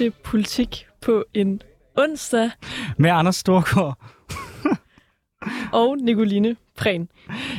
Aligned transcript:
til 0.00 0.12
Politik 0.24 0.86
på 1.02 1.24
en 1.34 1.62
onsdag. 1.98 2.50
Med 2.96 3.10
Anders 3.10 3.36
Storgård. 3.36 3.98
og 5.80 5.96
Nicoline 5.98 6.56
Prehn. 6.76 7.08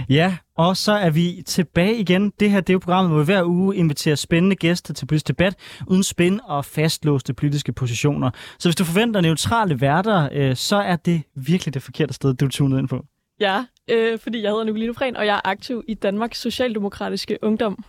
Ja, 0.10 0.38
og 0.58 0.78
så 0.78 0.92
er 0.92 1.10
vi 1.10 1.44
tilbage 1.46 1.98
igen. 1.98 2.34
Det 2.40 2.52
her 2.52 2.60
det 2.60 2.70
er 2.70 2.74
jo 2.74 2.80
programmet, 2.80 3.12
hvor 3.12 3.20
vi 3.20 3.26
hver 3.26 3.44
uge 3.44 3.76
inviterer 3.76 4.16
spændende 4.16 4.56
gæster 4.56 4.94
til 4.94 5.06
politisk 5.06 5.28
debat, 5.28 5.56
uden 5.88 6.04
spænd 6.04 6.40
og 6.44 6.66
fastlåste 6.66 7.34
politiske 7.34 7.74
positioner. 7.74 8.32
Så 8.60 8.70
hvis 8.70 8.76
du 8.76 8.84
forventer 8.84 9.22
neutrale 9.22 9.82
værter, 9.82 10.30
øh, 10.32 10.56
så 10.56 10.76
er 10.76 10.96
det 10.96 11.24
virkelig 11.36 11.74
det 11.74 11.82
forkerte 11.82 12.14
sted, 12.14 12.34
du 12.34 12.46
er 12.46 12.50
tunet 12.50 12.80
ind 12.80 12.88
på. 12.88 13.06
Ja, 13.40 13.66
øh, 13.90 14.20
fordi 14.20 14.42
jeg 14.42 14.52
hedder 14.52 14.64
Nicoline 14.64 14.94
Prehn, 14.94 15.18
og 15.18 15.26
jeg 15.26 15.36
er 15.36 15.50
aktiv 15.50 15.84
i 15.88 15.94
Danmarks 15.94 16.42
Socialdemokratiske 16.42 17.38
Ungdom. 17.42 17.84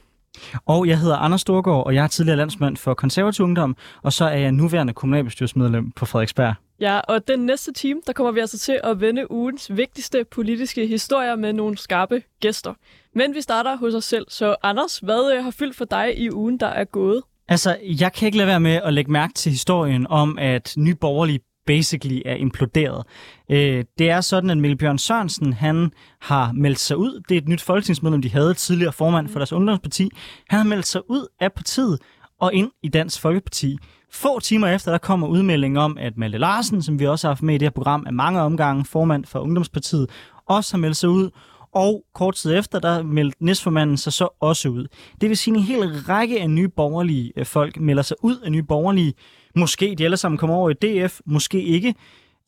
Og 0.66 0.88
jeg 0.88 0.98
hedder 0.98 1.16
Anders 1.16 1.41
Storgård, 1.41 1.86
og 1.86 1.95
jeg 1.95 2.04
er 2.04 2.09
tidligere 2.09 2.36
landsmand 2.36 2.77
for 2.77 2.95
konservativ 2.95 3.45
ungdom, 3.45 3.77
og 4.02 4.12
så 4.12 4.24
er 4.24 4.38
jeg 4.38 4.52
nuværende 4.52 4.92
kommunalbestyrelsesmedlem 4.92 5.90
på 5.90 6.06
Frederiksberg. 6.06 6.54
Ja, 6.80 6.98
og 6.98 7.28
den 7.28 7.46
næste 7.46 7.73
time, 7.73 8.00
der 8.06 8.12
kommer 8.12 8.32
vi 8.32 8.40
altså 8.40 8.59
til 8.59 8.80
at 8.84 9.00
vende 9.00 9.30
ugens 9.30 9.70
vigtigste 9.76 10.24
politiske 10.30 10.87
historier 10.87 11.37
med 11.37 11.52
nogle 11.52 11.78
skarpe 11.78 12.23
gæster. 12.40 12.74
Men 13.14 13.34
vi 13.34 13.40
starter 13.40 13.76
hos 13.76 13.95
os 13.95 14.04
selv, 14.04 14.26
så 14.28 14.56
Anders, 14.62 14.98
hvad 14.98 15.32
øh, 15.37 15.45
har 15.45 15.50
fyldt 15.50 15.76
for 15.76 15.84
dig 15.84 16.18
i 16.18 16.30
ugen, 16.30 16.60
der 16.60 16.66
er 16.66 16.84
gået? 16.84 17.23
Altså, 17.48 17.76
jeg 17.82 18.12
kan 18.12 18.26
ikke 18.26 18.38
lade 18.38 18.46
være 18.46 18.60
med 18.60 18.80
at 18.84 18.95
lægge 18.95 19.12
mærke 19.12 19.34
til 19.34 19.51
historien 19.52 20.06
om, 20.10 20.38
at 20.38 20.74
Nye 20.76 20.95
Borgerlige 20.95 21.40
basically 21.66 22.21
er 22.24 22.35
imploderet. 22.35 23.07
Øh, 23.51 23.85
det 23.99 24.10
er 24.10 24.21
sådan, 24.21 24.51
at 24.51 24.59
Mikkel 24.59 24.79
Bjørn 24.79 24.99
Sørensen, 24.99 25.52
han 25.52 25.93
har 26.21 26.52
meldt 26.52 26.79
sig 26.79 26.96
ud. 26.96 27.23
Det 27.29 27.35
er 27.35 27.41
et 27.41 27.49
nyt 27.49 27.60
folketingsmedlem, 27.60 28.23
de 28.23 28.30
havde 28.30 28.54
tidligere 28.54 28.93
formand 28.93 29.29
for 29.29 29.38
deres 29.38 29.52
ungdomsparti. 29.52 30.10
Han 30.49 30.57
har 30.57 30.66
meldt 30.66 30.87
sig 30.87 31.10
ud 31.10 31.27
af 31.41 31.52
partiet 31.52 31.99
og 32.41 32.54
ind 32.54 32.71
i 32.82 32.88
Dansk 32.88 33.21
Folkeparti. 33.21 33.79
Få 34.10 34.41
timer 34.41 34.69
efter, 34.69 34.91
der 34.91 34.99
kommer 34.99 35.27
udmeldingen 35.27 35.77
om, 35.77 35.99
at 36.01 36.16
Malte 36.16 36.38
Larsen, 36.38 36.82
som 36.82 37.01
vi 37.01 37.07
også 37.07 37.27
har 37.27 37.30
haft 37.35 37.43
med 37.43 37.54
i 37.54 37.59
det 37.59 37.66
her 37.66 37.71
program 37.71 38.04
er 38.07 38.10
mange 38.10 38.41
omgange, 38.41 38.85
formand 38.85 39.24
for 39.24 39.38
Ungdomspartiet, 39.38 40.10
også 40.47 40.73
har 40.73 40.79
meldt 40.79 40.97
sig 40.97 41.09
ud. 41.09 41.30
Og 41.74 42.04
kort 42.15 42.35
tid 42.35 42.54
efter, 42.54 42.79
der 42.79 43.02
meldte 43.02 43.45
næstformanden 43.45 43.97
sig 43.97 44.13
så 44.13 44.29
også 44.41 44.69
ud. 44.69 44.87
Det 45.21 45.29
vil 45.29 45.37
sige, 45.37 45.54
at 45.54 45.59
en 45.59 45.65
hel 45.65 46.02
række 46.09 46.41
af 46.41 46.51
nye 46.51 46.69
borgerlige 46.69 47.32
øh, 47.37 47.47
folk 47.47 47.80
melder 47.80 48.02
sig 48.02 48.16
ud 48.23 48.37
af 48.37 48.52
nye 48.52 48.63
borgerlige. 48.63 49.15
Måske 49.54 49.95
de 49.98 50.04
alle 50.04 50.16
sammen 50.16 50.38
kommer 50.38 50.56
over 50.56 50.70
i 50.70 50.74
DF, 50.74 51.20
måske 51.24 51.62
ikke. 51.62 51.95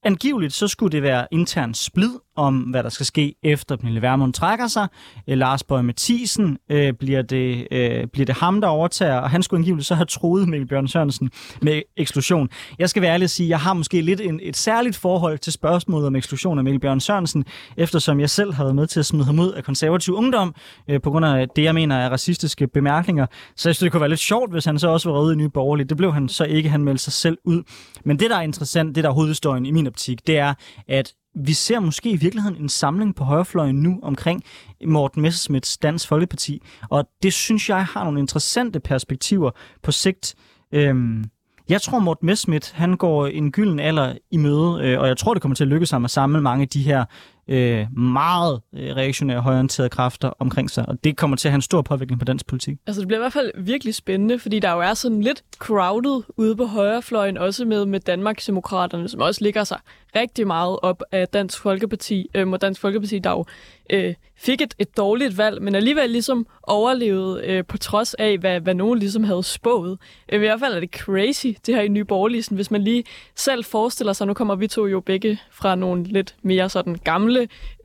Angiveligt 0.06 0.52
så 0.52 0.68
skulle 0.68 0.92
det 0.92 1.02
være 1.02 1.26
intern 1.30 1.74
splid 1.74 2.10
om, 2.36 2.56
hvad 2.56 2.82
der 2.82 2.88
skal 2.88 3.06
ske 3.06 3.34
efter 3.42 3.76
Pernille 3.76 4.02
Vermund 4.02 4.32
trækker 4.32 4.66
sig. 4.66 4.88
Øh, 5.28 5.38
Lars 5.38 5.62
Bøge 5.62 5.82
Mathisen 5.82 6.58
øh, 6.70 6.92
bliver, 6.92 7.22
det, 7.22 7.66
øh, 7.70 8.06
bliver 8.06 8.26
det 8.26 8.34
ham, 8.34 8.60
der 8.60 8.68
overtager, 8.68 9.16
og 9.16 9.30
han 9.30 9.42
skulle 9.42 9.58
angiveligt 9.58 9.86
så 9.86 9.94
have 9.94 10.06
troet 10.06 10.48
Mikkel 10.48 10.68
Bjørn 10.68 10.88
Sørensen 10.88 11.30
med 11.62 11.82
eksklusion. 11.96 12.48
Jeg 12.78 12.90
skal 12.90 13.02
være 13.02 13.12
ærlig 13.12 13.24
at 13.24 13.30
sige, 13.30 13.46
at 13.46 13.50
jeg 13.50 13.60
har 13.60 13.74
måske 13.74 14.00
lidt 14.00 14.20
en, 14.20 14.40
et 14.42 14.56
særligt 14.56 14.96
forhold 14.96 15.38
til 15.38 15.52
spørgsmålet 15.52 16.06
om 16.06 16.16
eksklusion 16.16 16.58
af 16.58 16.64
Mikkel 16.64 16.80
Bjørn 16.80 17.00
Sørensen, 17.00 17.44
eftersom 17.76 18.20
jeg 18.20 18.30
selv 18.30 18.54
har 18.54 18.64
været 18.64 18.76
med 18.76 18.86
til 18.86 19.00
at 19.00 19.06
smide 19.06 19.24
ham 19.24 19.38
ud 19.38 19.52
af 19.52 19.64
konservativ 19.64 20.14
ungdom, 20.14 20.54
øh, 20.88 21.00
på 21.00 21.10
grund 21.10 21.26
af 21.26 21.48
det, 21.48 21.62
jeg 21.62 21.74
mener 21.74 21.96
er 21.96 22.10
racistiske 22.10 22.66
bemærkninger. 22.66 23.26
Så 23.56 23.68
jeg 23.68 23.74
synes, 23.74 23.78
det 23.78 23.92
kunne 23.92 24.00
være 24.00 24.10
lidt 24.10 24.20
sjovt, 24.20 24.52
hvis 24.52 24.64
han 24.64 24.78
så 24.78 24.88
også 24.88 25.10
var 25.10 25.18
røde 25.18 25.32
i 25.32 25.36
Nye 25.36 25.48
Borgerlige. 25.48 25.88
Det 25.88 25.96
blev 25.96 26.12
han 26.12 26.28
så 26.28 26.44
ikke, 26.44 26.68
han 26.68 26.84
meldte 26.84 27.04
sig 27.04 27.12
selv 27.12 27.38
ud. 27.44 27.62
Men 28.04 28.18
det, 28.18 28.30
der 28.30 28.36
er 28.36 28.42
interessant, 28.42 28.96
det 28.96 29.04
der 29.04 29.10
er 29.10 29.14
hovedhistorien 29.14 29.66
i 29.66 29.70
min 29.70 29.86
optik, 29.94 30.26
det 30.26 30.38
er, 30.38 30.54
at 30.88 31.12
vi 31.34 31.52
ser 31.52 31.80
måske 31.80 32.10
i 32.10 32.16
virkeligheden 32.16 32.62
en 32.62 32.68
samling 32.68 33.14
på 33.14 33.24
højrefløjen 33.24 33.76
nu 33.76 33.98
omkring 34.02 34.42
Morten 34.86 35.22
Messersmiths 35.22 35.78
Dansk 35.78 36.08
Folkeparti, 36.08 36.62
og 36.90 37.08
det 37.22 37.32
synes 37.32 37.68
jeg 37.68 37.84
har 37.84 38.04
nogle 38.04 38.20
interessante 38.20 38.80
perspektiver 38.80 39.50
på 39.82 39.92
sigt. 39.92 40.34
Øhm, 40.72 41.24
jeg 41.68 41.82
tror, 41.82 41.98
Morten 41.98 42.26
Messerschmidt, 42.26 42.72
han 42.72 42.96
går 42.96 43.26
en 43.26 43.52
gylden 43.52 43.80
alder 43.80 44.14
i 44.30 44.36
møde, 44.36 44.80
øh, 44.82 45.00
og 45.00 45.08
jeg 45.08 45.16
tror, 45.16 45.34
det 45.34 45.42
kommer 45.42 45.56
til 45.56 45.64
at 45.64 45.68
lykkes 45.68 45.90
ham 45.90 46.04
at 46.04 46.10
samle 46.10 46.40
mange 46.40 46.62
af 46.62 46.68
de 46.68 46.82
her 46.82 47.04
øh, 47.48 47.98
meget 47.98 48.60
øh, 48.74 48.96
reaktionære, 48.96 49.40
højorienterede 49.40 49.90
kræfter 49.90 50.30
omkring 50.38 50.70
sig, 50.70 50.88
og 50.88 51.04
det 51.04 51.16
kommer 51.16 51.36
til 51.36 51.48
at 51.48 51.52
have 51.52 51.56
en 51.56 51.62
stor 51.62 51.82
påvirkning 51.82 52.20
på 52.20 52.24
dansk 52.24 52.46
politik. 52.46 52.78
Altså, 52.86 53.00
det 53.00 53.08
bliver 53.08 53.18
i 53.18 53.22
hvert 53.22 53.32
fald 53.32 53.52
virkelig 53.56 53.94
spændende, 53.94 54.38
fordi 54.38 54.58
der 54.58 54.72
jo 54.72 54.80
er 54.80 54.94
sådan 54.94 55.20
lidt 55.20 55.44
crowded 55.58 56.22
ude 56.36 56.56
på 56.56 56.64
højrefløjen, 56.64 57.38
også 57.38 57.64
med, 57.64 57.86
med 57.86 58.00
Danmarksdemokraterne, 58.00 59.08
som 59.08 59.20
også 59.20 59.44
ligger 59.44 59.64
sig 59.64 59.78
rigtig 60.16 60.46
meget 60.46 60.78
op 60.82 61.02
af 61.12 61.28
Dansk 61.28 61.60
Folkeparti, 61.60 62.26
øh, 62.34 62.48
og 62.48 62.60
Dansk 62.60 62.80
Folkeparti, 62.80 63.18
der 63.18 63.30
jo 63.30 63.44
øh, 63.90 64.14
fik 64.36 64.60
et, 64.60 64.74
et 64.78 64.96
dårligt 64.96 65.38
valg, 65.38 65.62
men 65.62 65.74
alligevel 65.74 66.10
ligesom 66.10 66.46
overlevede 66.62 67.42
øh, 67.46 67.64
på 67.64 67.78
trods 67.78 68.14
af, 68.14 68.38
hvad, 68.38 68.60
hvad 68.60 68.74
nogen 68.74 68.98
ligesom 68.98 69.24
havde 69.24 69.42
spået. 69.42 69.98
Øh, 70.28 70.36
I 70.36 70.38
hvert 70.38 70.60
fald 70.60 70.74
er 70.74 70.80
det 70.80 70.90
crazy, 70.90 71.46
det 71.66 71.74
her 71.74 71.82
i 71.82 71.88
Nye 71.88 72.04
Borgerlige, 72.04 72.54
hvis 72.54 72.70
man 72.70 72.82
lige 72.82 73.04
selv 73.34 73.64
forestiller 73.64 74.12
sig, 74.12 74.26
nu 74.26 74.34
kommer 74.34 74.54
vi 74.54 74.66
to 74.66 74.86
jo 74.86 75.00
begge 75.00 75.40
fra 75.50 75.74
nogle 75.74 76.04
lidt 76.04 76.34
mere 76.42 76.68
sådan 76.68 76.94
gamle, 77.04 77.33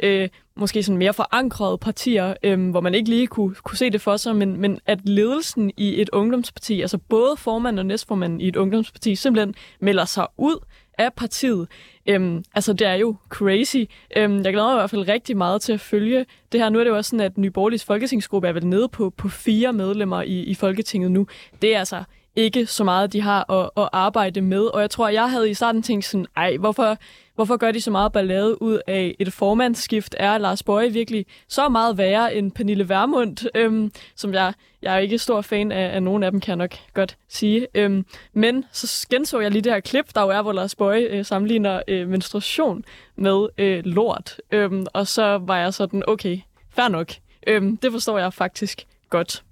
øh, 0.03 0.29
måske 0.55 0.83
sådan 0.83 0.97
mere 0.97 1.13
forankrede 1.13 1.77
partier, 1.77 2.33
øh, 2.43 2.69
hvor 2.69 2.81
man 2.81 2.95
ikke 2.95 3.09
lige 3.09 3.27
kunne, 3.27 3.55
kunne 3.55 3.77
se 3.77 3.89
det 3.89 4.01
for 4.01 4.17
sig, 4.17 4.35
men, 4.35 4.61
men 4.61 4.79
at 4.85 5.09
ledelsen 5.09 5.71
i 5.77 6.01
et 6.01 6.09
ungdomsparti, 6.09 6.81
altså 6.81 6.97
både 6.97 7.37
formand 7.37 7.79
og 7.79 7.85
næstformand 7.85 8.41
i 8.41 8.47
et 8.47 8.55
ungdomsparti, 8.55 9.15
simpelthen 9.15 9.55
melder 9.79 10.05
sig 10.05 10.27
ud 10.37 10.65
af 10.97 11.13
partiet. 11.13 11.67
Øhm, 12.05 12.43
altså, 12.55 12.73
det 12.73 12.87
er 12.87 12.93
jo 12.93 13.15
crazy. 13.29 13.77
Øhm, 14.17 14.35
jeg 14.35 14.53
glæder 14.53 14.67
mig 14.67 14.73
i 14.73 14.79
hvert 14.79 14.89
fald 14.89 15.07
rigtig 15.07 15.37
meget 15.37 15.61
til 15.61 15.73
at 15.73 15.79
følge 15.79 16.25
det 16.51 16.59
her. 16.59 16.69
Nu 16.69 16.79
er 16.79 16.83
det 16.83 16.91
jo 16.91 16.97
også 16.97 17.09
sådan, 17.09 17.25
at 17.25 17.37
Nyborgerligs 17.37 17.85
folketingsgruppe 17.85 18.47
er 18.47 18.53
vel 18.53 18.67
nede 18.67 18.89
på, 18.89 19.09
på 19.09 19.29
fire 19.29 19.73
medlemmer 19.73 20.21
i, 20.21 20.43
i 20.43 20.55
Folketinget 20.55 21.11
nu. 21.11 21.27
Det 21.61 21.75
er 21.75 21.79
altså 21.79 22.03
ikke 22.35 22.65
så 22.65 22.83
meget, 22.83 23.13
de 23.13 23.21
har 23.21 23.51
at, 23.51 23.69
at 23.77 23.89
arbejde 23.91 24.41
med. 24.41 24.61
Og 24.61 24.81
jeg 24.81 24.89
tror, 24.89 25.09
jeg 25.09 25.31
havde 25.31 25.49
i 25.49 25.53
starten 25.53 25.81
tænkt 25.81 26.05
sådan, 26.05 26.25
ej, 26.35 26.57
hvorfor, 26.57 26.97
hvorfor 27.39 27.57
gør 27.57 27.71
de 27.71 27.81
så 27.81 27.91
meget 27.91 28.11
ballade 28.11 28.61
ud 28.61 28.79
af 28.87 29.15
et 29.19 29.33
formandsskift? 29.33 30.15
Er 30.19 30.37
Lars 30.37 30.63
Bøje 30.63 30.89
virkelig 30.89 31.25
så 31.47 31.69
meget 31.69 31.97
værre 31.97 32.35
end 32.35 32.51
Pernille 32.51 32.89
Vermund, 32.89 33.37
øhm, 33.55 33.91
som 34.15 34.33
jeg, 34.33 34.53
jeg 34.81 34.95
er 34.95 34.99
ikke 34.99 35.17
stor 35.17 35.41
fan 35.41 35.71
af, 35.71 35.95
af 35.95 36.03
nogen 36.03 36.23
af 36.23 36.31
dem, 36.31 36.39
kan 36.39 36.49
jeg 36.49 36.55
nok 36.55 36.75
godt 36.93 37.17
sige. 37.27 37.67
Øhm, 37.75 38.05
men 38.33 38.65
så 38.71 39.07
genså 39.09 39.39
jeg 39.39 39.51
lige 39.51 39.61
det 39.61 39.71
her 39.71 39.79
klip, 39.79 40.05
der 40.15 40.21
jo 40.21 40.29
er, 40.29 40.41
hvor 40.41 40.51
Lars 40.51 40.75
Bøje 40.75 41.01
øh, 41.01 41.25
sammenligner 41.25 41.81
øh, 41.87 42.09
menstruation 42.09 42.83
med 43.15 43.47
øh, 43.57 43.85
lort. 43.85 44.37
Øhm, 44.51 44.85
og 44.93 45.07
så 45.07 45.37
var 45.41 45.57
jeg 45.57 45.73
sådan, 45.73 46.03
okay, 46.07 46.39
fair 46.69 46.87
nok. 46.87 47.11
Øhm, 47.47 47.77
det 47.77 47.91
forstår 47.91 48.17
jeg 48.17 48.33
faktisk 48.33 48.85
godt. 49.09 49.43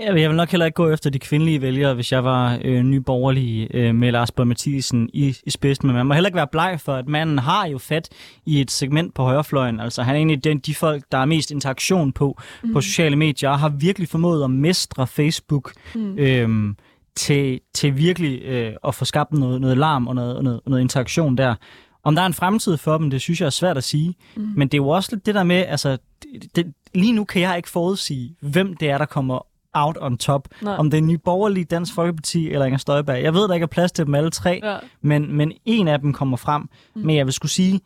Jeg 0.00 0.14
vil 0.14 0.36
nok 0.36 0.50
heller 0.50 0.66
ikke 0.66 0.76
gå 0.76 0.90
efter 0.90 1.10
de 1.10 1.18
kvindelige 1.18 1.62
vælgere, 1.62 1.94
hvis 1.94 2.12
jeg 2.12 2.24
var 2.24 2.58
øh, 2.64 2.82
nyborgerlig 2.82 3.68
øh, 3.74 3.94
med 3.94 4.12
Lars 4.12 4.30
Borg 4.30 4.46
Mathisen 4.46 5.10
i, 5.12 5.36
i 5.46 5.50
spidsen. 5.50 5.86
Men 5.86 5.96
man 5.96 6.06
må 6.06 6.14
heller 6.14 6.28
ikke 6.28 6.36
være 6.36 6.46
bleg 6.46 6.80
for, 6.80 6.94
at 6.94 7.08
manden 7.08 7.38
har 7.38 7.66
jo 7.66 7.78
fat 7.78 8.08
i 8.46 8.60
et 8.60 8.70
segment 8.70 9.14
på 9.14 9.22
højrefløjen. 9.22 9.80
Altså 9.80 10.02
han 10.02 10.14
er 10.14 10.16
egentlig 10.16 10.44
den, 10.44 10.58
de 10.58 10.74
folk, 10.74 11.04
der 11.12 11.18
er 11.18 11.24
mest 11.24 11.50
interaktion 11.50 12.12
på 12.12 12.38
mm. 12.62 12.72
på 12.72 12.80
sociale 12.80 13.16
medier, 13.16 13.50
og 13.50 13.58
har 13.58 13.68
virkelig 13.68 14.08
formået 14.08 14.44
at 14.44 14.50
mestre 14.50 15.06
Facebook 15.06 15.72
mm. 15.94 16.18
øh, 16.18 16.74
til, 17.16 17.60
til 17.74 17.96
virkelig 17.96 18.42
øh, 18.42 18.72
at 18.84 18.94
få 18.94 19.04
skabt 19.04 19.32
noget, 19.32 19.60
noget 19.60 19.78
larm 19.78 20.06
og 20.06 20.14
noget, 20.14 20.44
noget, 20.44 20.60
noget 20.66 20.80
interaktion 20.80 21.36
der. 21.36 21.54
Om 22.04 22.14
der 22.14 22.22
er 22.22 22.26
en 22.26 22.34
fremtid 22.34 22.76
for 22.76 22.98
dem, 22.98 23.10
det 23.10 23.20
synes 23.20 23.40
jeg 23.40 23.46
er 23.46 23.50
svært 23.50 23.76
at 23.76 23.84
sige. 23.84 24.14
Mm. 24.36 24.48
Men 24.56 24.68
det 24.68 24.74
er 24.74 24.82
jo 24.82 24.88
også 24.88 25.08
lidt 25.12 25.26
det 25.26 25.34
der 25.34 25.42
med, 25.42 25.64
altså, 25.68 25.98
det, 26.56 26.72
lige 26.94 27.12
nu 27.12 27.24
kan 27.24 27.42
jeg 27.42 27.56
ikke 27.56 27.70
forudsige, 27.70 28.36
hvem 28.40 28.76
det 28.76 28.90
er, 28.90 28.98
der 28.98 29.04
kommer 29.04 29.46
out 29.74 29.98
on 30.00 30.18
top. 30.18 30.48
Nej. 30.62 30.74
Om 30.74 30.90
det 30.90 30.98
er 30.98 31.02
Nye 31.02 31.18
Borgerlige, 31.18 31.64
Dansk 31.64 31.94
Folkeparti 31.94 32.50
eller 32.50 32.66
Inger 32.66 32.78
Støjberg. 32.78 33.22
Jeg 33.22 33.34
ved, 33.34 33.48
der 33.48 33.54
ikke 33.54 33.64
er 33.64 33.68
plads 33.68 33.92
til 33.92 34.06
dem 34.06 34.14
alle 34.14 34.30
tre, 34.30 34.60
ja. 34.62 34.78
men, 35.00 35.36
men 35.36 35.52
en 35.64 35.88
af 35.88 36.00
dem 36.00 36.12
kommer 36.12 36.36
frem. 36.36 36.62
Mm. 36.94 37.02
Men 37.02 37.16
jeg 37.16 37.26
vil 37.26 37.32
skulle 37.32 37.52
sige, 37.52 37.80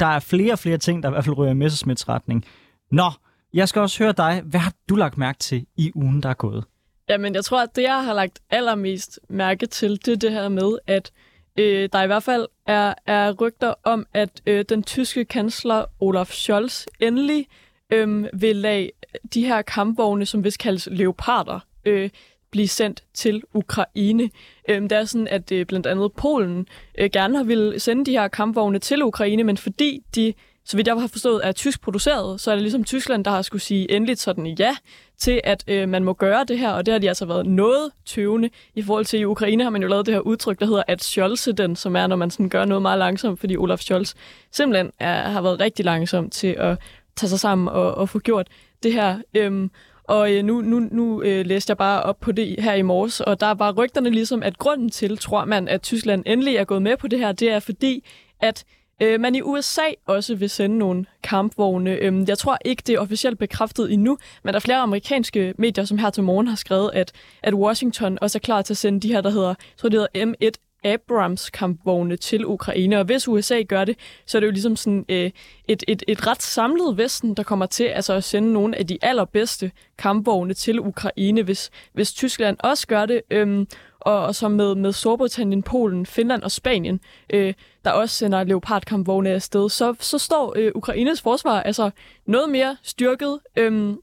der 0.00 0.06
er 0.06 0.18
flere 0.18 0.52
og 0.52 0.58
flere 0.58 0.78
ting, 0.78 1.02
der 1.02 1.08
i 1.08 1.12
hvert 1.12 1.24
fald 1.24 1.38
ryger 1.38 1.50
i 1.50 1.54
Messersmiths 1.54 2.08
retning. 2.08 2.44
Nå, 2.90 3.10
jeg 3.54 3.68
skal 3.68 3.82
også 3.82 4.04
høre 4.04 4.12
dig. 4.12 4.42
Hvad 4.44 4.60
har 4.60 4.72
du 4.88 4.94
lagt 4.94 5.18
mærke 5.18 5.38
til 5.38 5.66
i 5.76 5.92
ugen, 5.94 6.22
der 6.22 6.28
er 6.28 6.34
gået? 6.34 6.64
Jamen, 7.08 7.34
jeg 7.34 7.44
tror, 7.44 7.62
at 7.62 7.76
det, 7.76 7.82
jeg 7.82 8.04
har 8.04 8.14
lagt 8.14 8.40
allermest 8.50 9.20
mærke 9.28 9.66
til, 9.66 9.90
det 9.90 10.12
er 10.12 10.16
det 10.16 10.32
her 10.32 10.48
med, 10.48 10.78
at 10.86 11.12
øh, 11.58 11.88
der 11.92 12.02
i 12.02 12.06
hvert 12.06 12.22
fald 12.22 12.46
er, 12.66 12.94
er 13.06 13.32
rygter 13.32 13.74
om, 13.84 14.06
at 14.14 14.42
øh, 14.46 14.64
den 14.68 14.82
tyske 14.82 15.24
kansler 15.24 15.84
Olaf 16.00 16.26
Scholz 16.26 16.86
endelig 17.00 17.46
øhm, 17.92 18.26
vil 18.32 18.56
lade 18.56 18.90
de 19.34 19.46
her 19.46 19.62
kampvogne, 19.62 20.26
som 20.26 20.44
vist 20.44 20.58
kaldes 20.58 20.88
leoparder, 20.90 21.60
øh, 21.84 22.10
blive 22.50 22.68
sendt 22.68 23.02
til 23.14 23.42
Ukraine. 23.54 24.30
Øhm, 24.68 24.88
det 24.88 24.98
er 24.98 25.04
sådan, 25.04 25.28
at 25.28 25.52
øh, 25.52 25.66
blandt 25.66 25.86
andet 25.86 26.12
Polen 26.12 26.66
øh, 26.98 27.10
gerne 27.12 27.36
har 27.36 27.44
ville 27.44 27.80
sende 27.80 28.04
de 28.06 28.10
her 28.10 28.28
kampvogne 28.28 28.78
til 28.78 29.02
Ukraine, 29.02 29.44
men 29.44 29.56
fordi 29.56 30.02
de, 30.14 30.34
så 30.64 30.76
vidt 30.76 30.88
jeg 30.88 30.96
har 30.96 31.06
forstået, 31.06 31.40
er 31.44 31.52
tysk 31.52 31.80
produceret, 31.80 32.40
så 32.40 32.50
er 32.50 32.54
det 32.54 32.62
ligesom 32.62 32.84
Tyskland, 32.84 33.24
der 33.24 33.30
har 33.30 33.42
skulle 33.42 33.62
sige 33.62 33.90
endeligt 33.90 34.20
sådan 34.20 34.46
ja 34.46 34.76
til, 35.18 35.40
at 35.44 35.64
øh, 35.66 35.88
man 35.88 36.04
må 36.04 36.12
gøre 36.12 36.44
det 36.44 36.58
her, 36.58 36.70
og 36.70 36.86
det 36.86 36.92
har 36.92 36.98
de 36.98 37.08
altså 37.08 37.26
været 37.26 37.46
noget 37.46 37.90
tøvende 38.06 38.50
i 38.74 38.82
forhold 38.82 39.04
til 39.04 39.20
i 39.20 39.24
Ukraine 39.24 39.62
har 39.62 39.70
man 39.70 39.82
jo 39.82 39.88
lavet 39.88 40.06
det 40.06 40.14
her 40.14 40.20
udtryk, 40.20 40.60
der 40.60 40.66
hedder 40.66 40.82
at 40.88 41.04
Scholze 41.04 41.52
den, 41.52 41.76
som 41.76 41.96
er, 41.96 42.06
når 42.06 42.16
man 42.16 42.30
sådan 42.30 42.48
gør 42.48 42.64
noget 42.64 42.82
meget 42.82 42.98
langsomt, 42.98 43.40
fordi 43.40 43.56
Olaf 43.56 43.78
Scholz 43.78 44.14
simpelthen 44.50 44.90
er, 44.98 45.28
har 45.28 45.42
været 45.42 45.60
rigtig 45.60 45.84
langsom 45.84 46.30
til 46.30 46.54
at 46.58 46.78
tage 47.16 47.30
sig 47.30 47.40
sammen 47.40 47.68
og, 47.68 47.94
og 47.94 48.08
få 48.08 48.18
gjort 48.18 48.48
det 48.82 48.92
her. 48.92 49.18
Øhm, 49.36 49.70
Og 50.04 50.32
øh, 50.32 50.44
nu, 50.44 50.60
nu, 50.60 50.78
nu 50.90 51.22
øh, 51.22 51.46
læste 51.46 51.70
jeg 51.70 51.76
bare 51.76 52.02
op 52.02 52.20
på 52.20 52.32
det 52.32 52.56
her 52.62 52.74
i 52.74 52.82
morges, 52.82 53.20
og 53.20 53.40
der 53.40 53.54
var 53.54 53.72
rygterne 53.72 54.10
ligesom, 54.10 54.42
at 54.42 54.58
grunden 54.58 54.90
til, 54.90 55.18
tror 55.18 55.44
man, 55.44 55.68
at 55.68 55.82
Tyskland 55.82 56.22
endelig 56.26 56.56
er 56.56 56.64
gået 56.64 56.82
med 56.82 56.96
på 56.96 57.08
det 57.08 57.18
her, 57.18 57.32
det 57.32 57.50
er 57.50 57.60
fordi, 57.60 58.04
at 58.40 58.64
øh, 59.02 59.20
man 59.20 59.34
i 59.34 59.42
USA 59.42 59.82
også 60.06 60.34
vil 60.34 60.50
sende 60.50 60.78
nogle 60.78 61.06
kampvogne. 61.22 61.90
Øhm, 61.90 62.24
jeg 62.28 62.38
tror 62.38 62.58
ikke, 62.64 62.82
det 62.86 62.94
er 62.94 62.98
officielt 63.00 63.38
bekræftet 63.38 63.92
endnu, 63.92 64.18
men 64.42 64.52
der 64.54 64.58
er 64.58 64.60
flere 64.60 64.78
amerikanske 64.78 65.54
medier, 65.58 65.84
som 65.84 65.98
her 65.98 66.10
til 66.10 66.22
morgen 66.22 66.46
har 66.48 66.56
skrevet, 66.56 66.90
at, 66.94 67.12
at 67.42 67.54
Washington 67.54 68.18
også 68.20 68.38
er 68.38 68.40
klar 68.40 68.62
til 68.62 68.72
at 68.72 68.78
sende 68.78 69.00
de 69.00 69.08
her, 69.12 69.20
der 69.20 69.30
hedder, 69.30 69.48
jeg 69.48 69.56
tror 69.76 69.88
det 69.88 69.98
hedder 69.98 70.36
Abrams 70.84 71.50
kampvogne 71.50 72.16
til 72.16 72.46
Ukraine. 72.46 72.98
Og 72.98 73.04
hvis 73.04 73.28
USA 73.28 73.62
gør 73.62 73.84
det, 73.84 73.96
så 74.26 74.38
er 74.38 74.40
det 74.40 74.46
jo 74.46 74.52
ligesom 74.52 74.76
sådan 74.76 75.04
øh, 75.08 75.30
et, 75.68 75.84
et, 75.88 76.02
et 76.08 76.26
ret 76.26 76.42
samlet 76.42 76.96
Vesten, 76.98 77.34
der 77.34 77.42
kommer 77.42 77.66
til 77.66 77.84
altså 77.84 78.12
at 78.12 78.24
sende 78.24 78.52
nogle 78.52 78.78
af 78.78 78.86
de 78.86 78.98
allerbedste 79.02 79.70
kampvogne 79.98 80.54
til 80.54 80.80
Ukraine, 80.80 81.42
hvis, 81.42 81.70
hvis 81.92 82.12
Tyskland 82.12 82.56
også 82.60 82.86
gør 82.86 83.06
det. 83.06 83.22
Øhm, 83.30 83.66
og, 84.00 84.26
og 84.26 84.34
så 84.34 84.48
med, 84.48 84.74
med 84.74 84.92
Storbritannien, 84.92 85.62
Polen, 85.62 86.06
Finland 86.06 86.42
og 86.42 86.50
Spanien, 86.50 87.00
øh, 87.30 87.54
der 87.84 87.90
også 87.90 88.16
sender 88.16 88.44
Leopard-kampvogne 88.44 89.30
afsted, 89.30 89.68
så, 89.68 89.94
så 90.00 90.18
står 90.18 90.54
øh, 90.56 90.72
Ukraines 90.74 91.22
forsvar 91.22 91.62
altså 91.62 91.90
noget 92.26 92.50
mere 92.50 92.76
styrket, 92.82 93.38
øh, 93.56 93.94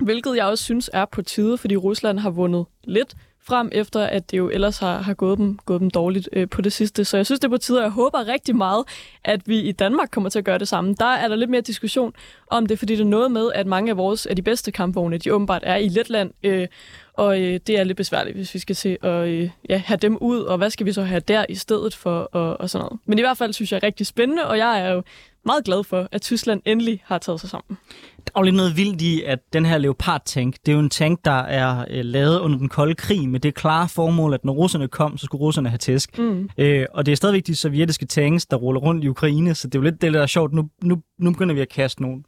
hvilket 0.00 0.36
jeg 0.36 0.46
også 0.46 0.64
synes 0.64 0.90
er 0.92 1.04
på 1.04 1.22
tide, 1.22 1.58
fordi 1.58 1.76
Rusland 1.76 2.18
har 2.18 2.30
vundet 2.30 2.66
lidt 2.84 3.14
frem 3.42 3.68
efter, 3.72 4.00
at 4.00 4.30
det 4.30 4.38
jo 4.38 4.50
ellers 4.50 4.78
har, 4.78 4.98
har 4.98 5.14
gået, 5.14 5.38
dem, 5.38 5.58
gået 5.66 5.80
dem 5.80 5.90
dårligt 5.90 6.28
øh, 6.32 6.48
på 6.48 6.62
det 6.62 6.72
sidste. 6.72 7.04
Så 7.04 7.16
jeg 7.16 7.26
synes, 7.26 7.40
det 7.40 7.44
er 7.48 7.50
på 7.50 7.58
tide, 7.58 7.78
og 7.78 7.82
jeg 7.82 7.90
håber 7.90 8.28
rigtig 8.28 8.56
meget, 8.56 8.84
at 9.24 9.40
vi 9.46 9.60
i 9.60 9.72
Danmark 9.72 10.08
kommer 10.10 10.30
til 10.30 10.38
at 10.38 10.44
gøre 10.44 10.58
det 10.58 10.68
samme. 10.68 10.94
Der 10.98 11.06
er 11.06 11.28
der 11.28 11.36
lidt 11.36 11.50
mere 11.50 11.60
diskussion 11.60 12.12
om 12.50 12.66
det, 12.66 12.78
fordi 12.78 12.96
det 12.96 13.00
er 13.00 13.08
noget 13.08 13.30
med, 13.30 13.50
at 13.54 13.66
mange 13.66 13.90
af 13.90 13.96
vores 13.96 14.26
af 14.26 14.36
de 14.36 14.42
bedste 14.42 14.72
kampvogne, 14.72 15.18
de 15.18 15.34
åbenbart 15.34 15.62
er 15.64 15.76
i 15.76 15.88
Letland, 15.88 16.30
øh, 16.42 16.68
og 17.12 17.40
øh, 17.40 17.60
det 17.66 17.78
er 17.78 17.84
lidt 17.84 17.96
besværligt, 17.96 18.36
hvis 18.36 18.54
vi 18.54 18.58
skal 18.58 18.76
se 18.76 18.96
at 19.02 19.28
øh, 19.28 19.50
ja, 19.68 19.76
have 19.76 19.96
dem 19.96 20.16
ud, 20.16 20.40
og 20.40 20.58
hvad 20.58 20.70
skal 20.70 20.86
vi 20.86 20.92
så 20.92 21.02
have 21.02 21.20
der 21.20 21.44
i 21.48 21.54
stedet 21.54 21.94
for, 21.96 22.20
og, 22.20 22.60
og 22.60 22.70
sådan 22.70 22.82
noget. 22.84 23.00
Men 23.06 23.18
i 23.18 23.22
hvert 23.22 23.38
fald 23.38 23.52
synes 23.52 23.72
jeg 23.72 23.78
er 23.78 23.82
rigtig 23.82 24.06
spændende, 24.06 24.46
og 24.46 24.58
jeg 24.58 24.80
er 24.80 24.92
jo 24.92 25.02
meget 25.44 25.64
glad 25.64 25.84
for, 25.84 26.08
at 26.12 26.22
Tyskland 26.22 26.62
endelig 26.64 27.02
har 27.04 27.18
taget 27.18 27.40
sig 27.40 27.50
sammen. 27.50 27.78
Der 28.26 28.32
er 28.36 28.40
jo 28.40 28.44
lidt 28.44 28.56
noget 28.56 28.76
vildt 28.76 29.02
i, 29.02 29.22
at 29.22 29.38
den 29.52 29.66
her 29.66 29.78
Leopard-tank, 29.78 30.56
det 30.66 30.72
er 30.72 30.76
jo 30.76 30.80
en 30.80 30.90
tank, 30.90 31.24
der 31.24 31.30
er 31.30 31.84
øh, 31.90 32.04
lavet 32.04 32.38
under 32.38 32.58
den 32.58 32.68
kolde 32.68 32.94
krig, 32.94 33.28
med 33.28 33.40
det 33.40 33.54
klare 33.54 33.88
formål, 33.88 34.34
at 34.34 34.44
når 34.44 34.52
russerne 34.52 34.88
kom, 34.88 35.18
så 35.18 35.24
skulle 35.24 35.40
russerne 35.40 35.68
have 35.68 35.78
tæsk. 35.78 36.18
Mm. 36.18 36.48
Øh, 36.58 36.86
og 36.94 37.06
det 37.06 37.12
er 37.12 37.16
stadigvæk 37.16 37.46
de 37.46 37.54
sovjetiske 37.54 38.06
tanks, 38.06 38.46
der 38.46 38.56
ruller 38.56 38.80
rundt 38.80 39.04
i 39.04 39.08
Ukraine, 39.08 39.54
så 39.54 39.68
det 39.68 39.74
er 39.74 39.78
jo 39.78 39.84
lidt 39.84 40.02
det, 40.02 40.14
der 40.14 40.22
er 40.22 40.26
sjovt. 40.26 40.52
Nu, 40.52 40.68
nu, 40.82 41.02
nu 41.18 41.30
begynder 41.30 41.54
vi 41.54 41.60
at 41.60 41.68
kaste 41.68 42.02
nogle 42.02 42.22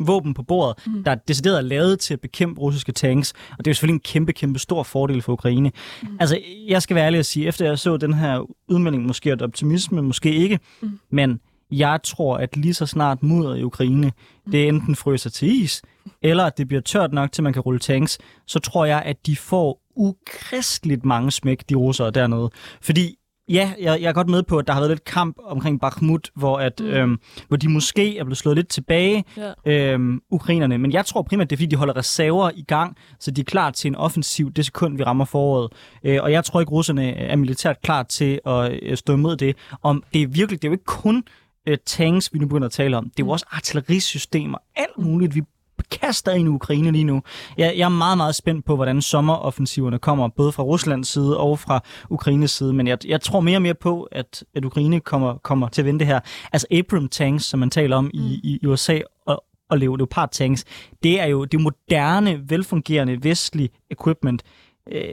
våben 0.00 0.34
på 0.34 0.42
bordet, 0.42 0.86
mm. 0.86 1.04
der 1.04 1.10
er 1.10 1.14
decideret 1.28 1.64
lavet 1.64 2.00
til 2.00 2.14
at 2.14 2.20
bekæmpe 2.20 2.60
russiske 2.60 2.92
tanks, 2.92 3.32
og 3.32 3.58
det 3.58 3.66
er 3.66 3.70
jo 3.70 3.74
selvfølgelig 3.74 3.94
en 3.94 4.00
kæmpe, 4.00 4.32
kæmpe 4.32 4.58
stor 4.58 4.82
fordel 4.82 5.22
for 5.22 5.32
Ukraine. 5.32 5.72
Mm. 6.02 6.08
Altså, 6.20 6.38
jeg 6.68 6.82
skal 6.82 6.96
være 6.96 7.06
ærlig 7.06 7.18
at 7.18 7.26
sige, 7.26 7.46
efter 7.46 7.66
jeg 7.66 7.78
så 7.78 7.96
den 7.96 8.14
her 8.14 8.46
udmelding, 8.68 9.06
måske 9.06 9.32
et 9.32 9.42
optimisme, 9.42 10.02
måske 10.02 10.34
ikke, 10.34 10.58
mm. 10.82 10.98
men 11.10 11.40
jeg 11.70 12.00
tror, 12.04 12.36
at 12.36 12.56
lige 12.56 12.74
så 12.74 12.86
snart 12.86 13.22
mudder 13.22 13.54
i 13.54 13.62
Ukraine, 13.62 14.12
det 14.52 14.68
enten 14.68 14.96
fryser 14.96 15.30
til 15.30 15.62
is, 15.62 15.82
eller 16.22 16.44
at 16.44 16.58
det 16.58 16.68
bliver 16.68 16.80
tørt 16.80 17.12
nok, 17.12 17.32
til 17.32 17.44
man 17.44 17.52
kan 17.52 17.62
rulle 17.62 17.80
tanks, 17.80 18.18
så 18.46 18.58
tror 18.58 18.84
jeg, 18.84 19.02
at 19.02 19.26
de 19.26 19.36
får 19.36 19.80
ukristeligt 19.96 21.04
mange 21.04 21.30
smæk, 21.30 21.64
de 21.68 21.74
russere 21.74 22.10
dernede. 22.10 22.50
Fordi 22.80 23.16
Ja, 23.48 23.72
jeg, 23.80 24.02
jeg 24.02 24.08
er 24.08 24.12
godt 24.12 24.28
med 24.28 24.42
på, 24.42 24.58
at 24.58 24.66
der 24.66 24.72
har 24.72 24.80
været 24.80 24.90
lidt 24.90 25.04
kamp 25.04 25.36
omkring 25.44 25.80
Bakhmut, 25.80 26.30
hvor, 26.34 26.58
at, 26.58 26.80
mm. 26.80 26.86
øhm, 26.86 27.18
hvor 27.48 27.56
de 27.56 27.68
måske 27.68 28.18
er 28.18 28.24
blevet 28.24 28.38
slået 28.38 28.56
lidt 28.56 28.68
tilbage, 28.68 29.24
ja. 29.36 29.52
øhm, 29.92 30.20
ukrainerne. 30.30 30.78
Men 30.78 30.92
jeg 30.92 31.06
tror 31.06 31.22
primært, 31.22 31.50
det 31.50 31.56
er, 31.56 31.58
fordi 31.58 31.66
de 31.66 31.76
holder 31.76 31.96
reserver 31.96 32.50
i 32.54 32.62
gang, 32.62 32.96
så 33.20 33.30
de 33.30 33.40
er 33.40 33.44
klar 33.44 33.70
til 33.70 33.88
en 33.88 33.94
offensiv 33.94 34.52
det 34.52 34.66
sekund, 34.66 34.96
vi 34.96 35.02
rammer 35.02 35.24
foråret. 35.24 35.72
Øh, 36.04 36.18
og 36.22 36.32
jeg 36.32 36.44
tror 36.44 36.60
ikke, 36.60 36.72
russerne 36.72 37.14
er 37.14 37.36
militært 37.36 37.80
klar 37.82 38.02
til 38.02 38.40
at 38.46 38.82
øh, 38.82 38.96
stå 38.96 39.12
imod 39.12 39.36
det. 39.36 39.56
Om 39.82 40.02
det 40.12 40.22
er 40.22 40.26
virkelig, 40.26 40.62
det 40.62 40.68
er 40.68 40.70
jo 40.70 40.74
ikke 40.74 40.84
kun 40.84 41.24
øh, 41.66 41.78
tanks, 41.86 42.32
vi 42.32 42.38
nu 42.38 42.46
begynder 42.46 42.66
at 42.66 42.72
tale 42.72 42.96
om. 42.96 43.04
Det 43.04 43.10
er 43.10 43.14
jo 43.18 43.24
mm. 43.24 43.30
også 43.30 43.46
artillerisystemer, 43.50 44.58
alt 44.76 44.98
muligt, 44.98 45.34
vi 45.34 45.42
kaster 45.90 46.32
ind 46.32 46.48
i 46.48 46.50
Ukraine 46.50 46.90
lige 46.90 47.04
nu. 47.04 47.22
Jeg, 47.58 47.74
jeg 47.76 47.84
er 47.84 47.88
meget, 47.88 48.16
meget 48.16 48.34
spændt 48.34 48.64
på, 48.64 48.74
hvordan 48.74 49.02
sommeroffensiverne 49.02 49.98
kommer, 49.98 50.28
både 50.28 50.52
fra 50.52 50.62
Ruslands 50.62 51.08
side 51.08 51.38
og 51.38 51.58
fra 51.58 51.80
Ukraines 52.10 52.50
side, 52.50 52.72
men 52.72 52.86
jeg, 52.86 52.98
jeg 53.06 53.20
tror 53.20 53.40
mere 53.40 53.56
og 53.56 53.62
mere 53.62 53.74
på, 53.74 54.02
at, 54.02 54.44
at 54.54 54.64
Ukraine 54.64 55.00
kommer, 55.00 55.38
kommer 55.38 55.68
til 55.68 55.82
at 55.82 55.86
vinde 55.86 55.98
det 55.98 56.06
her. 56.06 56.20
Altså 56.52 56.66
Abram 56.70 57.08
tanks, 57.08 57.44
som 57.44 57.60
man 57.60 57.70
taler 57.70 57.96
om 57.96 58.10
i, 58.14 58.40
mm. 58.42 58.48
i 58.48 58.66
USA, 58.66 58.98
og, 59.26 59.44
og 59.70 59.78
Leopard 59.78 60.30
tanks, 60.30 60.64
det 61.02 61.20
er 61.20 61.26
jo 61.26 61.44
det 61.44 61.60
moderne, 61.60 62.50
velfungerende 62.50 63.24
vestlige 63.24 63.68
equipment, 63.90 64.42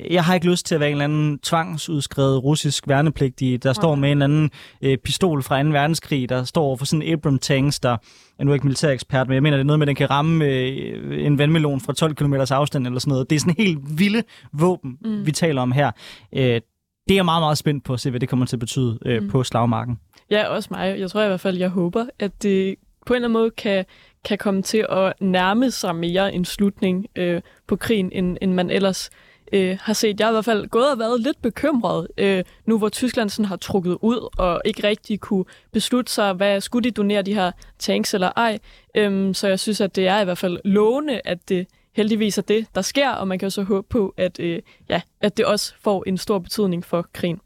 jeg 0.10 0.24
har 0.24 0.34
ikke 0.34 0.50
lyst 0.50 0.66
til 0.66 0.76
at 0.76 0.80
være 0.82 0.90
en 0.90 0.94
eller 0.94 1.04
anden 1.04 1.40
tvangsudskrevet 1.40 2.44
russisk 2.44 2.88
værnepligtig, 2.88 3.64
der 3.64 3.74
står 3.74 3.96
med 3.96 4.12
en 4.12 4.22
anden 4.22 4.52
øh, 4.82 4.98
pistol 4.98 5.44
fra 5.44 5.64
2. 5.64 5.70
verdenskrig, 5.70 6.30
der 6.30 6.44
står 6.44 6.76
for 6.76 6.86
sådan 6.86 7.02
en 7.02 7.14
Abram 7.14 7.40
tanks, 7.40 7.80
der 7.80 7.98
er 8.40 8.44
nu 8.44 8.54
ikke 8.54 8.66
militær 8.66 8.90
ekspert, 8.90 9.28
men 9.28 9.36
jeg 9.36 9.44
mener, 9.44 9.58
det 9.58 9.64
er 9.64 9.66
noget 9.66 9.80
med, 9.80 9.88
at 9.88 9.88
den 9.88 9.96
kan 9.96 10.10
ramme 10.10 10.46
øh, 10.46 11.26
en 11.26 11.38
vandmelon 11.38 11.82
fra 11.82 11.94
12 11.94 12.16
km 12.16 12.34
afstand 12.34 12.88
eller 12.88 13.00
sådan 13.00 13.12
noget. 13.12 13.30
Det 13.30 13.36
er 13.36 13.40
sådan 13.40 13.56
helt 13.58 13.80
vilde 14.00 14.24
våben, 14.54 14.98
mm. 15.02 15.26
vi 15.26 15.32
taler 15.32 15.62
om 15.62 15.72
her. 15.72 15.92
Øh, 16.36 16.62
det 17.10 17.18
er 17.18 17.24
meget, 17.24 17.42
meget 17.42 17.58
spændt 17.58 17.84
på 17.84 17.94
at 17.94 18.00
se, 18.00 18.10
hvad 18.10 18.20
det 18.20 18.30
kommer 18.30 18.46
til 18.46 18.56
at 18.56 18.60
betyde 18.60 19.00
øh, 19.06 19.24
mm. 19.24 19.30
på 19.30 19.44
slagmarken. 19.44 20.00
Ja, 20.32 20.48
også 20.48 20.70
mig. 20.72 21.00
Jeg 21.00 21.12
tror 21.12 21.24
i 21.24 21.28
hvert 21.28 21.40
fald, 21.40 21.58
jeg 21.58 21.70
håber, 21.70 22.06
at 22.20 22.44
det 22.44 22.76
på 23.06 23.14
en 23.14 23.16
eller 23.16 23.28
anden 23.28 23.42
måde 23.42 23.52
kan, 23.52 23.86
kan 24.26 24.38
komme 24.38 24.62
til 24.62 24.86
at 24.90 25.14
nærme 25.22 25.72
sig 25.72 25.96
mere 25.96 26.34
en 26.34 26.46
slutning 26.46 27.06
øh, 27.16 27.42
på 27.68 27.76
krigen, 27.76 28.10
end, 28.12 28.38
end 28.42 28.54
man 28.54 28.70
ellers 28.70 29.10
øh, 29.14 29.33
har 29.82 29.94
set. 29.94 30.20
Jeg 30.20 30.28
har 30.28 30.32
i 30.32 30.36
hvert 30.36 30.46
fald 30.46 30.68
gået 30.68 30.92
og 30.92 31.00
været 31.00 31.22
lidt 31.22 31.42
bekymret, 31.42 32.08
øh, 32.18 32.44
nu 32.66 32.78
hvor 32.78 32.90
Tyskland 32.90 33.30
sådan 33.30 33.46
har 33.46 33.56
trukket 33.56 33.98
ud 34.02 34.30
og 34.38 34.62
ikke 34.66 34.88
rigtig 34.88 35.20
kunne 35.20 35.46
beslutte 35.72 36.12
sig, 36.12 36.34
hvad 36.34 36.62
skulle 36.62 36.84
de 36.84 36.92
donere 36.92 37.22
de 37.22 37.34
her 37.34 37.52
tanks 37.80 38.14
eller 38.14 38.32
ej. 38.36 38.60
Øh, 38.96 39.36
så 39.36 39.48
jeg 39.48 39.60
synes, 39.60 39.82
at 39.82 39.96
det 39.96 40.08
er 40.08 40.22
i 40.22 40.24
hvert 40.24 40.38
fald 40.38 40.60
lovende, 40.66 41.22
at 41.26 41.50
det 41.50 41.68
heldigvis 41.96 42.38
er 42.38 42.42
det, 42.42 42.66
der 42.76 42.82
sker, 42.82 43.10
og 43.10 43.28
man 43.28 43.40
kan 43.40 43.46
jo 43.46 43.50
så 43.50 43.64
håbe 43.64 43.88
på, 43.90 44.14
at, 44.18 44.40
øh, 44.40 44.60
ja, 44.90 45.02
at 45.22 45.38
det 45.38 45.46
også 45.46 45.74
får 45.84 46.04
en 46.08 46.18
stor 46.18 46.40
betydning 46.40 46.86
for 46.86 47.08
krigen. 47.14 47.40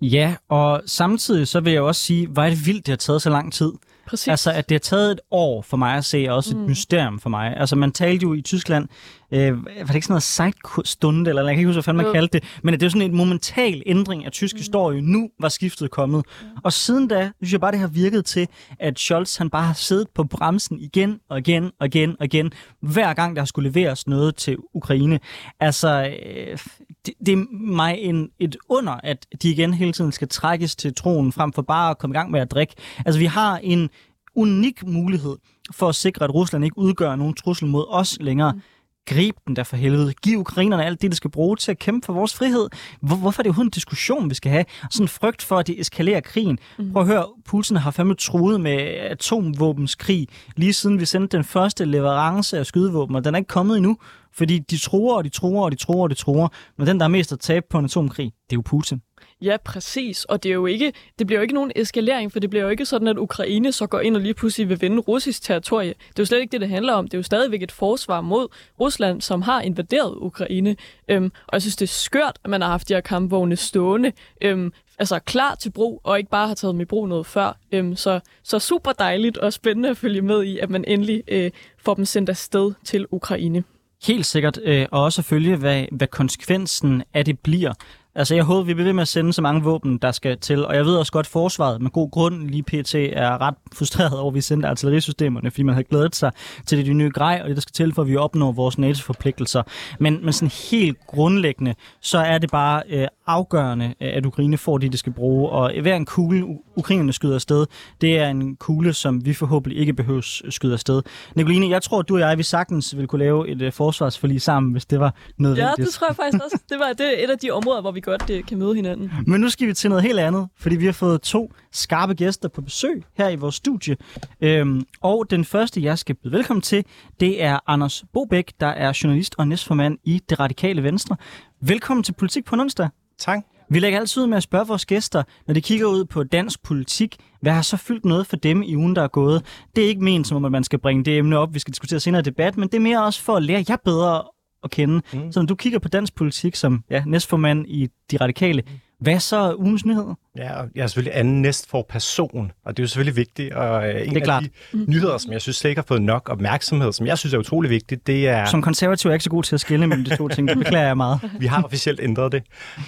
Ja, 0.00 0.34
og 0.48 0.82
samtidig 0.86 1.48
så 1.48 1.60
vil 1.60 1.72
jeg 1.72 1.82
også 1.82 2.00
sige, 2.00 2.26
hvor 2.26 2.42
er 2.42 2.50
det 2.50 2.66
vildt, 2.66 2.86
det 2.86 2.92
har 2.92 2.96
taget 2.96 3.22
så 3.22 3.30
lang 3.30 3.52
tid. 3.52 3.72
Præcis. 4.06 4.28
Altså, 4.28 4.52
at 4.52 4.68
det 4.68 4.74
har 4.74 4.78
taget 4.78 5.12
et 5.12 5.20
år 5.30 5.62
for 5.62 5.76
mig 5.76 5.94
at 5.94 6.04
se, 6.04 6.26
og 6.28 6.36
også 6.36 6.56
mm. 6.56 6.62
et 6.62 6.68
mysterium 6.68 7.20
for 7.20 7.30
mig. 7.30 7.56
Altså, 7.56 7.76
man 7.76 7.92
talte 7.92 8.22
jo 8.22 8.34
i 8.34 8.40
Tyskland, 8.40 8.88
øh, 9.32 9.64
var 9.64 9.70
det 9.86 9.94
ikke 9.94 10.06
sådan 10.06 10.12
noget 10.12 10.22
sejtstund, 10.22 11.28
eller 11.28 11.42
jeg 11.42 11.54
kan 11.54 11.58
ikke 11.58 11.68
huske, 11.68 11.76
hvad 11.76 11.82
fanden 11.82 11.96
man 11.96 12.06
mm. 12.06 12.12
kaldte 12.12 12.38
det, 12.38 12.60
men 12.62 12.74
det 12.74 12.82
er 12.82 12.86
jo 12.86 12.90
sådan 12.90 13.10
en 13.10 13.16
momental 13.16 13.82
ændring 13.86 14.24
af 14.24 14.32
tysk 14.32 14.54
mm. 14.54 14.58
historie. 14.58 15.02
Nu 15.02 15.28
var 15.40 15.48
skiftet 15.48 15.90
kommet. 15.90 16.24
Mm. 16.42 16.48
Og 16.64 16.72
siden 16.72 17.08
da, 17.08 17.30
synes 17.36 17.52
jeg 17.52 17.60
bare, 17.60 17.72
det 17.72 17.80
har 17.80 17.86
virket 17.86 18.24
til, 18.24 18.48
at 18.80 18.98
Scholz, 18.98 19.36
han 19.36 19.50
bare 19.50 19.66
har 19.66 19.74
siddet 19.74 20.08
på 20.14 20.24
bremsen 20.24 20.80
igen 20.80 21.18
og 21.28 21.38
igen 21.38 21.70
og 21.80 21.86
igen 21.86 22.16
og 22.20 22.24
igen, 22.24 22.52
hver 22.80 23.14
gang 23.14 23.36
der 23.36 23.44
skulle 23.44 23.70
leveres 23.70 24.06
noget 24.06 24.36
til 24.36 24.56
Ukraine. 24.74 25.20
Altså, 25.60 26.16
øh, 26.26 26.58
det, 27.06 27.14
det 27.26 27.32
er 27.32 27.44
mig 27.52 27.98
en, 27.98 28.28
et 28.38 28.56
under, 28.68 28.92
at 28.92 29.26
de 29.42 29.50
igen 29.50 29.74
hele 29.74 29.92
tiden 29.92 30.12
skal 30.12 30.28
trækkes 30.28 30.76
til 30.76 30.94
tronen, 30.94 31.32
frem 31.32 31.52
for 31.52 31.62
bare 31.62 31.90
at 31.90 31.98
komme 31.98 32.14
i 32.14 32.16
gang 32.16 32.30
med 32.30 32.40
at 32.40 32.50
drikke. 32.50 32.74
Altså, 33.06 33.18
vi 33.18 33.26
har 33.26 33.58
en 33.62 33.90
unik 34.34 34.86
mulighed 34.86 35.36
for 35.72 35.88
at 35.88 35.94
sikre, 35.94 36.24
at 36.24 36.34
Rusland 36.34 36.64
ikke 36.64 36.78
udgør 36.78 37.16
nogen 37.16 37.34
trussel 37.34 37.68
mod 37.68 37.84
os 37.88 38.18
længere. 38.20 38.52
Mm. 38.52 38.60
Grib 39.06 39.34
den 39.46 39.56
der 39.56 39.64
for 39.64 39.76
helvede. 39.76 40.12
Giv 40.22 40.38
ukrainerne 40.38 40.84
alt 40.84 41.02
det, 41.02 41.10
de 41.10 41.16
skal 41.16 41.30
bruge 41.30 41.56
til 41.56 41.70
at 41.70 41.78
kæmpe 41.78 42.06
for 42.06 42.12
vores 42.12 42.34
frihed. 42.34 42.68
Hvor, 43.00 43.16
hvorfor 43.16 43.40
er 43.40 43.42
det 43.42 43.56
jo 43.56 43.62
en 43.62 43.70
diskussion, 43.70 44.30
vi 44.30 44.34
skal 44.34 44.52
have? 44.52 44.64
Sådan 44.90 45.04
en 45.04 45.08
frygt 45.08 45.42
for, 45.42 45.58
at 45.58 45.66
det 45.66 45.80
eskalerer 45.80 46.20
krigen. 46.20 46.58
Mm. 46.78 46.92
Prøv 46.92 47.02
at 47.02 47.08
høre, 47.08 47.26
Putin 47.44 47.76
har 47.76 47.90
fandme 47.90 48.14
truet 48.14 48.60
med 48.60 48.72
atomvåbenskrig, 48.72 50.28
lige 50.56 50.72
siden 50.72 51.00
vi 51.00 51.04
sendte 51.04 51.36
den 51.36 51.44
første 51.44 51.84
leverance 51.84 52.58
af 52.58 52.66
skydevåben, 52.66 53.16
og 53.16 53.24
den 53.24 53.34
er 53.34 53.38
ikke 53.38 53.48
kommet 53.48 53.76
endnu. 53.76 53.96
Fordi 54.34 54.58
de 54.58 54.78
tror, 54.78 55.16
og 55.16 55.24
de 55.24 55.28
tror, 55.28 55.64
og 55.64 55.70
de 55.72 55.76
tror, 55.76 56.02
og 56.02 56.10
de 56.10 56.14
tror. 56.14 56.52
Men 56.78 56.86
den, 56.86 56.98
der 56.98 57.04
er 57.04 57.08
mest 57.08 57.32
at 57.32 57.40
tabe 57.40 57.66
på 57.70 57.78
en 57.78 57.84
atomkrig, 57.84 58.24
det 58.24 58.52
er 58.52 58.56
jo 58.56 58.62
Putin. 58.62 59.02
Ja, 59.42 59.56
præcis. 59.64 60.24
Og 60.24 60.42
det, 60.42 60.48
er 60.48 60.52
jo 60.52 60.66
ikke, 60.66 60.92
det 61.18 61.26
bliver 61.26 61.38
jo 61.38 61.42
ikke 61.42 61.54
nogen 61.54 61.72
eskalering, 61.76 62.32
for 62.32 62.40
det 62.40 62.50
bliver 62.50 62.62
jo 62.62 62.68
ikke 62.68 62.84
sådan, 62.84 63.08
at 63.08 63.18
Ukraine 63.18 63.72
så 63.72 63.86
går 63.86 64.00
ind 64.00 64.16
og 64.16 64.22
lige 64.22 64.34
pludselig 64.34 64.68
vil 64.68 64.80
vinde 64.80 64.98
russisk 64.98 65.42
territorie. 65.42 65.88
Det 65.88 66.18
er 66.18 66.22
jo 66.22 66.24
slet 66.24 66.40
ikke 66.40 66.52
det, 66.52 66.60
det 66.60 66.68
handler 66.68 66.92
om. 66.92 67.04
Det 67.04 67.14
er 67.14 67.18
jo 67.18 67.22
stadigvæk 67.22 67.62
et 67.62 67.72
forsvar 67.72 68.20
mod 68.20 68.48
Rusland, 68.80 69.20
som 69.20 69.42
har 69.42 69.60
invaderet 69.60 70.14
Ukraine. 70.16 70.76
Øhm, 71.08 71.24
og 71.24 71.52
jeg 71.52 71.62
synes, 71.62 71.76
det 71.76 71.86
er 71.86 71.92
skørt, 71.92 72.38
at 72.44 72.50
man 72.50 72.62
har 72.62 72.68
haft 72.68 72.88
de 72.88 72.94
her 72.94 73.00
kampvogne 73.00 73.56
stående, 73.56 74.12
øhm, 74.40 74.72
altså 74.98 75.18
klar 75.18 75.54
til 75.54 75.70
brug, 75.70 76.00
og 76.04 76.18
ikke 76.18 76.30
bare 76.30 76.48
har 76.48 76.54
taget 76.54 76.72
dem 76.72 76.80
i 76.80 76.84
brug 76.84 77.08
noget 77.08 77.26
før. 77.26 77.58
Øhm, 77.72 77.96
så, 77.96 78.20
så 78.42 78.58
super 78.58 78.92
dejligt 78.92 79.38
og 79.38 79.52
spændende 79.52 79.88
at 79.88 79.96
følge 79.96 80.22
med 80.22 80.42
i, 80.44 80.58
at 80.58 80.70
man 80.70 80.84
endelig 80.86 81.22
øh, 81.28 81.50
får 81.78 81.94
dem 81.94 82.04
sendt 82.04 82.30
afsted 82.30 82.72
til 82.84 83.06
Ukraine. 83.10 83.64
Helt 84.06 84.26
sikkert, 84.26 84.58
øh, 84.64 84.86
og 84.90 85.02
også 85.02 85.22
følge, 85.22 85.56
hvad, 85.56 85.84
hvad 85.92 86.06
konsekvensen 86.06 87.02
af 87.14 87.24
det 87.24 87.38
bliver. 87.38 87.72
Altså, 88.14 88.34
jeg 88.34 88.44
håber, 88.44 88.62
vi 88.62 88.74
bliver 88.74 88.84
ved 88.86 88.92
med 88.92 89.02
at 89.02 89.08
sende 89.08 89.32
så 89.32 89.42
mange 89.42 89.62
våben, 89.62 89.98
der 89.98 90.12
skal 90.12 90.38
til. 90.38 90.66
Og 90.66 90.74
jeg 90.74 90.84
ved 90.84 90.96
også 90.96 91.12
godt, 91.12 91.26
at 91.26 91.30
forsvaret 91.30 91.82
med 91.82 91.90
god 91.90 92.10
grund 92.10 92.48
lige 92.48 92.62
pt. 92.62 92.94
er 92.94 93.40
ret 93.40 93.54
frustreret 93.74 94.18
over, 94.18 94.30
at 94.30 94.34
vi 94.34 94.40
sendte 94.40 94.68
artillerisystemerne, 94.68 95.50
fordi 95.50 95.62
man 95.62 95.74
havde 95.74 95.86
glædet 95.88 96.16
sig 96.16 96.32
til 96.66 96.78
det 96.78 96.86
de 96.86 96.92
nye 96.92 97.10
grej, 97.10 97.40
og 97.42 97.48
det, 97.48 97.56
der 97.56 97.60
skal 97.60 97.72
til, 97.72 97.94
for 97.94 98.02
at 98.02 98.08
vi 98.08 98.16
opnår 98.16 98.52
vores 98.52 98.78
NATO-forpligtelser. 98.78 99.62
Men, 100.00 100.24
men 100.24 100.32
sådan 100.32 100.52
helt 100.70 100.98
grundlæggende, 101.06 101.74
så 102.00 102.18
er 102.18 102.38
det 102.38 102.50
bare 102.50 102.82
øh, 102.88 103.08
afgørende, 103.32 103.94
at 104.00 104.26
Ukraine 104.26 104.58
får 104.58 104.78
det, 104.78 104.92
de 104.92 104.98
skal 104.98 105.12
bruge. 105.12 105.48
Og 105.50 105.72
hver 105.80 105.96
en 105.96 106.06
kugle, 106.06 106.46
ukrainerne 106.76 107.12
skyder 107.12 107.34
afsted, 107.34 107.66
det 108.00 108.18
er 108.18 108.28
en 108.28 108.56
kugle, 108.56 108.92
som 108.92 109.24
vi 109.24 109.34
forhåbentlig 109.34 109.80
ikke 109.80 109.92
behøver 109.92 110.20
skyde 110.50 110.72
afsted. 110.72 111.02
Nicoline, 111.36 111.68
jeg 111.68 111.82
tror, 111.82 112.02
du 112.02 112.14
og 112.14 112.20
jeg, 112.20 112.38
vi 112.38 112.42
sagtens 112.42 112.96
ville 112.96 113.08
kunne 113.08 113.18
lave 113.24 113.48
et 113.48 113.62
øh, 113.62 113.72
forsvarsforlig 113.72 114.42
sammen, 114.42 114.72
hvis 114.72 114.84
det 114.84 115.00
var 115.00 115.14
nødvendigt. 115.38 115.78
Ja, 115.78 115.84
det 115.84 115.92
tror 115.92 116.06
jeg 116.08 116.16
faktisk 116.16 116.44
også. 116.44 116.62
Det 116.68 116.78
var 116.78 116.92
det 116.92 117.20
er 117.20 117.24
et 117.24 117.30
af 117.30 117.38
de 117.38 117.50
områder, 117.50 117.80
hvor 117.80 117.92
vi 117.92 118.00
godt 118.00 118.30
øh, 118.30 118.44
kan 118.44 118.58
møde 118.58 118.74
hinanden. 118.74 119.12
Men 119.26 119.40
nu 119.40 119.48
skal 119.48 119.68
vi 119.68 119.74
til 119.74 119.90
noget 119.90 120.04
helt 120.04 120.18
andet, 120.18 120.48
fordi 120.56 120.76
vi 120.76 120.84
har 120.84 120.92
fået 120.92 121.22
to 121.22 121.52
skarpe 121.72 122.14
gæster 122.14 122.48
på 122.48 122.60
besøg 122.60 123.04
her 123.16 123.28
i 123.28 123.36
vores 123.36 123.54
studie. 123.54 123.96
Øhm, 124.40 124.86
og 125.00 125.30
den 125.30 125.44
første, 125.44 125.82
jeg 125.82 125.98
skal 125.98 126.14
byde 126.14 126.32
velkommen 126.32 126.62
til, 126.62 126.84
det 127.20 127.42
er 127.42 127.58
Anders 127.66 128.04
Bobæk, 128.12 128.52
der 128.60 128.66
er 128.66 128.98
journalist 129.02 129.34
og 129.38 129.48
næstformand 129.48 129.98
i 130.04 130.20
Det 130.30 130.40
Radikale 130.40 130.82
Venstre. 130.82 131.16
Velkommen 131.60 132.04
til 132.04 132.12
Politik 132.12 132.44
på 132.44 132.56
onsdag. 132.56 132.88
Tak. 133.22 133.38
Vi 133.70 133.78
lægger 133.78 133.98
altid 133.98 134.26
med 134.26 134.36
at 134.36 134.42
spørge 134.42 134.66
vores 134.66 134.86
gæster, 134.86 135.22
når 135.46 135.54
de 135.54 135.60
kigger 135.60 135.86
ud 135.86 136.04
på 136.04 136.24
dansk 136.24 136.62
politik, 136.62 137.16
hvad 137.40 137.52
har 137.52 137.62
så 137.62 137.76
fyldt 137.76 138.04
noget 138.04 138.26
for 138.26 138.36
dem 138.36 138.62
i 138.62 138.76
ugen, 138.76 138.96
der 138.96 139.02
er 139.02 139.08
gået? 139.08 139.44
Det 139.76 139.84
er 139.84 139.88
ikke 139.88 140.04
ment 140.04 140.26
som 140.26 140.36
om, 140.36 140.44
at 140.44 140.52
man 140.52 140.64
skal 140.64 140.78
bringe 140.78 141.04
det 141.04 141.18
emne 141.18 141.38
op, 141.38 141.54
vi 141.54 141.58
skal 141.58 141.72
diskutere 141.72 142.00
senere 142.00 142.20
i 142.20 142.22
debat, 142.22 142.56
men 142.56 142.68
det 142.68 142.74
er 142.74 142.80
mere 142.80 143.04
også 143.04 143.22
for 143.22 143.36
at 143.36 143.42
lære 143.42 143.64
jer 143.68 143.76
bedre 143.84 144.22
at 144.64 144.70
kende. 144.70 145.02
Mm. 145.12 145.32
Så 145.32 145.40
når 145.40 145.46
du 145.46 145.54
kigger 145.54 145.78
på 145.78 145.88
dansk 145.88 146.14
politik 146.14 146.56
som 146.56 146.84
ja, 146.90 147.02
næstformand 147.06 147.66
i 147.68 147.88
De 148.10 148.16
Radikale, 148.16 148.62
hvad 149.02 149.20
så 149.20 149.54
ugens 149.58 149.84
nyheder? 149.84 150.14
Ja, 150.36 150.52
og 150.60 150.68
jeg 150.74 150.82
er 150.82 150.86
selvfølgelig 150.86 151.18
anden 151.18 151.42
næst 151.42 151.70
for 151.70 151.86
person, 151.88 152.52
og 152.64 152.76
det 152.76 152.82
er 152.82 152.84
jo 152.84 152.88
selvfølgelig 152.88 153.16
vigtigt. 153.16 153.54
Og 153.54 153.88
øh, 153.88 153.94
en 153.94 154.08
det 154.08 154.16
er 154.16 154.16
af 154.16 154.22
klart. 154.22 154.42
de 154.42 154.84
nyheder, 154.88 155.18
som 155.18 155.32
jeg 155.32 155.40
synes 155.40 155.56
slet 155.56 155.70
ikke 155.70 155.80
har 155.80 155.86
fået 155.88 156.02
nok 156.02 156.28
opmærksomhed, 156.28 156.92
som 156.92 157.06
jeg 157.06 157.18
synes 157.18 157.34
er 157.34 157.38
utrolig 157.38 157.70
vigtigt, 157.70 158.06
det 158.06 158.28
er... 158.28 158.44
Som 158.44 158.62
konservativ 158.62 159.08
er 159.08 159.12
jeg 159.12 159.14
ikke 159.14 159.24
så 159.24 159.30
god 159.30 159.42
til 159.42 159.54
at 159.54 159.60
skille 159.60 159.86
mellem 159.86 160.04
de 160.04 160.16
to 160.16 160.28
ting. 160.28 160.48
Det 160.48 160.58
beklager 160.58 160.86
jeg 160.86 160.96
meget. 160.96 161.20
Vi 161.40 161.46
har 161.46 161.62
officielt 161.62 162.00
ændret 162.02 162.32
det. 162.32 162.42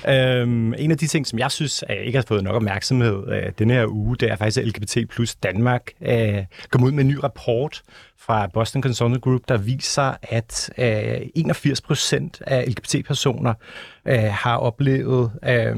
Øhm, 0.09 0.75
en 0.78 0.90
af 0.90 0.99
de 0.99 1.06
ting, 1.06 1.26
som 1.26 1.38
jeg 1.38 1.50
synes 1.50 1.85
er, 1.88 1.94
ikke 1.94 2.18
har 2.18 2.25
fået 2.28 2.44
nok 2.44 2.54
opmærksomhed 2.54 3.23
øh, 3.28 3.52
denne 3.59 3.75
her 3.75 3.87
uge, 3.87 4.16
det 4.16 4.30
er 4.30 4.37
faktisk, 4.37 4.59
at 4.59 4.66
LGBT 4.66 5.11
plus 5.11 5.35
Danmark 5.35 5.90
øh, 6.02 6.38
kom 6.71 6.85
ud 6.85 6.92
med 6.92 7.04
en 7.04 7.09
ny 7.09 7.16
rapport 7.16 7.83
fra 8.26 8.47
Boston 8.47 8.83
Consulting 8.83 9.23
Group, 9.23 9.40
der 9.49 9.57
viser, 9.57 10.14
at 10.23 10.71
øh, 10.78 11.28
81 11.35 11.81
procent 11.81 12.43
af 12.47 12.64
LGBT-personer 12.69 13.54
øh, 14.07 14.23
har 14.23 14.57
oplevet 14.57 15.33
øh, 15.45 15.76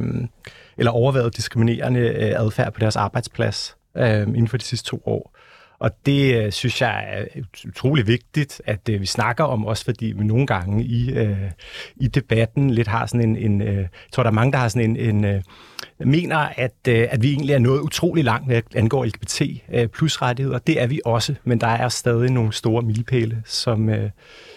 eller 0.78 0.90
overvejet 0.90 1.36
diskriminerende 1.36 2.00
øh, 2.00 2.40
adfærd 2.40 2.72
på 2.72 2.80
deres 2.80 2.96
arbejdsplads 2.96 3.76
øh, 3.96 4.20
inden 4.20 4.48
for 4.48 4.56
de 4.56 4.64
sidste 4.64 4.88
to 4.88 5.02
år. 5.06 5.35
Og 5.78 5.90
det 6.06 6.44
øh, 6.44 6.52
synes 6.52 6.80
jeg 6.80 7.04
er 7.08 7.24
utrolig 7.68 8.06
vigtigt, 8.06 8.62
at 8.64 8.88
øh, 8.90 9.00
vi 9.00 9.06
snakker 9.06 9.44
om, 9.44 9.66
også 9.66 9.84
fordi 9.84 10.06
vi 10.06 10.24
nogle 10.24 10.46
gange 10.46 10.84
i, 10.84 11.12
øh, 11.12 11.50
i 11.96 12.08
debatten 12.08 12.70
lidt 12.70 12.88
har 12.88 13.06
sådan 13.06 13.28
en, 13.28 13.36
en 13.36 13.62
øh, 13.62 13.76
jeg 13.76 13.88
tror, 14.12 14.22
der 14.22 14.30
er 14.30 14.34
mange, 14.34 14.52
der 14.52 14.58
har 14.58 14.68
sådan 14.68 14.90
en, 14.90 14.96
en 14.96 15.24
øh, 15.24 15.42
mener, 15.98 16.36
at, 16.36 16.74
øh, 16.88 17.08
at 17.10 17.22
vi 17.22 17.32
egentlig 17.32 17.54
er 17.54 17.58
nået 17.58 17.80
utrolig 17.80 18.24
langt, 18.24 18.46
hvad 18.46 18.62
angår 18.74 19.04
LGBT 19.04 19.42
øh, 19.72 19.88
plus 19.88 20.22
rettigheder. 20.22 20.58
Det 20.58 20.82
er 20.82 20.86
vi 20.86 21.00
også, 21.04 21.34
men 21.44 21.60
der 21.60 21.66
er 21.66 21.88
stadig 21.88 22.30
nogle 22.30 22.52
store 22.52 22.82
milepæle, 22.82 23.42
som, 23.44 23.88
øh, 23.88 24.10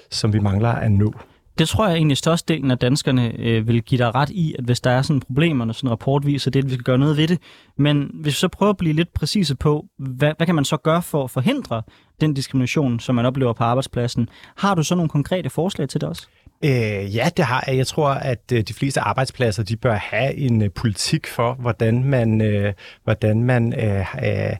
som 0.09 0.33
vi 0.33 0.39
mangler 0.39 0.69
at 0.69 0.91
nå. 0.91 1.13
Det 1.59 1.69
tror 1.69 1.87
jeg 1.87 1.95
egentlig 1.95 2.17
størstedelen 2.17 2.71
af 2.71 2.77
danskerne 2.77 3.33
øh, 3.39 3.67
vil 3.67 3.81
give 3.81 3.97
dig 3.97 4.15
ret 4.15 4.29
i, 4.29 4.55
at 4.59 4.63
hvis 4.63 4.79
der 4.79 4.91
er 4.91 5.01
sådan 5.01 5.19
problemer, 5.19 5.65
når 5.65 5.73
sådan 5.73 5.87
en 5.87 5.91
rapport 5.91 6.25
viser 6.25 6.51
det, 6.51 6.59
at 6.59 6.65
vi 6.65 6.73
skal 6.73 6.83
gøre 6.83 6.97
noget 6.97 7.17
ved 7.17 7.27
det. 7.27 7.39
Men 7.77 8.11
hvis 8.13 8.33
vi 8.33 8.35
så 8.35 8.47
prøver 8.47 8.69
at 8.69 8.77
blive 8.77 8.93
lidt 8.93 9.13
præcise 9.13 9.55
på, 9.55 9.85
hvad, 9.97 10.33
hvad 10.37 10.45
kan 10.45 10.55
man 10.55 10.65
så 10.65 10.77
gøre 10.77 11.01
for 11.01 11.23
at 11.23 11.31
forhindre 11.31 11.81
den 12.21 12.33
diskrimination, 12.33 12.99
som 12.99 13.15
man 13.15 13.25
oplever 13.25 13.53
på 13.53 13.63
arbejdspladsen? 13.63 14.29
Har 14.57 14.75
du 14.75 14.83
så 14.83 14.95
nogle 14.95 15.09
konkrete 15.09 15.49
forslag 15.49 15.89
til 15.89 16.01
det 16.01 16.09
også? 16.09 16.27
Øh, 16.63 17.15
ja, 17.15 17.29
det 17.37 17.45
har 17.45 17.63
jeg. 17.67 17.77
Jeg 17.77 17.87
tror, 17.87 18.09
at 18.09 18.51
øh, 18.53 18.61
de 18.61 18.73
fleste 18.73 19.01
arbejdspladser 19.01 19.63
de 19.63 19.77
bør 19.77 19.95
have 19.95 20.33
en 20.33 20.61
øh, 20.61 20.69
politik 20.71 21.27
for, 21.27 21.53
hvordan 21.53 22.03
man, 22.03 22.41
øh, 22.41 22.73
hvordan 23.03 23.43
man 23.43 23.73
øh, 23.73 23.99
øh, 23.99 24.55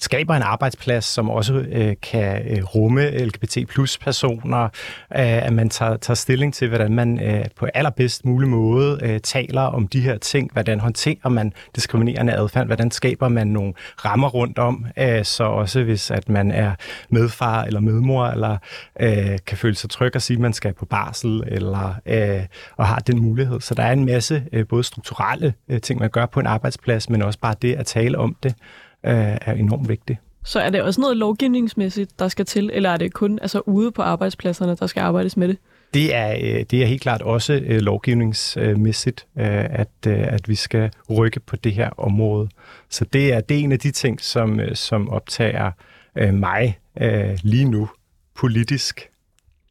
skaber 0.00 0.34
en 0.34 0.42
arbejdsplads, 0.42 1.04
som 1.04 1.30
også 1.30 1.54
øh, 1.54 1.96
kan 2.02 2.42
øh, 2.48 2.64
rumme 2.64 3.10
LGBT 3.10 3.58
plus 3.68 3.98
personer, 3.98 4.64
øh, 4.64 4.70
at 5.46 5.52
man 5.52 5.70
tager, 5.70 5.96
tager 5.96 6.14
stilling 6.14 6.54
til, 6.54 6.68
hvordan 6.68 6.92
man 6.92 7.22
øh, 7.22 7.44
på 7.56 7.66
allerbedst 7.74 8.24
mulig 8.24 8.48
måde 8.48 8.98
øh, 9.02 9.20
taler 9.20 9.60
om 9.60 9.88
de 9.88 10.00
her 10.00 10.18
ting, 10.18 10.52
hvordan 10.52 10.80
håndterer 10.80 11.28
man 11.28 11.52
diskriminerende 11.74 12.32
adfærd, 12.32 12.66
hvordan 12.66 12.90
skaber 12.90 13.28
man 13.28 13.46
nogle 13.46 13.72
rammer 14.04 14.28
rundt 14.28 14.58
om, 14.58 14.86
øh, 14.98 15.24
så 15.24 15.44
også 15.44 15.82
hvis 15.82 16.10
at 16.10 16.28
man 16.28 16.50
er 16.50 16.74
medfar 17.10 17.64
eller 17.64 17.80
medmor, 17.80 18.26
eller 18.26 18.56
øh, 19.00 19.38
kan 19.46 19.58
føle 19.58 19.74
sig 19.74 19.90
tryg 19.90 20.14
og 20.14 20.22
sige, 20.22 20.34
at 20.34 20.40
man 20.40 20.52
skal 20.52 20.72
på 20.72 20.84
barsel, 20.84 21.42
eller 21.46 21.94
øh, 22.06 22.46
og 22.76 22.86
har 22.86 22.98
den 22.98 23.20
mulighed. 23.20 23.60
Så 23.60 23.74
der 23.74 23.82
er 23.82 23.92
en 23.92 24.04
masse 24.04 24.44
øh, 24.52 24.66
både 24.66 24.84
strukturelle 24.84 25.54
øh, 25.68 25.80
ting, 25.80 26.00
man 26.00 26.10
gør 26.10 26.26
på 26.26 26.40
en 26.40 26.46
arbejdsplads, 26.46 27.10
men 27.10 27.22
også 27.22 27.38
bare 27.38 27.54
det 27.62 27.74
at 27.74 27.86
tale 27.86 28.18
om 28.18 28.36
det, 28.42 28.54
øh, 29.06 29.38
er 29.40 29.52
enormt 29.52 29.88
vigtigt. 29.88 30.18
Så 30.44 30.60
er 30.60 30.70
det 30.70 30.82
også 30.82 31.00
noget 31.00 31.16
lovgivningsmæssigt, 31.16 32.18
der 32.18 32.28
skal 32.28 32.44
til, 32.44 32.70
eller 32.72 32.90
er 32.90 32.96
det 32.96 33.12
kun 33.12 33.38
altså, 33.42 33.60
ude 33.66 33.92
på 33.92 34.02
arbejdspladserne, 34.02 34.76
der 34.76 34.86
skal 34.86 35.00
arbejdes 35.00 35.36
med 35.36 35.48
det? 35.48 35.58
Det 35.94 36.14
er, 36.14 36.32
øh, 36.32 36.64
det 36.70 36.82
er 36.82 36.86
helt 36.86 37.02
klart 37.02 37.22
også 37.22 37.52
øh, 37.52 37.80
lovgivningsmæssigt, 37.80 39.26
øh, 39.38 39.64
at, 39.80 40.06
at 40.06 40.48
vi 40.48 40.54
skal 40.54 40.90
rykke 41.10 41.40
på 41.40 41.56
det 41.56 41.72
her 41.72 41.90
område. 41.90 42.48
Så 42.88 43.04
det 43.04 43.32
er, 43.32 43.40
det 43.40 43.56
er 43.56 43.64
en 43.64 43.72
af 43.72 43.78
de 43.78 43.90
ting, 43.90 44.20
som, 44.20 44.60
som 44.74 45.08
optager 45.08 45.70
mig 46.32 46.78
lige 47.42 47.64
nu 47.64 47.88
politisk. 48.34 49.10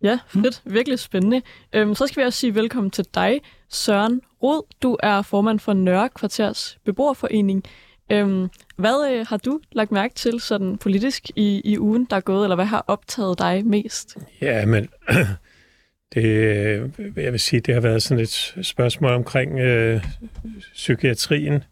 Ja, 0.03 0.19
fedt. 0.27 0.61
Virkelig 0.65 0.99
spændende. 0.99 1.41
Øhm, 1.73 1.95
så 1.95 2.07
skal 2.07 2.21
vi 2.23 2.25
også 2.27 2.39
sige 2.39 2.55
velkommen 2.55 2.91
til 2.91 3.05
dig, 3.15 3.41
Søren 3.69 4.21
Rod. 4.43 4.61
Du 4.83 4.97
er 5.03 5.21
formand 5.21 5.59
for 5.59 5.73
Nørre 5.73 6.09
Kvarters 6.09 6.77
Beboerforening. 6.85 7.63
Øhm, 8.11 8.49
hvad 8.75 9.11
øh, 9.11 9.25
har 9.29 9.37
du 9.37 9.59
lagt 9.71 9.91
mærke 9.91 10.13
til 10.13 10.39
sådan 10.39 10.77
politisk 10.77 11.29
i, 11.35 11.61
i 11.65 11.79
ugen, 11.79 12.07
der 12.09 12.15
er 12.15 12.21
gået, 12.21 12.45
eller 12.45 12.55
hvad 12.55 12.65
har 12.65 12.83
optaget 12.87 13.39
dig 13.39 13.65
mest? 13.65 14.17
Ja, 14.41 14.65
men 14.65 14.89
det, 16.13 16.25
øh, 16.25 16.89
jeg 17.15 17.31
vil 17.31 17.39
sige, 17.39 17.59
det 17.59 17.73
har 17.73 17.81
været 17.81 18.03
sådan 18.03 18.23
et 18.23 18.55
spørgsmål 18.61 19.11
omkring 19.11 19.59
øh, 19.59 20.03
psykiatrien, 20.73 21.63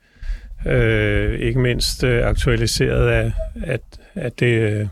øh, 0.67 1.39
ikke 1.39 1.59
mindst 1.59 2.03
øh, 2.03 2.27
aktualiseret 2.27 3.07
af, 3.07 3.31
at, 3.63 3.81
at 4.13 4.39
det 4.39 4.59
øh, 4.59 4.87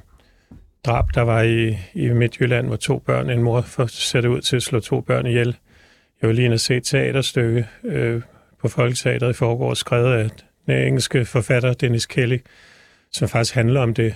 drab, 0.85 1.05
der 1.15 1.21
var 1.21 1.41
i, 1.41 1.77
i 1.93 2.09
Midtjylland, 2.09 2.67
hvor 2.67 2.75
to 2.75 2.99
børn, 2.99 3.29
en 3.29 3.43
mor 3.43 3.61
for, 3.61 3.83
ud 4.29 4.41
til 4.41 4.55
at 4.55 4.63
slå 4.63 4.79
to 4.79 5.01
børn 5.01 5.25
ihjel. 5.25 5.57
Jeg 6.21 6.27
vil 6.27 6.35
lige 6.35 6.47
have 6.47 6.57
set 6.57 6.83
teaterstykke 6.83 7.67
øh, 7.83 8.21
på 8.59 8.67
Folketeateret 8.67 9.29
i 9.29 9.33
forgårs, 9.33 9.77
skrevet 9.77 10.13
af 10.13 10.29
engelske 10.67 11.25
forfatter 11.25 11.73
Dennis 11.73 12.05
Kelly, 12.05 12.37
som 13.11 13.27
faktisk 13.27 13.55
handler 13.55 13.81
om 13.81 13.93
det, 13.93 14.15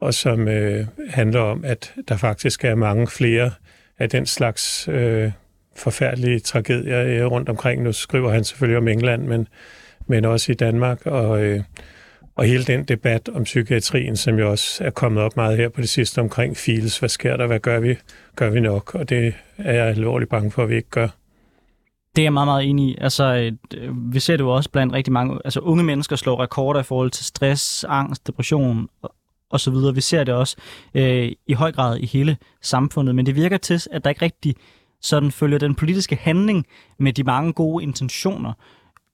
og 0.00 0.14
som 0.14 0.48
øh, 0.48 0.86
handler 1.08 1.40
om, 1.40 1.64
at 1.64 1.94
der 2.08 2.16
faktisk 2.16 2.64
er 2.64 2.74
mange 2.74 3.06
flere 3.06 3.50
af 3.98 4.10
den 4.10 4.26
slags 4.26 4.88
øh, 4.88 5.32
forfærdelige 5.76 6.38
tragedier 6.38 7.04
øh, 7.04 7.30
rundt 7.30 7.48
omkring. 7.48 7.82
Nu 7.82 7.92
skriver 7.92 8.32
han 8.32 8.44
selvfølgelig 8.44 8.78
om 8.78 8.88
England, 8.88 9.22
men, 9.22 9.48
men 10.06 10.24
også 10.24 10.52
i 10.52 10.54
Danmark, 10.54 11.06
og, 11.06 11.44
øh, 11.44 11.62
og 12.34 12.44
hele 12.44 12.64
den 12.64 12.84
debat 12.84 13.28
om 13.28 13.44
psykiatrien, 13.44 14.16
som 14.16 14.38
jo 14.38 14.50
også 14.50 14.84
er 14.84 14.90
kommet 14.90 15.22
op 15.22 15.36
meget 15.36 15.56
her 15.56 15.68
på 15.68 15.80
det 15.80 15.88
sidste 15.88 16.18
omkring 16.18 16.56
files. 16.56 16.98
Hvad 16.98 17.08
sker 17.08 17.36
der? 17.36 17.46
Hvad 17.46 17.60
gør 17.60 17.80
vi? 17.80 17.96
Gør 18.36 18.50
vi 18.50 18.60
nok? 18.60 18.94
Og 18.94 19.08
det 19.08 19.34
er 19.58 19.72
jeg 19.72 19.86
alvorligt 19.86 20.30
bange 20.30 20.50
for, 20.50 20.62
at 20.62 20.68
vi 20.68 20.76
ikke 20.76 20.90
gør. 20.90 21.08
Det 22.16 22.22
er 22.22 22.26
jeg 22.26 22.32
meget, 22.32 22.48
meget 22.48 22.68
enig 22.68 22.88
i. 22.88 22.96
Altså, 23.00 23.52
øh, 23.74 24.12
vi 24.12 24.20
ser 24.20 24.36
det 24.36 24.44
jo 24.44 24.50
også 24.50 24.70
blandt 24.70 24.92
rigtig 24.92 25.12
mange... 25.12 25.38
Altså, 25.44 25.60
unge 25.60 25.84
mennesker 25.84 26.16
slår 26.16 26.42
rekorder 26.42 26.80
i 26.80 26.82
forhold 26.82 27.10
til 27.10 27.24
stress, 27.24 27.84
angst, 27.88 28.26
depression 28.26 28.88
og 29.50 29.60
så 29.60 29.70
videre. 29.70 29.94
Vi 29.94 30.00
ser 30.00 30.24
det 30.24 30.34
også 30.34 30.56
øh, 30.94 31.32
i 31.46 31.52
høj 31.52 31.72
grad 31.72 31.98
i 31.98 32.06
hele 32.06 32.36
samfundet, 32.62 33.14
men 33.14 33.26
det 33.26 33.36
virker 33.36 33.56
til, 33.56 33.80
at 33.90 34.04
der 34.04 34.10
ikke 34.10 34.24
rigtig 34.24 34.54
sådan 35.00 35.32
følger 35.32 35.58
den 35.58 35.74
politiske 35.74 36.16
handling 36.16 36.66
med 36.98 37.12
de 37.12 37.24
mange 37.24 37.52
gode 37.52 37.82
intentioner. 37.82 38.52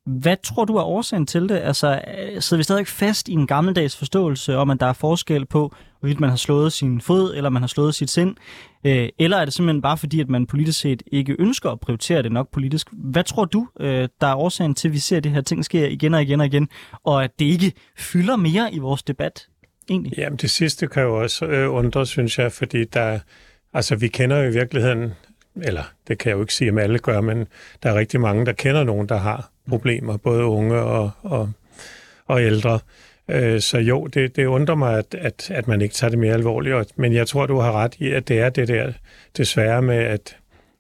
Hvad 0.09 0.37
tror 0.43 0.65
du 0.65 0.77
er 0.77 0.83
årsagen 0.83 1.27
til 1.27 1.49
det? 1.49 1.57
Altså, 1.57 2.01
øh, 2.19 2.43
sidder 2.43 2.57
vi 2.57 2.63
stadig 2.63 2.87
fast 2.87 3.29
i 3.29 3.33
en 3.33 3.47
gammeldags 3.47 3.97
forståelse 3.97 4.57
om, 4.57 4.71
at 4.71 4.81
der 4.81 4.87
er 4.87 4.93
forskel 4.93 5.47
på, 5.47 5.75
hvorvidt 6.01 6.21
man 6.21 6.31
har 6.31 6.37
slået 6.37 6.73
sin 6.73 7.01
fod, 7.01 7.35
eller 7.35 7.51
man 7.51 7.63
har 7.63 7.67
slået 7.67 7.95
sit 7.95 8.11
sind? 8.11 8.37
Øh, 8.85 9.09
eller 9.19 9.37
er 9.37 9.45
det 9.45 9.55
simpelthen 9.55 9.83
bare 9.83 9.99
fordi, 9.99 10.21
at 10.21 10.29
man 10.29 10.47
politisk 10.47 10.81
set 10.81 11.03
ikke 11.07 11.37
ønsker 11.39 11.71
at 11.71 11.81
prioritere 11.81 12.23
det 12.23 12.33
nok 12.33 12.53
politisk? 12.53 12.89
Hvad 12.93 13.25
tror 13.25 13.45
du, 13.45 13.69
øh, 13.81 14.09
der 14.21 14.27
er 14.27 14.35
årsagen 14.35 14.75
til, 14.75 14.89
at 14.89 14.95
vi 14.95 14.99
ser, 14.99 15.17
at 15.17 15.25
det 15.25 15.33
her 15.33 15.41
ting 15.41 15.65
sker 15.65 15.87
igen 15.87 16.15
og 16.15 16.23
igen 16.23 16.41
og 16.41 16.47
igen, 16.47 16.69
og 17.05 17.25
at 17.25 17.31
det 17.39 17.45
ikke 17.45 17.73
fylder 17.99 18.37
mere 18.37 18.75
i 18.75 18.79
vores 18.79 19.03
debat? 19.03 19.47
Egentlig? 19.91 20.19
Jamen, 20.19 20.37
det 20.37 20.51
sidste 20.51 20.87
kan 20.87 21.03
jo 21.03 21.23
også 21.23 21.45
øh, 21.45 21.75
undre, 21.75 22.07
synes 22.07 22.39
jeg, 22.39 22.53
fordi 22.53 22.85
der, 22.85 23.19
altså, 23.73 23.97
vi 23.97 24.09
kender 24.09 24.37
jo 24.37 24.51
i 24.51 24.53
virkeligheden 24.53 25.13
eller 25.63 25.83
det 26.09 26.19
kan 26.19 26.31
jeg 26.31 26.37
jo 26.37 26.41
ikke 26.41 26.55
sige, 26.55 26.71
om 26.71 26.79
alle 26.79 26.99
gør, 26.99 27.21
men 27.21 27.47
der 27.83 27.91
er 27.91 27.95
rigtig 27.95 28.21
mange, 28.21 28.47
der 28.47 28.53
kender 28.53 28.85
nogen, 28.85 29.09
der 29.09 29.17
har 29.17 29.51
Mm. 29.69 29.71
problemer, 29.71 30.17
både 30.17 30.45
unge 30.45 30.77
og, 30.77 31.11
og, 31.23 31.53
og 32.27 32.43
ældre. 32.43 32.81
Øh, 33.31 33.61
så 33.61 33.79
jo, 33.79 34.07
det, 34.07 34.37
det 34.37 34.47
undrer 34.47 34.75
mig, 34.75 34.99
at, 34.99 35.15
at, 35.15 35.51
at 35.51 35.69
man 35.69 35.81
ikke 35.81 35.95
tager 35.95 36.11
det 36.11 36.19
mere 36.19 36.35
alvorligt. 36.35 36.99
Men 36.99 37.13
jeg 37.13 37.27
tror, 37.27 37.47
du 37.47 37.59
har 37.59 37.73
ret 37.73 37.95
i, 37.99 38.13
at 38.13 38.29
det 38.29 38.39
er 38.39 38.51
det 38.51 38.69
der 38.69 38.93
desværre 39.37 39.83
med, 39.83 39.97
at, 39.97 40.37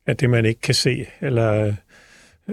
at 0.07 0.21
det 0.21 0.31
man 0.31 0.45
ikke 0.45 0.61
kan 0.61 0.75
se 0.75 1.07
eller 1.21 1.65
øh, 1.67 1.75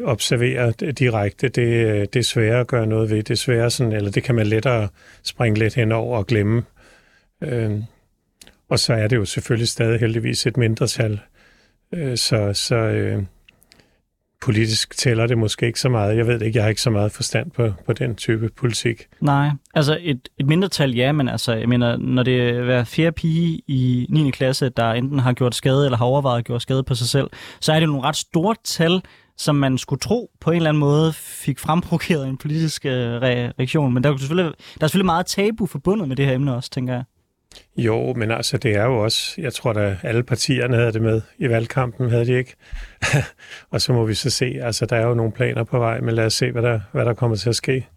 observere 0.03 0.71
direkte, 0.71 1.49
det, 1.49 1.85
øh, 1.87 2.01
det 2.01 2.15
er 2.15 2.23
svært 2.23 2.59
at 2.59 2.67
gøre 2.67 2.87
noget 2.87 3.09
ved. 3.09 3.17
Det 3.17 3.31
er 3.31 3.35
svært 3.35 3.73
sådan, 3.73 3.93
eller 3.93 4.11
det 4.11 4.23
kan 4.23 4.35
man 4.35 4.47
lettere 4.47 4.87
springe 5.23 5.59
lidt 5.59 5.75
henover 5.75 6.17
og 6.17 6.27
glemme. 6.27 6.63
Og 8.69 8.79
så 8.79 8.93
er 8.93 9.07
det 9.07 9.15
jo 9.15 9.25
selvfølgelig 9.25 9.67
stadig 9.67 9.99
heldigvis 9.99 10.45
et 10.45 10.57
mindretal. 10.57 11.19
Så 12.15 12.51
så 12.53 12.75
øh, 12.75 13.23
politisk 14.45 14.97
tæller 14.97 15.27
det 15.27 15.37
måske 15.37 15.67
ikke 15.67 15.79
så 15.79 15.89
meget. 15.89 16.17
Jeg 16.17 16.27
ved 16.27 16.41
ikke, 16.41 16.57
jeg 16.57 16.63
har 16.63 16.69
ikke 16.69 16.81
så 16.81 16.89
meget 16.89 17.11
forstand 17.11 17.51
på, 17.51 17.71
på 17.85 17.93
den 17.93 18.15
type 18.15 18.49
politik. 18.57 19.07
Nej, 19.21 19.49
altså 19.73 19.97
et, 20.01 20.29
et 20.37 20.45
mindretal, 20.45 20.95
ja, 20.95 21.11
men 21.11 21.29
altså, 21.29 21.53
jeg 21.53 21.69
mener, 21.69 21.97
når 21.97 22.23
det 22.23 22.49
er 22.49 22.63
hver 22.63 22.83
fjerde 22.83 23.11
pige 23.11 23.61
i 23.67 24.07
9. 24.09 24.31
klasse, 24.31 24.69
der 24.69 24.91
enten 24.91 25.19
har 25.19 25.33
gjort 25.33 25.55
skade 25.55 25.85
eller 25.85 25.97
har 25.97 26.05
overvejet 26.05 26.39
at 26.39 26.45
gøre 26.45 26.61
skade 26.61 26.83
på 26.83 26.95
sig 26.95 27.07
selv, 27.07 27.29
så 27.59 27.73
er 27.73 27.79
det 27.79 27.89
nogle 27.89 28.03
ret 28.03 28.15
store 28.15 28.55
tal, 28.63 29.01
som 29.37 29.55
man 29.55 29.77
skulle 29.77 29.99
tro 29.99 30.31
på 30.41 30.51
en 30.51 30.55
eller 30.55 30.69
anden 30.69 30.79
måde 30.79 31.13
fik 31.13 31.59
fremprovokeret 31.59 32.27
en 32.27 32.37
politisk 32.37 32.85
øh, 32.85 32.91
reaktion. 33.21 33.93
Men 33.93 34.03
der 34.03 34.13
er, 34.13 34.17
selvfølgelig, 34.17 34.53
der 34.79 34.83
er 34.83 34.87
selvfølgelig 34.87 35.05
meget 35.05 35.25
tabu 35.25 35.65
forbundet 35.65 36.07
med 36.07 36.15
det 36.15 36.25
her 36.25 36.33
emne 36.33 36.55
også, 36.55 36.69
tænker 36.69 36.93
jeg. 36.93 37.03
Jo, 37.77 38.13
men 38.13 38.31
altså 38.31 38.57
det 38.57 38.75
er 38.75 38.83
jo 38.83 39.03
også, 39.03 39.33
jeg 39.37 39.53
tror 39.53 39.73
da 39.73 39.97
alle 40.03 40.23
partierne 40.23 40.75
havde 40.75 40.91
det 40.91 41.01
med 41.01 41.21
i 41.37 41.49
valgkampen, 41.49 42.09
havde 42.09 42.25
de 42.25 42.37
ikke? 42.37 42.55
og 43.71 43.81
så 43.81 43.93
må 43.93 44.05
vi 44.05 44.13
så 44.13 44.29
se, 44.29 44.59
altså 44.61 44.85
der 44.85 44.95
er 44.95 45.07
jo 45.07 45.13
nogle 45.13 45.31
planer 45.31 45.63
på 45.63 45.79
vej, 45.79 46.01
men 46.01 46.15
lad 46.15 46.25
os 46.25 46.33
se, 46.33 46.51
hvad 46.51 46.61
der, 46.61 46.79
hvad 46.91 47.05
der 47.05 47.13
kommer 47.13 47.37
til 47.37 47.49
at 47.49 47.55
ske. 47.55 47.87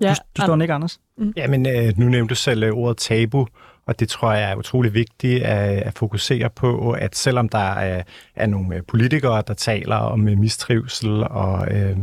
Ja, 0.00 0.08
du, 0.08 0.14
du 0.36 0.42
står 0.42 0.60
ikke, 0.60 0.74
Anders? 0.74 1.00
Mm. 1.18 1.32
Jamen, 1.36 1.66
øh, 1.66 1.98
nu 1.98 2.08
nævnte 2.08 2.30
du 2.30 2.34
selv 2.34 2.62
øh, 2.62 2.72
ordet 2.72 2.96
tabu, 2.96 3.46
og 3.86 4.00
det 4.00 4.08
tror 4.08 4.32
jeg 4.32 4.50
er 4.50 4.56
utrolig 4.56 4.94
vigtigt 4.94 5.42
at, 5.42 5.82
at 5.82 5.98
fokusere 5.98 6.50
på, 6.50 6.90
at 6.90 7.16
selvom 7.16 7.48
der 7.48 7.58
er, 7.58 8.02
er 8.36 8.46
nogle 8.46 8.76
øh, 8.76 8.82
politikere, 8.88 9.42
der 9.46 9.54
taler 9.54 9.96
om 9.96 10.28
øh, 10.28 10.38
mistrivsel 10.38 11.24
og, 11.24 11.74
øh, 11.74 11.96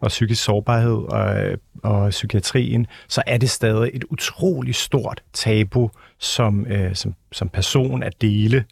og 0.00 0.08
psykisk 0.08 0.44
sårbarhed 0.44 0.96
og, 1.12 1.58
og 1.82 2.10
psykiatrien, 2.10 2.86
så 3.08 3.22
er 3.26 3.38
det 3.38 3.50
stadig 3.50 3.90
et 3.94 4.04
utrolig 4.04 4.74
stort 4.74 5.22
tabu 5.32 5.90
som, 6.18 6.66
øh, 6.66 6.94
som, 6.94 7.14
som 7.32 7.48
person 7.48 8.02
at 8.02 8.20
dele 8.20 8.64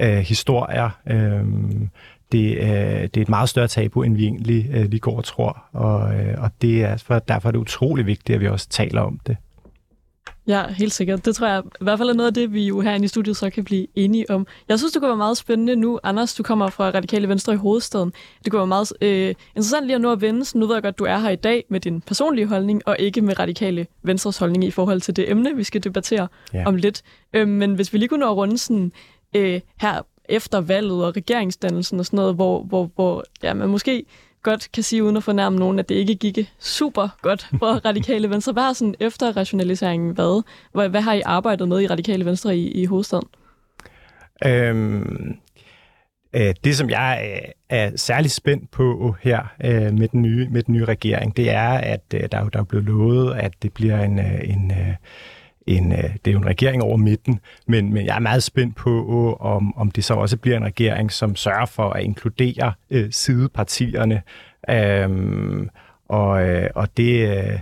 øh, 0.00 0.18
historier. 0.18 0.90
Øh, 1.06 1.44
det, 2.32 2.56
øh, 2.58 3.02
det 3.02 3.16
er 3.16 3.22
et 3.22 3.28
meget 3.28 3.48
større 3.48 3.68
tabu, 3.68 4.02
end 4.02 4.16
vi 4.16 4.24
egentlig 4.24 4.70
øh, 4.72 4.84
lige 4.84 5.00
går 5.00 5.16
og 5.16 5.24
tror, 5.24 5.64
og, 5.72 6.14
øh, 6.14 6.34
og 6.38 6.50
det 6.62 6.84
er, 6.84 7.18
derfor 7.28 7.48
er 7.48 7.52
det 7.52 7.58
utrolig 7.58 8.06
vigtigt, 8.06 8.34
at 8.34 8.40
vi 8.40 8.48
også 8.48 8.68
taler 8.68 9.00
om 9.00 9.20
det. 9.26 9.36
Ja, 10.46 10.66
helt 10.66 10.92
sikkert. 10.92 11.24
Det 11.24 11.36
tror 11.36 11.46
jeg 11.46 11.62
i 11.80 11.84
hvert 11.84 11.98
fald 11.98 12.08
er 12.08 12.14
noget 12.14 12.26
af 12.26 12.34
det, 12.34 12.52
vi 12.52 12.66
jo 12.66 12.80
herinde 12.80 13.04
i 13.04 13.08
studiet 13.08 13.36
så 13.36 13.50
kan 13.50 13.64
blive 13.64 13.86
enige 13.94 14.30
om. 14.30 14.46
Jeg 14.68 14.78
synes, 14.78 14.92
det 14.92 15.02
kunne 15.02 15.08
være 15.08 15.16
meget 15.16 15.36
spændende 15.36 15.76
nu. 15.76 15.98
Anders, 16.02 16.34
du 16.34 16.42
kommer 16.42 16.70
fra 16.70 16.90
Radikale 16.90 17.28
Venstre 17.28 17.52
i 17.52 17.56
hovedstaden. 17.56 18.12
Det 18.44 18.52
kunne 18.52 18.58
være 18.58 18.66
meget 18.66 18.92
øh, 19.00 19.28
interessant 19.28 19.86
lige 19.86 19.94
at 19.94 20.00
nå 20.00 20.12
at 20.12 20.20
vende. 20.20 20.44
Så 20.44 20.58
nu 20.58 20.66
ved 20.66 20.74
jeg 20.74 20.82
godt, 20.82 20.98
du 20.98 21.04
er 21.04 21.18
her 21.18 21.30
i 21.30 21.36
dag 21.36 21.64
med 21.68 21.80
din 21.80 22.00
personlige 22.00 22.46
holdning, 22.46 22.82
og 22.86 22.96
ikke 22.98 23.20
med 23.20 23.38
Radikale 23.38 23.86
Venstres 24.02 24.38
holdning 24.38 24.64
i 24.64 24.70
forhold 24.70 25.00
til 25.00 25.16
det 25.16 25.30
emne, 25.30 25.56
vi 25.56 25.64
skal 25.64 25.84
debattere 25.84 26.28
ja. 26.54 26.66
om 26.66 26.76
lidt. 26.76 27.02
Øh, 27.32 27.48
men 27.48 27.74
hvis 27.74 27.92
vi 27.92 27.98
lige 27.98 28.08
kunne 28.08 28.20
nå 28.20 28.30
at 28.30 28.36
runde 28.36 28.58
sådan, 28.58 28.92
øh, 29.36 29.60
her 29.80 30.02
efter 30.28 30.60
valget 30.60 31.04
og 31.04 31.16
regeringsdannelsen 31.16 32.00
og 32.00 32.06
sådan 32.06 32.16
noget, 32.16 32.34
hvor, 32.34 32.62
hvor, 32.62 32.90
hvor 32.94 33.24
ja, 33.42 33.54
man 33.54 33.68
måske 33.68 34.04
godt 34.50 34.72
kan 34.72 34.82
sige, 34.82 35.04
uden 35.04 35.16
at 35.16 35.22
fornærme 35.22 35.58
nogen, 35.58 35.78
at 35.78 35.88
det 35.88 35.94
ikke 35.94 36.14
gik 36.14 36.38
super 36.58 37.08
godt 37.22 37.48
for 37.58 37.72
Radikale 37.88 38.30
Venstre. 38.30 38.52
Hvad 38.52 38.62
har 38.62 38.72
sådan 38.72 38.94
efter 39.00 39.36
rationaliseringen 39.36 40.18
været? 40.18 40.44
Hvad, 40.72 40.88
hvad 40.88 41.00
har 41.00 41.12
I 41.12 41.22
arbejdet 41.24 41.68
med 41.68 41.80
i 41.80 41.86
Radikale 41.86 42.24
Venstre 42.24 42.56
i, 42.56 42.70
i 42.70 42.84
hovedstaden? 42.84 43.28
Øhm, 44.44 45.36
øh, 46.32 46.54
det, 46.64 46.76
som 46.76 46.90
jeg 46.90 47.42
øh, 47.44 47.50
er 47.68 47.90
særlig 47.96 48.30
spændt 48.30 48.70
på 48.70 49.16
her 49.22 49.54
øh, 49.64 49.92
med, 49.92 50.08
den 50.08 50.22
nye, 50.22 50.48
med 50.48 50.62
den 50.62 50.74
nye 50.74 50.84
regering, 50.84 51.36
det 51.36 51.50
er, 51.50 51.68
at 51.68 52.04
øh, 52.14 52.20
der, 52.32 52.48
der 52.48 52.60
er 52.60 52.64
blevet 52.64 52.86
lovet, 52.86 53.34
at 53.34 53.52
det 53.62 53.72
bliver 53.72 54.02
en, 54.02 54.18
øh, 54.18 54.40
en 54.44 54.70
øh, 54.70 54.94
en, 55.66 55.92
øh, 55.92 55.98
det 55.98 56.30
er 56.30 56.32
jo 56.32 56.38
en 56.38 56.46
regering 56.46 56.82
over 56.82 56.96
midten, 56.96 57.40
men, 57.66 57.92
men 57.94 58.06
jeg 58.06 58.16
er 58.16 58.20
meget 58.20 58.42
spændt 58.42 58.76
på, 58.76 59.36
om, 59.40 59.76
om 59.76 59.90
det 59.90 60.04
så 60.04 60.14
også 60.14 60.36
bliver 60.36 60.56
en 60.56 60.64
regering, 60.64 61.12
som 61.12 61.36
sørger 61.36 61.66
for 61.66 61.90
at 61.90 62.02
inkludere 62.02 62.72
øh, 62.90 63.12
sidepartierne. 63.12 64.22
Øhm, 64.70 65.68
og 66.08 66.48
øh, 66.48 66.70
og 66.74 66.96
det, 66.96 67.28
øh, 67.28 67.58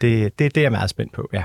det, 0.00 0.38
det, 0.38 0.54
det 0.54 0.56
er 0.56 0.62
jeg 0.62 0.72
meget 0.72 0.90
spændt 0.90 1.12
på, 1.12 1.28
ja. 1.32 1.44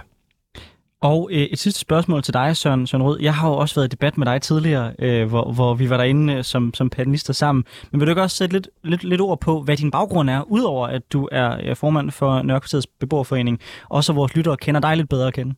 Og 1.01 1.29
øh, 1.31 1.37
et 1.37 1.59
sidste 1.59 1.79
spørgsmål 1.79 2.23
til 2.23 2.33
dig, 2.33 2.57
Søren, 2.57 2.87
Søren 2.87 3.03
Rød. 3.03 3.19
Jeg 3.21 3.35
har 3.35 3.49
jo 3.49 3.55
også 3.55 3.75
været 3.75 3.87
i 3.87 3.89
debat 3.89 4.17
med 4.17 4.25
dig 4.25 4.41
tidligere, 4.41 4.93
øh, 4.99 5.27
hvor, 5.27 5.51
hvor 5.51 5.73
vi 5.73 5.89
var 5.89 5.97
derinde 5.97 6.33
øh, 6.33 6.43
som, 6.43 6.73
som 6.73 6.89
panelister 6.89 7.33
sammen. 7.33 7.63
Men 7.91 7.99
vil 7.99 8.07
du 8.07 8.11
ikke 8.11 8.21
også 8.21 8.37
sætte 8.37 8.53
lidt, 8.53 8.69
lidt, 8.83 9.03
lidt 9.03 9.21
ord 9.21 9.39
på, 9.39 9.61
hvad 9.61 9.77
din 9.77 9.91
baggrund 9.91 10.29
er, 10.29 10.41
udover 10.41 10.87
at 10.87 11.13
du 11.13 11.29
er 11.31 11.73
formand 11.73 12.11
for 12.11 12.41
Nørrekvarterets 12.41 12.87
beboerforening, 12.87 13.59
og 13.89 14.03
så 14.03 14.13
vores 14.13 14.35
lyttere 14.35 14.57
kender 14.57 14.81
dig 14.81 14.97
lidt 14.97 15.09
bedre 15.09 15.27
at 15.27 15.33
kende? 15.33 15.55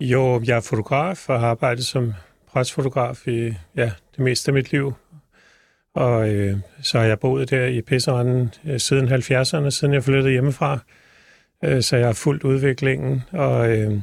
Jo, 0.00 0.42
jeg 0.46 0.56
er 0.56 0.60
fotograf 0.60 1.28
og 1.28 1.40
har 1.40 1.48
arbejdet 1.48 1.86
som 1.86 2.14
presfotograf 2.52 3.28
i 3.28 3.54
ja, 3.76 3.90
det 4.16 4.18
meste 4.18 4.48
af 4.48 4.54
mit 4.54 4.72
liv. 4.72 4.92
Og 5.94 6.28
øh, 6.34 6.58
så 6.82 6.98
har 6.98 7.06
jeg 7.06 7.18
boet 7.18 7.50
der 7.50 7.66
i 7.66 7.82
Pisseranden 7.82 8.54
øh, 8.64 8.80
siden 8.80 9.08
70'erne, 9.08 9.70
siden 9.70 9.94
jeg 9.94 10.04
flyttede 10.04 10.30
hjemmefra. 10.30 10.78
Øh, 11.64 11.82
så 11.82 11.96
jeg 11.96 12.06
har 12.06 12.12
fulgt 12.12 12.44
udviklingen, 12.44 13.22
og 13.32 13.70
øh, 13.70 14.00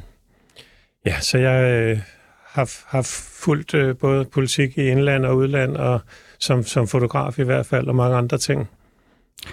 ja, 1.06 1.20
så 1.20 1.38
jeg 1.38 1.72
øh, 1.72 2.00
har, 2.44 2.70
har 2.86 3.02
fulgt 3.44 3.74
øh, 3.74 3.96
både 3.96 4.24
politik 4.24 4.78
i 4.78 4.82
indland 4.82 5.24
og 5.24 5.36
udland, 5.36 5.76
og 5.76 6.00
som, 6.38 6.62
som 6.62 6.88
fotograf 6.88 7.38
i 7.38 7.42
hvert 7.42 7.66
fald, 7.66 7.88
og 7.88 7.94
mange 7.94 8.16
andre 8.16 8.38
ting. 8.38 8.68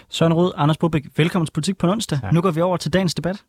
Søren 0.10 0.34
Rød, 0.34 0.54
Anders 0.58 0.78
Bobæk, 0.78 1.04
velkommen 1.18 1.48
til 1.48 1.54
Politik 1.54 1.78
på 1.78 1.92
onsdag. 1.92 2.20
Tak. 2.22 2.34
Nu 2.34 2.42
går 2.42 2.52
vi 2.52 2.62
over 2.62 2.78
til 2.78 2.94
dagens 2.94 3.14
debat. 3.14 3.44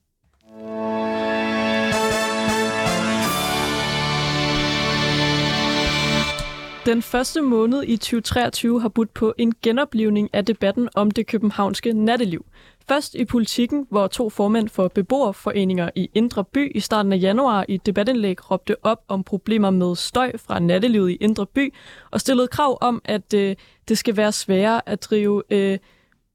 Den 6.87 7.03
første 7.03 7.41
måned 7.41 7.83
i 7.83 7.97
2023 7.97 8.81
har 8.81 8.89
budt 8.89 9.15
på 9.15 9.35
en 9.39 9.55
genoplivning 9.63 10.31
af 10.33 10.45
debatten 10.45 10.89
om 10.95 11.11
det 11.11 11.27
københavnske 11.27 11.93
natteliv. 11.93 12.47
Først 12.89 13.15
i 13.15 13.25
politikken, 13.25 13.87
hvor 13.91 14.07
to 14.07 14.31
formænd 14.31 14.69
for 14.69 14.89
beboerforeninger 14.89 15.91
i 15.95 16.11
Indre 16.15 16.45
By 16.45 16.77
i 16.77 16.81
starten 16.81 17.13
af 17.13 17.19
januar 17.21 17.65
i 17.69 17.75
et 17.75 17.87
debatindlæg 17.87 18.51
råbte 18.51 18.77
op 18.83 18.99
om 19.09 19.25
problemer 19.25 19.71
med 19.71 19.97
støj 19.97 20.33
fra 20.37 20.59
nattelivet 20.59 21.11
i 21.11 21.15
Indre 21.15 21.47
By 21.47 21.75
og 22.11 22.21
stillede 22.21 22.49
krav 22.49 22.79
om, 22.81 23.03
at 23.05 23.35
øh, 23.35 23.57
det 23.89 23.99
skal 23.99 24.17
være 24.17 24.33
sværere 24.33 24.89
at 24.89 25.03
drive 25.03 25.43
øh, 25.51 25.79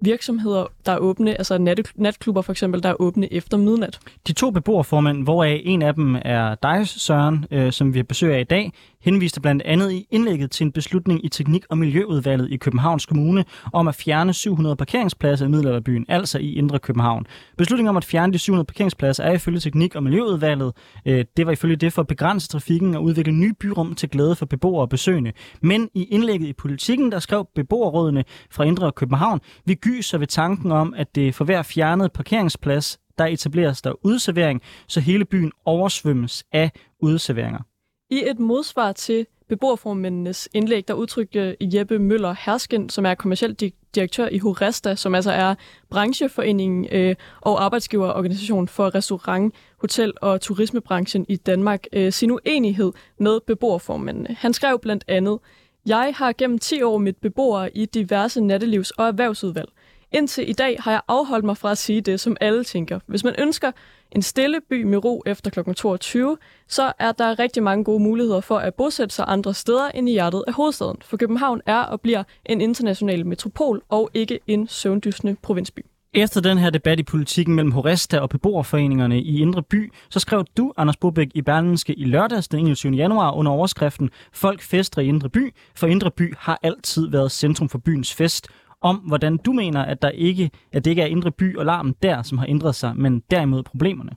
virksomheder, 0.01 0.65
der 0.85 0.91
er 0.91 0.97
åbne, 0.97 1.37
altså 1.37 1.57
nat- 1.57 1.91
natklubber 1.95 2.41
for 2.41 2.51
eksempel, 2.51 2.83
der 2.83 2.89
er 2.89 3.01
åbne 3.01 3.33
efter 3.33 3.57
midnat. 3.57 3.99
De 4.27 4.33
to 4.33 4.51
beboerformænd, 4.51 5.23
hvoraf 5.23 5.61
en 5.65 5.81
af 5.81 5.93
dem 5.93 6.15
er 6.21 6.55
dig, 6.55 6.87
Søren, 6.87 7.45
øh, 7.51 7.71
som 7.71 7.93
vi 7.93 8.03
besøger 8.03 8.37
i 8.37 8.43
dag, 8.43 8.71
henviste 9.01 9.41
blandt 9.41 9.61
andet 9.61 9.91
i 9.91 10.07
indlægget 10.11 10.51
til 10.51 10.65
en 10.65 10.71
beslutning 10.71 11.25
i 11.25 11.29
Teknik- 11.29 11.65
og 11.69 11.77
Miljøudvalget 11.77 12.51
i 12.51 12.57
Københavns 12.57 13.05
Kommune 13.05 13.45
om 13.73 13.87
at 13.87 13.95
fjerne 13.95 14.33
700 14.33 14.75
parkeringspladser 14.75 15.45
i 15.45 15.49
Middelalderbyen, 15.49 16.05
altså 16.09 16.39
i 16.39 16.53
Indre 16.53 16.79
København. 16.79 17.25
Beslutningen 17.57 17.89
om 17.89 17.97
at 17.97 18.05
fjerne 18.05 18.33
de 18.33 18.39
700 18.39 18.65
parkeringspladser 18.65 19.23
er 19.23 19.33
ifølge 19.33 19.59
Teknik- 19.59 19.95
og 19.95 20.03
Miljøudvalget. 20.03 20.73
Øh, 21.05 21.25
det 21.37 21.45
var 21.45 21.51
ifølge 21.51 21.75
det 21.75 21.93
for 21.93 22.01
at 22.01 22.07
begrænse 22.07 22.47
trafikken 22.47 22.95
og 22.95 23.03
udvikle 23.03 23.33
nye 23.33 23.53
byrum 23.53 23.95
til 23.95 24.09
glæde 24.09 24.35
for 24.35 24.45
beboere 24.45 24.81
og 24.81 24.89
besøgende. 24.89 25.31
Men 25.61 25.89
i 25.93 26.03
indlægget 26.03 26.47
i 26.47 26.53
politikken, 26.53 27.11
der 27.11 27.19
skrev 27.19 27.47
beboerrådene 27.55 28.23
fra 28.51 28.63
Indre 28.63 28.91
København, 28.91 29.39
vi 29.65 29.73
gyser 29.73 30.17
ved 30.17 30.27
tanken 30.27 30.71
om, 30.71 30.93
at 30.97 31.15
det 31.15 31.35
for 31.35 31.45
hver 31.45 31.61
fjernet 31.61 32.11
parkeringsplads, 32.11 32.99
der 33.17 33.25
etableres 33.25 33.81
der 33.81 34.05
udservering, 34.05 34.61
så 34.87 34.99
hele 34.99 35.25
byen 35.25 35.51
oversvømmes 35.65 36.43
af 36.51 36.71
udserveringer. 36.99 37.70
I 38.11 38.29
et 38.29 38.39
modsvar 38.39 38.91
til 38.91 39.25
beboerformændenes 39.49 40.49
indlæg, 40.53 40.87
der 40.87 40.93
udtrykte 40.93 41.57
Jeppe 41.61 41.99
Møller 41.99 42.35
Hersken, 42.45 42.89
som 42.89 43.05
er 43.05 43.13
kommersiel 43.13 43.73
direktør 43.95 44.27
i 44.27 44.37
Horesta, 44.37 44.95
som 44.95 45.15
altså 45.15 45.31
er 45.31 45.55
brancheforeningen 45.89 46.87
øh, 46.91 47.15
og 47.41 47.63
arbejdsgiverorganisation 47.63 48.67
for 48.67 48.95
restaurant, 48.95 49.55
hotel 49.77 50.13
og 50.21 50.41
turismebranchen 50.41 51.25
i 51.29 51.35
Danmark, 51.35 51.83
øh, 51.93 52.11
sin 52.11 52.31
uenighed 52.31 52.91
med 53.19 53.39
beboerformændene. 53.47 54.35
Han 54.39 54.53
skrev 54.53 54.79
blandt 54.79 55.03
andet, 55.07 55.39
jeg 55.85 56.13
har 56.15 56.33
gennem 56.37 56.59
10 56.59 56.81
år 56.81 56.97
mit 56.97 57.17
beboere 57.17 57.77
i 57.77 57.85
diverse 57.85 58.41
nattelivs- 58.41 58.91
og 58.97 59.07
erhvervsudvalg. 59.07 59.69
Indtil 60.11 60.49
i 60.49 60.53
dag 60.53 60.77
har 60.79 60.91
jeg 60.91 61.01
afholdt 61.07 61.45
mig 61.45 61.57
fra 61.57 61.71
at 61.71 61.77
sige 61.77 62.01
det, 62.01 62.19
som 62.19 62.37
alle 62.41 62.63
tænker. 62.63 62.99
Hvis 63.07 63.23
man 63.23 63.35
ønsker 63.37 63.71
en 64.11 64.21
stille 64.21 64.59
by 64.69 64.83
med 64.83 65.05
ro 65.05 65.23
efter 65.25 65.51
kl. 65.51 65.73
22, 65.73 66.37
så 66.67 66.93
er 66.99 67.11
der 67.11 67.39
rigtig 67.39 67.63
mange 67.63 67.83
gode 67.83 68.03
muligheder 68.03 68.41
for 68.41 68.57
at 68.57 68.73
bosætte 68.75 69.15
sig 69.15 69.25
andre 69.27 69.53
steder 69.53 69.87
end 69.87 70.09
i 70.09 70.11
hjertet 70.11 70.43
af 70.47 70.53
hovedstaden. 70.53 70.97
For 71.01 71.17
København 71.17 71.61
er 71.65 71.79
og 71.79 72.01
bliver 72.01 72.23
en 72.45 72.61
international 72.61 73.25
metropol 73.25 73.81
og 73.89 74.09
ikke 74.13 74.39
en 74.47 74.67
søvndysende 74.67 75.35
provinsby. 75.41 75.85
Efter 76.13 76.41
den 76.41 76.57
her 76.57 76.69
debat 76.69 76.99
i 76.99 77.03
politikken 77.03 77.55
mellem 77.55 77.71
Horesta 77.71 78.19
og 78.19 78.29
beboerforeningerne 78.29 79.21
i 79.21 79.41
Indre 79.41 79.63
By, 79.63 79.93
så 80.09 80.19
skrev 80.19 80.45
du, 80.57 80.73
Anders 80.77 80.97
Bobæk, 80.97 81.27
i 81.33 81.41
Berlinske 81.41 81.93
i 81.93 82.05
lørdags 82.05 82.47
den 82.47 82.59
21. 82.59 82.93
januar 82.93 83.31
under 83.31 83.51
overskriften 83.51 84.09
Folk 84.33 84.61
fester 84.61 85.01
i 85.01 85.05
Indre 85.05 85.29
By, 85.29 85.53
for 85.75 85.87
Indre 85.87 86.11
By 86.11 86.33
har 86.37 86.59
altid 86.63 87.09
været 87.09 87.31
centrum 87.31 87.69
for 87.69 87.77
byens 87.77 88.13
fest, 88.13 88.47
om 88.81 88.95
hvordan 88.95 89.37
du 89.37 89.53
mener, 89.53 89.81
at, 89.81 90.01
der 90.01 90.09
ikke, 90.09 90.51
at 90.71 90.85
det 90.85 90.91
ikke 90.91 91.01
er 91.01 91.05
Indre 91.05 91.31
By 91.31 91.57
og 91.57 91.65
larmen 91.65 91.95
der, 92.03 92.21
som 92.21 92.37
har 92.37 92.45
ændret 92.45 92.75
sig, 92.75 92.97
men 92.97 93.23
derimod 93.31 93.63
problemerne. 93.63 94.11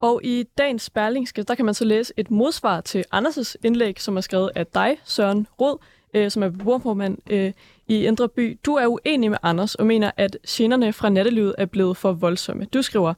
Og 0.00 0.20
i 0.24 0.44
dagens 0.58 0.90
Berlingske, 0.90 1.42
der 1.42 1.54
kan 1.54 1.64
man 1.64 1.74
så 1.74 1.84
læse 1.84 2.12
et 2.16 2.30
modsvar 2.30 2.80
til 2.80 3.04
Anders' 3.14 3.54
indlæg, 3.64 4.00
som 4.00 4.16
er 4.16 4.20
skrevet 4.20 4.50
af 4.54 4.66
dig, 4.66 4.96
Søren 5.04 5.46
Rod, 5.60 5.78
øh, 6.14 6.30
som 6.30 6.42
er 6.42 6.48
beboerformand 6.48 7.18
øh, 7.30 7.52
i 7.88 8.06
Indre 8.06 8.28
By. 8.28 8.58
Du 8.66 8.74
er 8.74 8.86
uenig 8.86 9.30
med 9.30 9.38
Anders 9.42 9.74
og 9.74 9.86
mener, 9.86 10.10
at 10.16 10.36
generne 10.48 10.92
fra 10.92 11.08
nattelivet 11.08 11.54
er 11.58 11.66
blevet 11.66 11.96
for 11.96 12.12
voldsomme. 12.12 12.64
Du 12.64 12.82
skriver, 12.82 13.14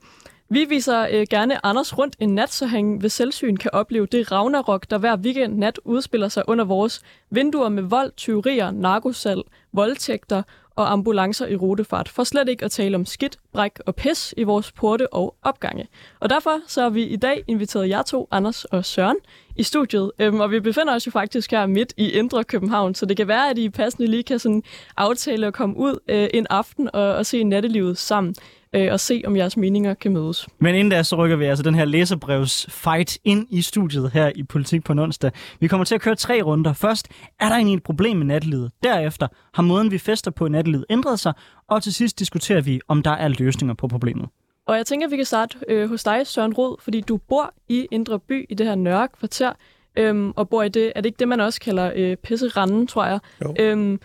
vi 0.48 0.64
viser 0.64 1.08
øh, 1.12 1.26
gerne 1.30 1.66
Anders 1.66 1.98
rundt 1.98 2.16
en 2.20 2.34
nat, 2.34 2.52
så 2.52 2.66
han 2.66 3.02
ved 3.02 3.08
selvsyn 3.08 3.56
kan 3.56 3.70
opleve 3.72 4.06
det 4.06 4.32
Ragnarok, 4.32 4.90
der 4.90 4.98
hver 4.98 5.16
weekend 5.16 5.58
nat 5.58 5.78
udspiller 5.84 6.28
sig 6.28 6.42
under 6.48 6.64
vores 6.64 7.02
vinduer 7.30 7.68
med 7.68 7.82
vold, 7.82 8.12
tyverier, 8.16 8.70
narkosal, 8.70 9.42
voldtægter 9.72 10.42
og 10.76 10.92
ambulancer 10.92 11.46
i 11.46 11.56
rutefart, 11.56 12.08
for 12.08 12.24
slet 12.24 12.48
ikke 12.48 12.64
at 12.64 12.70
tale 12.70 12.96
om 12.96 13.06
skidt, 13.06 13.38
bræk 13.56 13.72
og 13.86 13.94
pis 13.94 14.34
i 14.36 14.42
vores 14.42 14.72
porte 14.72 15.12
og 15.12 15.36
opgange. 15.42 15.86
Og 16.20 16.30
derfor 16.30 16.60
så 16.66 16.82
har 16.82 16.90
vi 16.90 17.02
i 17.02 17.16
dag 17.16 17.44
inviteret 17.46 17.88
jer 17.88 18.02
to, 18.02 18.28
Anders 18.30 18.64
og 18.64 18.84
Søren, 18.84 19.16
i 19.56 19.62
studiet, 19.62 20.12
øhm, 20.18 20.40
og 20.40 20.50
vi 20.50 20.60
befinder 20.60 20.94
os 20.94 21.06
jo 21.06 21.10
faktisk 21.10 21.50
her 21.50 21.66
midt 21.66 21.92
i 21.96 22.10
Indre 22.10 22.44
København, 22.44 22.94
så 22.94 23.06
det 23.06 23.16
kan 23.16 23.28
være, 23.28 23.50
at 23.50 23.58
I 23.58 23.70
passende 23.70 24.10
lige 24.10 24.22
kan 24.22 24.38
sådan 24.38 24.62
aftale 24.96 25.46
at 25.46 25.54
komme 25.54 25.76
ud 25.76 25.98
øh, 26.08 26.28
en 26.34 26.46
aften 26.50 26.90
og, 26.92 27.14
og 27.14 27.26
se 27.26 27.44
nattelivet 27.44 27.98
sammen 27.98 28.34
øh, 28.76 28.92
og 28.92 29.00
se, 29.00 29.22
om 29.26 29.36
jeres 29.36 29.56
meninger 29.56 29.94
kan 29.94 30.12
mødes. 30.12 30.46
Men 30.58 30.74
inden 30.74 30.90
da, 30.90 31.02
så 31.02 31.16
rykker 31.16 31.36
vi 31.36 31.44
altså 31.44 31.62
den 31.62 31.74
her 31.74 31.84
læserbrevs 31.84 32.66
fight 32.70 33.18
ind 33.24 33.46
i 33.50 33.62
studiet 33.62 34.10
her 34.10 34.32
i 34.34 34.42
Politik 34.42 34.84
på 34.84 34.92
en 34.92 34.98
onsdag. 34.98 35.30
Vi 35.60 35.68
kommer 35.68 35.84
til 35.84 35.94
at 35.94 36.00
køre 36.00 36.14
tre 36.14 36.42
runder. 36.42 36.72
Først, 36.72 37.08
er 37.40 37.48
der 37.48 37.54
egentlig 37.54 37.76
et 37.76 37.82
problem 37.82 38.16
med 38.16 38.26
nattelivet? 38.26 38.70
Derefter 38.82 39.28
har 39.54 39.62
måden, 39.62 39.90
vi 39.90 39.98
fester 39.98 40.30
på 40.30 40.46
i 40.46 40.48
nattelivet 40.48 40.84
ændret 40.90 41.20
sig? 41.20 41.32
Og 41.68 41.82
til 41.82 41.94
sidst 41.94 42.18
diskuterer 42.18 42.60
vi, 42.60 42.80
om 42.88 43.02
der 43.02 43.10
er 43.10 43.28
løsninger 43.28 43.74
på 43.74 43.88
problemet. 43.88 44.28
Og 44.66 44.76
jeg 44.76 44.86
tænker, 44.86 45.06
at 45.06 45.10
vi 45.10 45.16
kan 45.16 45.24
starte 45.24 45.58
øh, 45.68 45.88
hos 45.88 46.04
dig, 46.04 46.26
Søren 46.26 46.54
Rod, 46.54 46.76
fordi 46.80 47.00
du 47.00 47.16
bor 47.16 47.54
i 47.68 47.86
Indre 47.90 48.20
By, 48.20 48.46
i 48.48 48.54
det 48.54 48.66
her 48.66 48.74
Nørre 48.74 49.08
kvarter, 49.08 49.52
øhm, 49.96 50.30
og 50.30 50.48
bor 50.48 50.62
i 50.62 50.68
det, 50.68 50.92
er 50.96 51.00
det 51.00 51.06
ikke 51.06 51.18
det, 51.18 51.28
man 51.28 51.40
også 51.40 51.60
kalder 51.60 51.92
øh, 51.94 52.16
pisseranden, 52.16 52.86
tror 52.86 53.06
jeg? 53.06 53.18
Jo. 53.44 53.54
Øhm, 53.58 54.00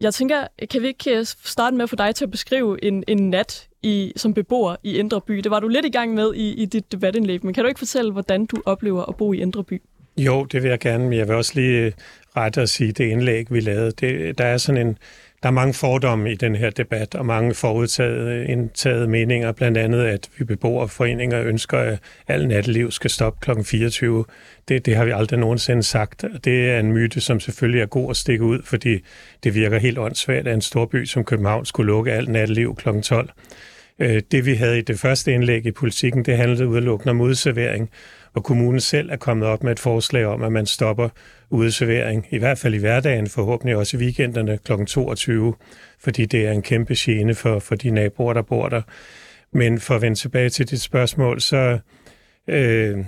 jeg 0.00 0.14
tænker, 0.14 0.46
kan 0.70 0.82
vi 0.82 0.86
ikke 0.86 1.18
øh, 1.18 1.26
starte 1.44 1.76
med 1.76 1.82
at 1.82 1.90
få 1.90 1.96
dig 1.96 2.14
til 2.14 2.24
at 2.24 2.30
beskrive 2.30 2.84
en, 2.84 3.04
en 3.08 3.30
nat 3.30 3.68
i, 3.82 4.12
som 4.16 4.34
beboer 4.34 4.76
i 4.82 4.96
Indre 4.96 5.20
By? 5.20 5.34
Det 5.34 5.50
var 5.50 5.60
du 5.60 5.68
lidt 5.68 5.86
i 5.86 5.90
gang 5.90 6.14
med 6.14 6.34
i, 6.34 6.54
i 6.54 6.64
dit 6.64 6.92
debatindlæg, 6.92 7.44
men 7.44 7.54
kan 7.54 7.64
du 7.64 7.68
ikke 7.68 7.78
fortælle, 7.78 8.12
hvordan 8.12 8.46
du 8.46 8.62
oplever 8.66 9.04
at 9.04 9.16
bo 9.16 9.32
i 9.32 9.40
Indre 9.40 9.64
By? 9.64 9.82
Jo, 10.16 10.44
det 10.44 10.62
vil 10.62 10.68
jeg 10.68 10.78
gerne, 10.78 11.04
men 11.04 11.18
jeg 11.18 11.28
vil 11.28 11.36
også 11.36 11.52
lige 11.54 11.92
rette 12.36 12.60
at 12.60 12.68
sige, 12.68 12.92
det 12.92 13.04
indlæg, 13.04 13.46
vi 13.50 13.60
lavede, 13.60 13.90
det, 13.90 14.38
der 14.38 14.44
er 14.44 14.56
sådan 14.56 14.86
en, 14.86 14.98
der 15.42 15.48
er 15.48 15.52
mange 15.52 15.74
fordomme 15.74 16.32
i 16.32 16.34
den 16.34 16.56
her 16.56 16.70
debat, 16.70 17.14
og 17.14 17.26
mange 17.26 17.54
forudtaget 17.54 18.46
indtaget 18.48 19.08
meninger, 19.08 19.52
blandt 19.52 19.78
andet, 19.78 20.04
at 20.04 20.28
vi 20.38 20.44
beboerforeninger 20.44 21.42
ønsker, 21.42 21.78
at 21.78 21.98
al 22.28 22.48
natteliv 22.48 22.90
skal 22.90 23.10
stoppe 23.10 23.38
kl. 23.42 23.62
24. 23.62 24.24
Det, 24.68 24.86
det 24.86 24.96
har 24.96 25.04
vi 25.04 25.10
aldrig 25.10 25.38
nogensinde 25.38 25.82
sagt, 25.82 26.24
og 26.24 26.44
det 26.44 26.70
er 26.70 26.78
en 26.78 26.92
myte, 26.92 27.20
som 27.20 27.40
selvfølgelig 27.40 27.82
er 27.82 27.86
god 27.86 28.10
at 28.10 28.16
stikke 28.16 28.44
ud, 28.44 28.62
fordi 28.64 28.98
det 29.44 29.54
virker 29.54 29.78
helt 29.78 29.98
åndssvagt, 29.98 30.48
at 30.48 30.54
en 30.54 30.60
storby 30.60 31.04
som 31.04 31.24
København 31.24 31.64
skulle 31.64 31.86
lukke 31.86 32.12
al 32.12 32.30
natteliv 32.30 32.76
kl. 32.76 33.00
12. 33.02 33.30
Øh, 33.98 34.22
det 34.30 34.46
vi 34.46 34.54
havde 34.54 34.78
i 34.78 34.82
det 34.82 34.98
første 34.98 35.32
indlæg 35.32 35.66
i 35.66 35.70
politikken, 35.70 36.24
det 36.24 36.36
handlede 36.36 36.68
udelukkende 36.68 37.10
om 37.10 37.20
udservering, 37.20 37.90
og 38.34 38.44
kommunen 38.44 38.80
selv 38.80 39.10
er 39.10 39.16
kommet 39.16 39.48
op 39.48 39.62
med 39.62 39.72
et 39.72 39.80
forslag 39.80 40.26
om, 40.26 40.42
at 40.42 40.52
man 40.52 40.66
stopper 40.66 41.08
udeservering, 41.50 42.26
i 42.30 42.38
hvert 42.38 42.58
fald 42.58 42.74
i 42.74 42.78
hverdagen, 42.78 43.26
forhåbentlig 43.26 43.76
også 43.76 43.96
i 43.96 44.00
weekenderne 44.00 44.58
kl. 44.64 44.72
22, 44.86 45.54
fordi 46.00 46.26
det 46.26 46.46
er 46.46 46.52
en 46.52 46.62
kæmpe 46.62 46.94
gene 46.96 47.34
for, 47.34 47.58
for 47.58 47.74
de 47.74 47.90
naboer, 47.90 48.32
der 48.32 48.42
bor 48.42 48.68
der. 48.68 48.82
Men 49.52 49.80
for 49.80 49.94
at 49.94 50.02
vende 50.02 50.18
tilbage 50.18 50.48
til 50.48 50.70
dit 50.70 50.80
spørgsmål, 50.80 51.40
så... 51.40 51.78
Øh, 52.48 52.98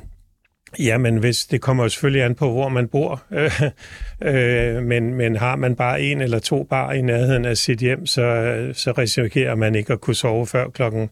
Jamen, 0.79 1.17
hvis, 1.17 1.47
det 1.47 1.61
kommer 1.61 1.83
jo 1.83 1.89
selvfølgelig 1.89 2.23
an 2.23 2.35
på, 2.35 2.51
hvor 2.51 2.69
man 2.69 2.89
bor, 2.89 3.23
øh, 4.31 4.83
men, 4.83 5.15
men 5.15 5.37
har 5.37 5.57
man 5.57 5.77
bare 5.77 6.01
en 6.01 6.21
eller 6.21 6.39
to 6.39 6.65
bar 6.65 6.93
i 6.93 7.03
nærheden 7.03 7.45
af 7.45 7.57
sit 7.57 7.79
hjem, 7.79 8.07
så, 8.07 8.71
så 8.73 8.93
risikerer 8.93 9.55
man 9.55 9.75
ikke 9.75 9.93
at 9.93 10.01
kunne 10.01 10.15
sove 10.15 10.47
før 10.47 10.69
klokken 10.69 11.11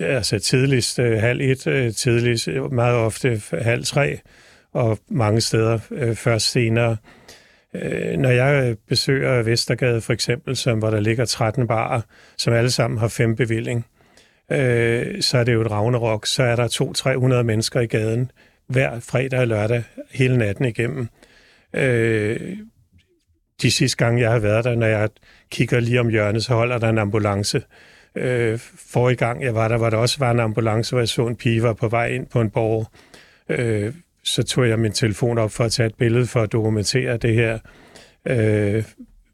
altså 0.00 0.38
tidligst 0.38 0.98
øh, 0.98 1.20
halv 1.20 1.40
et, 1.40 1.66
øh, 1.66 1.92
tidligst 1.92 2.48
øh, 2.48 2.72
meget 2.72 2.96
ofte 2.96 3.42
halv 3.52 3.84
tre, 3.84 4.20
og 4.76 4.98
mange 5.08 5.40
steder 5.40 5.78
øh, 5.90 6.14
først 6.14 6.50
senere. 6.50 6.96
Øh, 7.74 8.16
når 8.18 8.30
jeg 8.30 8.76
besøger 8.88 9.42
Vestergade 9.42 10.00
for 10.00 10.12
eksempel, 10.12 10.56
som, 10.56 10.78
hvor 10.78 10.90
der 10.90 11.00
ligger 11.00 11.24
13 11.24 11.66
barer, 11.66 12.00
som 12.36 12.52
alle 12.52 12.70
sammen 12.70 12.98
har 12.98 13.08
fem 13.08 13.36
bevilling, 13.36 13.86
øh, 14.52 15.22
så 15.22 15.38
er 15.38 15.44
det 15.44 15.54
jo 15.54 15.60
et 15.60 15.70
ragnarok. 15.70 16.26
Så 16.26 16.42
er 16.42 16.56
der 16.56 17.38
200-300 17.38 17.42
mennesker 17.42 17.80
i 17.80 17.86
gaden 17.86 18.30
hver 18.68 19.00
fredag 19.00 19.40
og 19.40 19.46
lørdag 19.46 19.82
hele 20.10 20.38
natten 20.38 20.64
igennem. 20.64 21.08
Øh, 21.74 22.56
de 23.62 23.70
sidste 23.70 24.04
gange, 24.04 24.22
jeg 24.22 24.30
har 24.30 24.38
været 24.38 24.64
der, 24.64 24.74
når 24.74 24.86
jeg 24.86 25.08
kigger 25.50 25.80
lige 25.80 26.00
om 26.00 26.08
hjørnet, 26.08 26.44
så 26.44 26.54
holder 26.54 26.78
der 26.78 26.88
en 26.88 26.98
ambulance. 26.98 27.62
Øh, 28.14 28.58
forrige 28.92 29.16
gang, 29.16 29.42
jeg 29.42 29.54
var 29.54 29.68
der, 29.68 29.76
var 29.76 29.90
der 29.90 29.96
også 29.96 30.18
var 30.18 30.30
en 30.30 30.40
ambulance, 30.40 30.90
hvor 30.92 31.00
jeg 31.00 31.08
så 31.08 31.26
en 31.26 31.36
pige 31.36 31.62
var 31.62 31.72
på 31.72 31.88
vej 31.88 32.08
ind 32.08 32.26
på 32.26 32.40
en 32.40 32.50
borg. 32.50 32.86
Øh, 33.48 33.92
så 34.26 34.42
tog 34.42 34.68
jeg 34.68 34.78
min 34.78 34.92
telefon 34.92 35.38
op 35.38 35.50
for 35.50 35.64
at 35.64 35.72
tage 35.72 35.86
et 35.86 35.94
billede 35.94 36.26
for 36.26 36.42
at 36.42 36.52
dokumentere 36.52 37.16
det 37.16 37.34
her, 37.34 37.58
øh, 38.26 38.84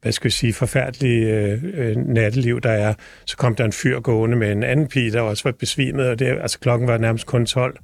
hvad 0.03 0.13
skal 0.13 0.29
jeg 0.29 0.33
sige, 0.33 0.53
forfærdelige 0.53 1.27
øh, 1.27 1.61
øh, 1.75 1.97
natteliv, 1.97 2.61
der 2.61 2.71
er. 2.71 2.95
Så 3.27 3.37
kom 3.37 3.55
der 3.55 3.65
en 3.65 3.73
fyr 3.73 4.01
gående 4.01 4.37
med 4.37 4.53
en 4.53 4.63
anden 4.63 4.89
pige, 4.89 5.13
der 5.13 5.21
også 5.21 5.45
var 5.45 5.53
besvimet, 5.53 6.09
og 6.09 6.19
det, 6.19 6.27
altså 6.27 6.59
klokken 6.59 6.89
var 6.89 6.99
nærmest 6.99 7.27
kun 7.27 7.47
12. 7.47 7.79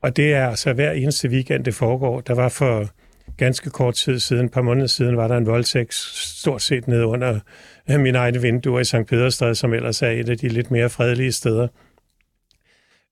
Og 0.00 0.16
det 0.16 0.34
er 0.34 0.48
altså 0.48 0.72
hver 0.72 0.92
eneste 0.92 1.28
weekend, 1.28 1.64
det 1.64 1.74
foregår. 1.74 2.20
Der 2.20 2.34
var 2.34 2.48
for 2.48 2.88
ganske 3.36 3.70
kort 3.70 3.94
tid 3.94 4.18
siden, 4.18 4.46
et 4.46 4.52
par 4.52 4.62
måneder 4.62 4.86
siden, 4.86 5.16
var 5.16 5.28
der 5.28 5.36
en 5.36 5.46
voldtægt 5.46 5.94
stort 5.94 6.62
set 6.62 6.88
nede 6.88 7.06
under 7.06 7.40
min 7.88 8.02
mine 8.02 8.18
egne 8.18 8.40
vinduer 8.40 8.80
i 8.80 8.84
St. 8.84 9.06
Pederstræde, 9.08 9.54
som 9.54 9.74
ellers 9.74 10.02
er 10.02 10.08
et 10.08 10.28
af 10.28 10.38
de 10.38 10.48
lidt 10.48 10.70
mere 10.70 10.90
fredelige 10.90 11.32
steder. 11.32 11.68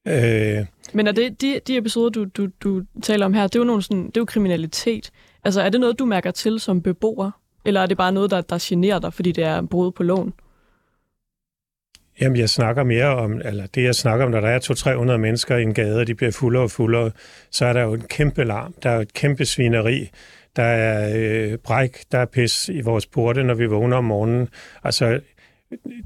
Øh, 0.08 0.66
Men 0.92 1.06
er 1.06 1.12
det 1.12 1.40
de, 1.40 1.60
de 1.66 1.76
episoder, 1.76 2.10
du, 2.10 2.24
du, 2.24 2.48
du 2.60 2.82
taler 3.02 3.26
om 3.26 3.34
her, 3.34 3.42
det 3.42 3.54
er 3.54 3.60
jo, 3.60 3.64
nogle 3.64 3.82
sådan, 3.82 4.06
det 4.06 4.16
er 4.16 4.20
jo 4.20 4.24
kriminalitet. 4.24 5.10
Altså 5.44 5.62
er 5.62 5.68
det 5.68 5.80
noget, 5.80 5.98
du 5.98 6.04
mærker 6.04 6.30
til 6.30 6.60
som 6.60 6.82
beboer? 6.82 7.30
Eller 7.64 7.80
er 7.80 7.86
det 7.86 7.96
bare 7.96 8.12
noget, 8.12 8.30
der, 8.30 8.40
der 8.40 8.58
generer 8.60 8.98
dig, 8.98 9.14
fordi 9.14 9.32
det 9.32 9.44
er 9.44 9.62
brud 9.62 9.92
på 9.92 10.02
loven? 10.02 10.32
Jamen, 12.20 12.38
jeg 12.38 12.48
snakker 12.48 12.84
mere 12.84 13.06
om, 13.06 13.40
eller 13.44 13.66
det 13.66 13.84
jeg 13.84 13.94
snakker 13.94 14.24
om, 14.24 14.30
når 14.30 14.40
der 14.40 14.48
er 14.48 15.12
200-300 15.14 15.16
mennesker 15.16 15.56
i 15.56 15.62
en 15.62 15.74
gade, 15.74 16.00
og 16.00 16.06
de 16.06 16.14
bliver 16.14 16.32
fuldere 16.32 16.62
og 16.62 16.70
fuldere, 16.70 17.10
så 17.50 17.66
er 17.66 17.72
der 17.72 17.82
jo 17.82 17.94
en 17.94 18.00
kæmpe 18.00 18.44
larm, 18.44 18.74
der 18.82 18.90
er 18.90 18.94
jo 18.94 19.00
et 19.00 19.12
kæmpe 19.12 19.44
svineri, 19.44 20.10
der 20.56 20.62
er 20.62 21.12
øh, 21.16 21.58
bræk, 21.58 21.98
der 22.12 22.18
er 22.18 22.24
pis 22.24 22.68
i 22.68 22.80
vores 22.80 23.06
porte, 23.06 23.44
når 23.44 23.54
vi 23.54 23.66
vågner 23.66 23.96
om 23.96 24.04
morgenen. 24.04 24.48
Altså, 24.84 25.20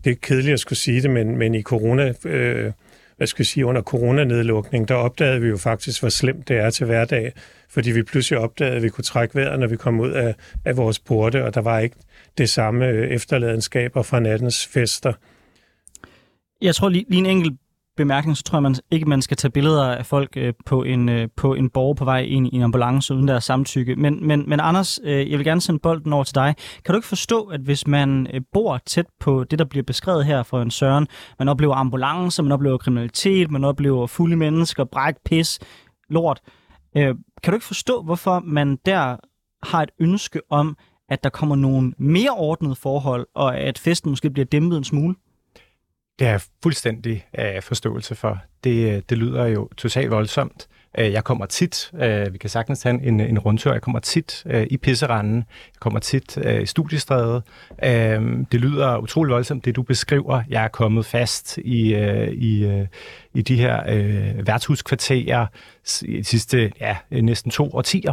det 0.04 0.10
er 0.10 0.16
kedeligt 0.22 0.52
at 0.52 0.60
skulle 0.60 0.78
sige 0.78 1.02
det, 1.02 1.10
men, 1.10 1.36
men 1.36 1.54
i 1.54 1.62
corona, 1.62 2.14
øh, 2.24 2.72
hvad 3.16 3.26
skal 3.26 3.42
jeg 3.42 3.46
sige, 3.46 3.66
under 3.66 3.82
coronanedlukning, 3.82 4.88
der 4.88 4.94
opdagede 4.94 5.40
vi 5.40 5.48
jo 5.48 5.56
faktisk, 5.56 6.02
hvor 6.02 6.08
slemt 6.08 6.48
det 6.48 6.56
er 6.56 6.70
til 6.70 6.86
hverdag, 6.86 7.32
fordi 7.68 7.90
vi 7.90 8.02
pludselig 8.02 8.38
opdagede, 8.38 8.76
at 8.76 8.82
vi 8.82 8.88
kunne 8.88 9.04
trække 9.04 9.34
vejret, 9.34 9.60
når 9.60 9.66
vi 9.66 9.76
kom 9.76 10.00
ud 10.00 10.10
af, 10.10 10.34
af 10.64 10.76
vores 10.76 10.98
porte, 10.98 11.44
og 11.44 11.54
der 11.54 11.60
var 11.60 11.78
ikke 11.78 11.96
det 12.38 12.50
samme 12.50 12.86
øh, 12.86 13.08
efterladenskaber 13.10 14.02
fra 14.02 14.20
nattens 14.20 14.66
fester. 14.66 15.12
Jeg 16.62 16.74
tror 16.74 16.88
lige, 16.88 17.04
lige 17.08 17.18
en 17.18 17.26
enkelt 17.26 17.54
bemærkning, 17.96 18.36
så 18.36 18.42
tror 18.42 18.58
jeg 18.58 18.62
man 18.62 18.74
ikke, 18.90 19.08
man 19.08 19.22
skal 19.22 19.36
tage 19.36 19.50
billeder 19.50 19.84
af 19.84 20.06
folk 20.06 20.36
øh, 20.36 20.52
på 20.66 20.82
en 20.82 21.08
øh, 21.08 21.28
på 21.36 21.54
en 21.54 21.70
borger 21.70 21.94
på 21.94 22.04
vej 22.04 22.20
ind 22.20 22.46
i 22.46 22.56
en 22.56 22.62
ambulance 22.62 23.14
uden 23.14 23.28
deres 23.28 23.44
samtykke. 23.44 23.96
Men, 23.96 24.26
men, 24.26 24.48
men 24.48 24.60
Anders, 24.60 25.00
øh, 25.04 25.30
jeg 25.30 25.38
vil 25.38 25.46
gerne 25.46 25.60
sende 25.60 25.80
bolden 25.80 26.12
over 26.12 26.24
til 26.24 26.34
dig. 26.34 26.54
Kan 26.84 26.92
du 26.92 26.98
ikke 26.98 27.08
forstå, 27.08 27.44
at 27.44 27.60
hvis 27.60 27.86
man 27.86 28.26
øh, 28.34 28.40
bor 28.52 28.78
tæt 28.86 29.06
på 29.20 29.44
det, 29.44 29.58
der 29.58 29.64
bliver 29.64 29.82
beskrevet 29.82 30.24
her 30.24 30.42
fra 30.42 30.62
en 30.62 30.70
Søren, 30.70 31.06
man 31.38 31.48
oplever 31.48 31.74
ambulancer, 31.74 32.42
man 32.42 32.52
oplever 32.52 32.78
kriminalitet, 32.78 33.50
man 33.50 33.64
oplever 33.64 34.06
fulde 34.06 34.36
mennesker, 34.36 34.84
bræk, 34.84 35.14
pis, 35.24 35.58
lort. 36.10 36.40
Øh, 36.96 37.14
kan 37.42 37.52
du 37.52 37.54
ikke 37.54 37.66
forstå, 37.66 38.02
hvorfor 38.02 38.42
man 38.44 38.78
der 38.86 39.16
har 39.62 39.82
et 39.82 39.90
ønske 40.00 40.40
om, 40.50 40.76
at 41.08 41.24
der 41.24 41.30
kommer 41.30 41.56
nogle 41.56 41.92
mere 41.98 42.30
ordnede 42.30 42.74
forhold, 42.74 43.26
og 43.34 43.58
at 43.58 43.78
festen 43.78 44.10
måske 44.10 44.30
bliver 44.30 44.46
dæmpet 44.46 44.78
en 44.78 44.84
smule? 44.84 45.14
Det 46.18 46.26
har 46.26 46.32
jeg 46.32 46.40
fuldstændig 46.62 47.26
uh, 47.38 47.62
forståelse 47.62 48.14
for. 48.14 48.38
Det, 48.64 48.94
øh, 48.94 49.02
det 49.08 49.18
lyder 49.18 49.46
jo 49.46 49.68
totalt 49.76 50.10
voldsomt. 50.10 50.68
Uh, 50.98 51.12
jeg 51.12 51.24
kommer 51.24 51.46
tit, 51.46 51.90
uh, 51.92 52.32
vi 52.32 52.38
kan 52.38 52.50
sagtens 52.50 52.80
tage 52.80 53.02
en, 53.02 53.20
en 53.20 53.38
rundtur, 53.38 53.72
jeg 53.72 53.82
kommer 53.82 53.98
tit 53.98 54.42
uh, 54.54 54.62
i 54.62 54.76
pisseranden, 54.76 55.36
jeg 55.36 55.80
kommer 55.80 56.00
tit 56.00 56.36
uh, 56.36 56.62
i 56.62 56.66
studiestrædet. 56.66 57.42
Uh, 57.70 58.44
det 58.52 58.60
lyder 58.60 58.98
utrolig 58.98 59.32
voldsomt, 59.32 59.64
det 59.64 59.76
du 59.76 59.82
beskriver. 59.82 60.42
Jeg 60.48 60.64
er 60.64 60.68
kommet 60.68 61.06
fast 61.06 61.58
i, 61.58 61.94
uh, 61.94 62.28
i, 62.28 62.80
uh, 62.80 62.86
i 63.34 63.42
de 63.42 63.56
her 63.56 63.82
uh, 63.82 64.46
værtshuskvarterer 64.46 65.46
de 66.00 66.24
sidste 66.24 66.72
ja, 66.80 66.96
næsten 67.10 67.50
to 67.50 67.70
årtier. 67.72 68.12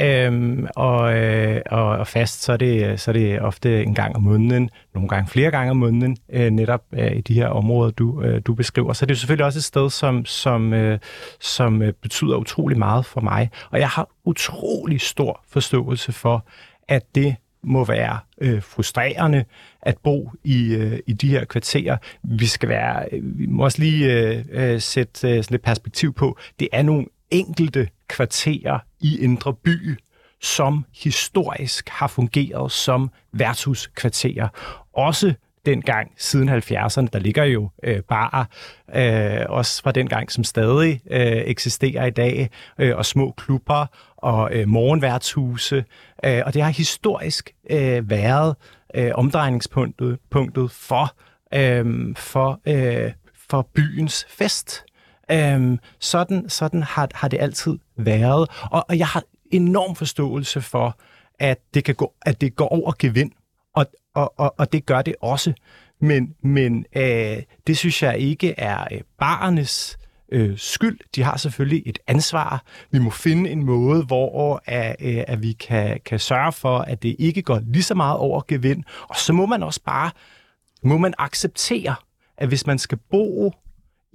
Øhm, 0.00 0.66
og, 0.76 1.16
øh, 1.16 1.60
og, 1.66 1.88
og 1.88 2.06
fast, 2.06 2.42
så 2.42 2.52
er, 2.52 2.56
det, 2.56 3.00
så 3.00 3.10
er 3.10 3.12
det 3.12 3.40
ofte 3.40 3.82
en 3.82 3.94
gang 3.94 4.16
om 4.16 4.22
måneden, 4.22 4.70
nogle 4.94 5.08
gange 5.08 5.28
flere 5.28 5.50
gange 5.50 5.70
om 5.70 5.76
måneden, 5.76 6.16
øh, 6.32 6.50
netop 6.50 6.82
øh, 6.92 7.16
i 7.16 7.20
de 7.20 7.34
her 7.34 7.48
områder, 7.48 7.90
du, 7.90 8.22
øh, 8.22 8.42
du 8.46 8.54
beskriver. 8.54 8.92
Så 8.92 9.06
det 9.06 9.10
er 9.10 9.14
jo 9.14 9.18
selvfølgelig 9.18 9.46
også 9.46 9.58
et 9.58 9.64
sted, 9.64 9.90
som, 9.90 10.24
som, 10.24 10.72
øh, 10.72 10.98
som 11.40 11.82
øh, 11.82 11.92
betyder 11.92 12.36
utrolig 12.36 12.78
meget 12.78 13.06
for 13.06 13.20
mig. 13.20 13.50
Og 13.70 13.78
jeg 13.80 13.88
har 13.88 14.08
utrolig 14.24 15.00
stor 15.00 15.44
forståelse 15.48 16.12
for, 16.12 16.46
at 16.88 17.14
det 17.14 17.36
må 17.62 17.84
være 17.84 18.18
øh, 18.40 18.62
frustrerende 18.62 19.44
at 19.82 19.98
bo 20.02 20.30
i, 20.44 20.74
øh, 20.74 20.98
i 21.06 21.12
de 21.12 21.28
her 21.28 21.44
kvarterer. 21.44 21.96
Vi 22.22 22.46
skal 22.46 22.68
være, 22.68 23.04
øh, 23.12 23.38
vi 23.38 23.46
må 23.46 23.64
også 23.64 23.78
lige 23.78 24.12
øh, 24.12 24.44
øh 24.50 24.80
sætte 24.80 25.28
øh, 25.28 25.44
lidt 25.50 25.62
perspektiv 25.62 26.12
på, 26.12 26.38
det 26.60 26.68
er 26.72 26.82
nogle 26.82 27.06
enkelte 27.30 27.88
kvarterer 28.08 28.78
i 29.00 29.18
Indre 29.20 29.54
By, 29.54 29.98
som 30.40 30.84
historisk 30.94 31.88
har 31.88 32.06
fungeret 32.06 32.72
som 32.72 33.10
værtshuskvarterer. 33.32 34.48
Også 34.92 35.34
dengang 35.66 36.12
siden 36.16 36.48
70'erne. 36.48 37.06
Der 37.12 37.18
ligger 37.18 37.44
jo 37.44 37.70
øh, 37.82 38.02
bare 38.02 38.46
øh, 38.94 39.46
også 39.48 39.82
fra 39.82 39.92
den 39.92 40.08
gang, 40.08 40.32
som 40.32 40.44
stadig 40.44 41.00
øh, 41.10 41.20
eksisterer 41.26 42.06
i 42.06 42.10
dag, 42.10 42.50
øh, 42.78 42.96
og 42.96 43.06
små 43.06 43.34
klubber 43.36 43.86
og 44.16 44.50
øh, 44.52 44.68
morgenværtshuse. 44.68 45.84
Øh, 46.24 46.42
og 46.46 46.54
det 46.54 46.62
har 46.62 46.70
historisk 46.70 47.54
øh, 47.70 48.10
været 48.10 48.56
øh, 48.94 49.10
omdrejningspunktet 49.14 50.18
punktet 50.30 50.70
for, 50.70 51.14
øh, 51.54 52.16
for, 52.16 52.60
øh, 52.66 53.12
for 53.48 53.68
byens 53.74 54.26
fest. 54.28 54.84
Øhm, 55.30 55.78
sådan 55.98 56.48
sådan 56.48 56.82
har, 56.82 57.08
har 57.14 57.28
det 57.28 57.40
altid 57.40 57.78
været. 57.96 58.50
Og, 58.70 58.84
og 58.88 58.98
jeg 58.98 59.06
har 59.06 59.22
enorm 59.52 59.96
forståelse 59.96 60.60
for, 60.60 60.98
at 61.38 61.58
det, 61.74 61.84
kan 61.84 61.94
gå, 61.94 62.14
at 62.22 62.40
det 62.40 62.56
går 62.56 62.68
over 62.68 62.92
gevind, 62.98 63.32
og, 63.74 63.86
og, 64.14 64.34
og, 64.36 64.54
og 64.58 64.72
det 64.72 64.86
gør 64.86 65.02
det 65.02 65.14
også. 65.20 65.52
Men, 66.00 66.34
men 66.42 66.86
øh, 66.96 67.42
det 67.66 67.78
synes 67.78 68.02
jeg 68.02 68.18
ikke 68.18 68.54
er 68.58 68.84
øh, 68.92 69.00
barnes 69.18 69.98
øh, 70.32 70.58
skyld. 70.58 70.98
De 71.14 71.22
har 71.22 71.36
selvfølgelig 71.36 71.82
et 71.86 71.98
ansvar. 72.06 72.64
Vi 72.90 72.98
må 72.98 73.10
finde 73.10 73.50
en 73.50 73.64
måde, 73.64 74.04
hvor 74.04 74.62
at, 74.64 74.96
øh, 75.00 75.24
at 75.26 75.42
vi 75.42 75.52
kan, 75.52 76.00
kan 76.04 76.18
sørge 76.18 76.52
for, 76.52 76.78
at 76.78 77.02
det 77.02 77.16
ikke 77.18 77.42
går 77.42 77.60
lige 77.66 77.82
så 77.82 77.94
meget 77.94 78.18
over 78.18 78.42
gevind. 78.48 78.84
Og 79.08 79.16
så 79.16 79.32
må 79.32 79.46
man 79.46 79.62
også 79.62 79.80
bare 79.86 80.10
må 80.82 80.98
man 80.98 81.14
acceptere, 81.18 81.94
at 82.36 82.48
hvis 82.48 82.66
man 82.66 82.78
skal 82.78 82.98
bo 83.10 83.52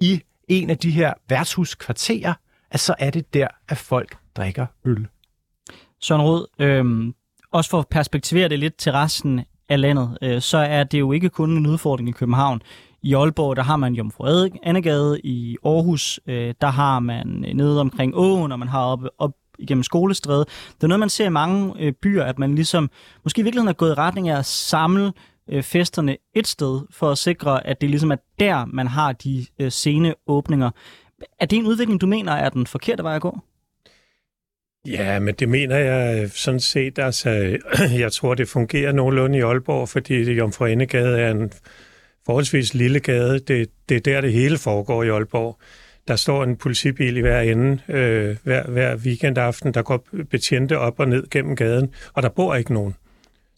i 0.00 0.22
en 0.48 0.70
af 0.70 0.78
de 0.78 0.90
her 0.90 1.14
værtshuskvarterer, 1.28 2.34
at 2.72 2.80
så 2.80 2.94
er 2.98 3.10
det 3.10 3.34
der, 3.34 3.48
at 3.68 3.78
folk 3.78 4.16
drikker 4.36 4.66
øl. 4.84 5.06
Søren 6.00 6.22
Rød, 6.22 6.46
øh, 6.58 7.12
også 7.52 7.70
for 7.70 7.78
at 7.78 7.88
perspektivere 7.88 8.48
det 8.48 8.58
lidt 8.58 8.76
til 8.76 8.92
resten 8.92 9.40
af 9.68 9.80
landet, 9.80 10.18
øh, 10.22 10.40
så 10.40 10.58
er 10.58 10.84
det 10.84 11.00
jo 11.00 11.12
ikke 11.12 11.28
kun 11.28 11.50
en 11.50 11.66
udfordring 11.66 12.08
i 12.08 12.12
København. 12.12 12.62
I 13.02 13.14
Aalborg, 13.14 13.56
der 13.56 13.62
har 13.62 13.76
man 13.76 13.94
Jomfru 13.94 14.48
Annegade. 14.62 15.20
I 15.24 15.56
Aarhus, 15.64 16.20
øh, 16.26 16.54
der 16.60 16.66
har 16.66 17.00
man 17.00 17.44
øh, 17.48 17.54
nede 17.54 17.80
omkring 17.80 18.12
åen, 18.16 18.52
og 18.52 18.58
man 18.58 18.68
har 18.68 18.84
op, 18.84 19.00
op 19.18 19.32
igennem 19.58 19.82
skolestræde. 19.82 20.44
Det 20.74 20.82
er 20.82 20.86
noget, 20.86 21.00
man 21.00 21.08
ser 21.08 21.26
i 21.26 21.30
mange 21.30 21.74
øh, 21.78 21.92
byer, 21.92 22.24
at 22.24 22.38
man 22.38 22.54
ligesom 22.54 22.90
måske 23.24 23.40
i 23.40 23.42
virkeligheden 23.42 23.68
er 23.68 23.72
gået 23.72 23.90
i 23.90 23.94
retning 23.94 24.28
af 24.28 24.38
at 24.38 24.46
samle 24.46 25.12
øh, 25.48 25.62
festerne 25.62 26.16
et 26.34 26.46
sted, 26.46 26.80
for 26.90 27.10
at 27.10 27.18
sikre, 27.18 27.66
at 27.66 27.80
det 27.80 27.90
ligesom 27.90 28.10
er 28.10 28.16
der, 28.38 28.64
man 28.64 28.86
har 28.86 29.12
de 29.12 29.46
øh, 29.58 29.72
sene 29.72 30.14
åbninger. 30.26 30.70
Er 31.40 31.46
det 31.46 31.56
en 31.58 31.66
udvikling, 31.66 32.00
du 32.00 32.06
mener 32.06 32.32
er 32.32 32.48
den 32.48 32.66
forkerte 32.66 33.02
vej 33.02 33.16
at 33.16 33.22
gå? 33.22 33.38
Ja, 34.86 35.18
men 35.18 35.34
det 35.34 35.48
mener 35.48 35.76
jeg 35.76 36.22
øh, 36.22 36.30
sådan 36.30 36.60
set. 36.60 36.98
Altså, 36.98 37.58
jeg 38.04 38.12
tror, 38.12 38.34
det 38.34 38.48
fungerer 38.48 38.92
nogenlunde 38.92 39.38
i 39.38 39.40
Aalborg, 39.40 39.88
fordi 39.88 40.32
Jomfru 40.32 40.64
Endegade 40.64 41.20
er 41.20 41.30
en 41.30 41.52
forholdsvis 42.26 42.74
lille 42.74 43.00
gade. 43.00 43.38
Det, 43.38 43.70
det 43.88 43.96
er 43.96 44.00
der, 44.00 44.20
det 44.20 44.32
hele 44.32 44.58
foregår 44.58 45.02
i 45.02 45.08
Aalborg. 45.08 45.58
Der 46.08 46.16
står 46.16 46.44
en 46.44 46.56
politibil 46.56 47.16
i 47.16 47.20
hver 47.20 47.40
ende 47.40 47.78
øh, 47.88 48.36
hver, 48.42 48.66
hver 48.66 48.96
weekendaften, 48.96 49.74
der 49.74 49.82
går 49.82 50.06
betjente 50.30 50.78
op 50.78 51.00
og 51.00 51.08
ned 51.08 51.30
gennem 51.30 51.56
gaden, 51.56 51.94
og 52.12 52.22
der 52.22 52.28
bor 52.28 52.54
ikke 52.54 52.72
nogen. 52.72 52.94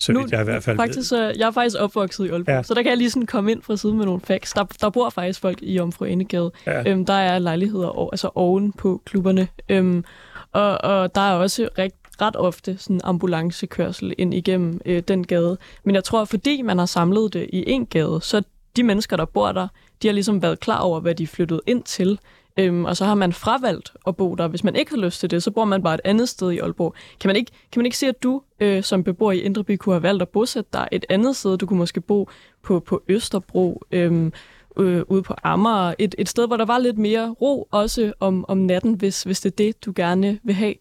Så 0.04 0.12
nu, 0.12 0.26
jeg 0.30 0.40
i 0.40 0.44
hvert 0.44 0.62
fald 0.62 0.76
faktisk, 0.76 1.12
ved. 1.12 1.32
Jeg 1.38 1.46
er 1.46 1.50
faktisk 1.50 1.76
opvokset 1.80 2.26
i 2.26 2.28
Aalborg, 2.28 2.54
ja. 2.54 2.62
så 2.62 2.74
der 2.74 2.82
kan 2.82 2.90
jeg 2.90 2.98
lige 2.98 3.10
sådan 3.10 3.26
komme 3.26 3.50
ind 3.50 3.62
fra 3.62 3.76
siden 3.76 3.96
med 3.96 4.04
nogle 4.04 4.20
facts. 4.20 4.52
Der, 4.52 4.64
der 4.80 4.90
bor 4.90 5.10
faktisk 5.10 5.40
folk 5.40 5.58
i 5.62 5.78
Omfru 5.78 6.04
Endegade. 6.04 6.52
Ja. 6.66 6.90
Øhm, 6.90 7.06
der 7.06 7.14
er 7.14 7.38
lejligheder 7.38 7.88
over, 7.88 8.10
altså 8.10 8.30
oven 8.34 8.72
på 8.72 9.02
klubberne. 9.04 9.48
Øhm, 9.68 10.04
og, 10.52 10.78
og 10.84 11.14
der 11.14 11.20
er 11.20 11.32
også 11.32 11.68
rigt, 11.78 11.94
ret 12.20 12.36
ofte 12.36 12.76
sådan 12.78 13.00
ambulancekørsel 13.04 14.14
ind 14.18 14.34
igennem 14.34 14.80
øh, 14.86 15.02
den 15.08 15.26
gade. 15.26 15.58
Men 15.84 15.94
jeg 15.94 16.04
tror, 16.04 16.24
fordi 16.24 16.62
man 16.62 16.78
har 16.78 16.86
samlet 16.86 17.32
det 17.32 17.46
i 17.52 17.64
en 17.66 17.86
gade, 17.86 18.18
så 18.22 18.42
de 18.76 18.82
mennesker, 18.82 19.16
der 19.16 19.24
bor 19.24 19.52
der, 19.52 19.68
de 20.02 20.08
har 20.08 20.12
ligesom 20.12 20.42
været 20.42 20.60
klar 20.60 20.80
over, 20.80 21.00
hvad 21.00 21.14
de 21.14 21.22
er 21.22 21.26
flyttet 21.26 21.60
ind 21.66 21.82
til. 21.82 22.18
Øhm, 22.58 22.84
og 22.84 22.96
så 22.96 23.04
har 23.04 23.14
man 23.14 23.32
fravalgt 23.32 23.92
at 24.06 24.16
bo 24.16 24.34
der. 24.34 24.48
Hvis 24.48 24.64
man 24.64 24.76
ikke 24.76 24.90
har 24.90 24.98
lyst 24.98 25.20
til 25.20 25.30
det, 25.30 25.42
så 25.42 25.50
bor 25.50 25.64
man 25.64 25.82
bare 25.82 25.94
et 25.94 26.00
andet 26.04 26.28
sted 26.28 26.52
i 26.52 26.58
Aalborg. 26.58 26.94
Kan 27.20 27.28
man 27.28 27.36
ikke, 27.36 27.52
kan 27.72 27.80
man 27.80 27.86
ikke 27.86 27.98
se, 27.98 28.06
at 28.06 28.22
du 28.22 28.42
øh, 28.60 28.82
som 28.82 29.04
beboer 29.04 29.32
i 29.32 29.38
Indreby 29.38 29.76
kunne 29.76 29.94
have 29.94 30.02
valgt 30.02 30.22
at 30.22 30.28
bosætte 30.28 30.70
dig 30.72 30.88
et 30.92 31.06
andet 31.08 31.36
sted? 31.36 31.58
Du 31.58 31.66
kunne 31.66 31.78
måske 31.78 32.00
bo 32.00 32.28
på, 32.62 32.80
på 32.80 33.02
Østerbro, 33.08 33.82
øhm, 33.92 34.32
øh, 34.78 35.02
ude 35.08 35.22
på 35.22 35.34
Amager. 35.42 35.94
Et, 35.98 36.14
et 36.18 36.28
sted, 36.28 36.46
hvor 36.46 36.56
der 36.56 36.64
var 36.64 36.78
lidt 36.78 36.98
mere 36.98 37.30
ro, 37.30 37.68
også 37.70 38.12
om, 38.20 38.44
om 38.48 38.58
natten, 38.58 38.94
hvis, 38.94 39.22
hvis 39.22 39.40
det 39.40 39.52
er 39.52 39.56
det, 39.56 39.84
du 39.84 39.92
gerne 39.96 40.38
vil 40.44 40.54
have. 40.54 40.74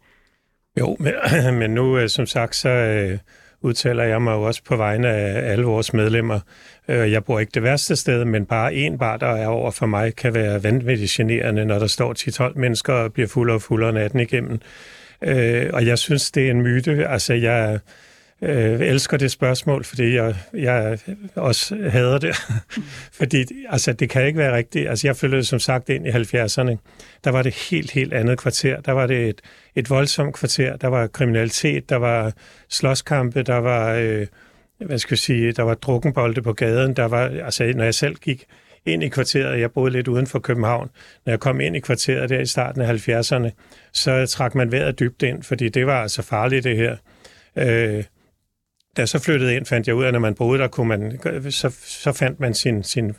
Jo, 0.80 0.98
men, 1.00 1.14
men 1.60 1.72
nu, 1.72 1.98
øh, 1.98 2.10
som 2.10 2.26
sagt, 2.26 2.56
så... 2.56 2.70
Øh 2.70 3.20
udtaler 3.64 4.04
jeg 4.04 4.22
mig 4.22 4.32
jo 4.32 4.42
også 4.42 4.64
på 4.64 4.76
vegne 4.76 5.08
af 5.08 5.52
alle 5.52 5.66
vores 5.66 5.94
medlemmer. 5.94 6.40
Øh, 6.88 7.12
jeg 7.12 7.24
bor 7.24 7.40
ikke 7.40 7.52
det 7.54 7.64
værste 7.64 7.96
sted, 7.96 8.26
men 8.26 8.46
bare 8.46 8.74
en 8.74 8.98
bar, 8.98 9.18
der 9.18 9.28
er 9.28 9.48
over 9.48 9.72
for 9.72 9.86
mig, 9.86 10.16
kan 10.16 10.34
være 10.34 10.64
vanvittigt 10.64 11.12
generende, 11.12 11.66
når 11.66 11.80
der 11.80 11.88
står 11.88 12.50
10-12 12.50 12.60
mennesker 12.60 12.94
og 12.94 13.14
bliver 13.14 13.28
fuldere 13.28 13.58
og 13.58 13.62
fuldere 13.62 13.94
natten 13.94 14.20
igennem. 14.20 14.60
Øh, 15.22 15.70
og 15.74 15.86
jeg 15.86 15.98
synes, 15.98 16.32
det 16.32 16.48
er 16.48 16.52
en 16.52 16.62
myte. 16.62 17.08
Altså, 17.08 17.34
jeg 17.34 17.80
øh, 18.42 18.80
elsker 18.82 19.18
det 19.18 19.32
spørgsmål, 19.32 19.84
fordi 19.84 20.16
jeg, 20.16 20.36
jeg 20.54 20.98
også 21.36 21.76
hader 21.90 22.18
det. 22.18 22.36
fordi 23.20 23.46
altså, 23.70 23.94
det 23.94 24.10
kan 24.10 24.28
ikke 24.28 24.40
være 24.40 24.56
rigtigt. 24.56 24.90
Altså, 24.90 25.08
jeg 25.08 25.16
flyttede 25.16 25.44
som 25.44 25.60
sagt 25.60 25.90
ind 25.90 26.08
i 26.08 26.10
70'erne. 26.10 26.78
Der 27.24 27.32
var 27.32 27.42
det 27.42 27.54
helt, 27.70 27.92
helt 27.92 28.14
andet 28.14 28.38
kvarter. 28.38 28.82
Der 28.82 28.92
var 28.92 29.08
det 29.08 29.30
et, 29.30 29.42
et 29.76 29.90
voldsomt 29.90 30.36
kvarter. 30.36 30.76
Der 30.78 30.88
var 30.88 31.08
kriminalitet, 31.08 31.90
der 31.90 31.96
var 31.96 32.34
slåskampe, 32.70 33.44
der 33.44 33.58
var, 33.58 33.94
øh, 33.94 34.28
hvad 34.78 34.98
skal 34.98 35.14
jeg 35.14 35.20
sige, 35.20 35.52
der 35.52 35.64
var 35.64 35.74
drukkenbolde 35.74 36.42
på 36.42 36.54
gaden. 36.54 36.96
Der 36.96 37.06
var, 37.06 37.46
altså, 37.46 37.74
når 37.76 37.84
jeg 37.84 37.96
selv 37.96 38.16
gik 38.16 38.46
ind 38.86 39.04
i 39.04 39.08
kvarteret, 39.08 39.60
jeg 39.60 39.72
boede 39.72 39.92
lidt 39.92 40.08
uden 40.08 40.28
for 40.28 40.40
København, 40.40 40.90
når 41.26 41.32
jeg 41.32 41.40
kom 41.40 41.62
ind 41.62 41.76
i 41.76 41.80
kvarteret 41.80 42.30
der 42.30 42.40
i 42.40 42.46
starten 42.46 42.82
af 42.82 43.10
70'erne, 43.10 43.50
så 43.94 44.26
trak 44.26 44.56
man 44.56 44.72
vejret 44.72 45.00
dybt 45.00 45.24
ind, 45.24 45.44
fordi 45.44 45.70
det 45.70 45.86
var 45.86 46.02
altså 46.02 46.22
farligt 46.22 46.64
det 46.64 46.78
her. 46.78 46.98
Øh, 47.56 48.04
da 48.98 49.02
jeg 49.02 49.10
så 49.10 49.20
flyttede 49.20 49.56
ind, 49.56 49.66
fandt 49.66 49.88
jeg 49.88 49.96
ud 49.96 50.04
af, 50.04 50.08
at 50.08 50.14
når 50.14 50.20
man 50.20 50.36
boede 50.36 50.60
der, 50.60 50.68
kunne 50.68 50.88
man, 50.88 51.20
så, 51.52 51.76
så 51.82 52.12
fandt 52.12 52.40
man 52.40 52.54
sin, 52.54 52.84
sin, 52.84 53.16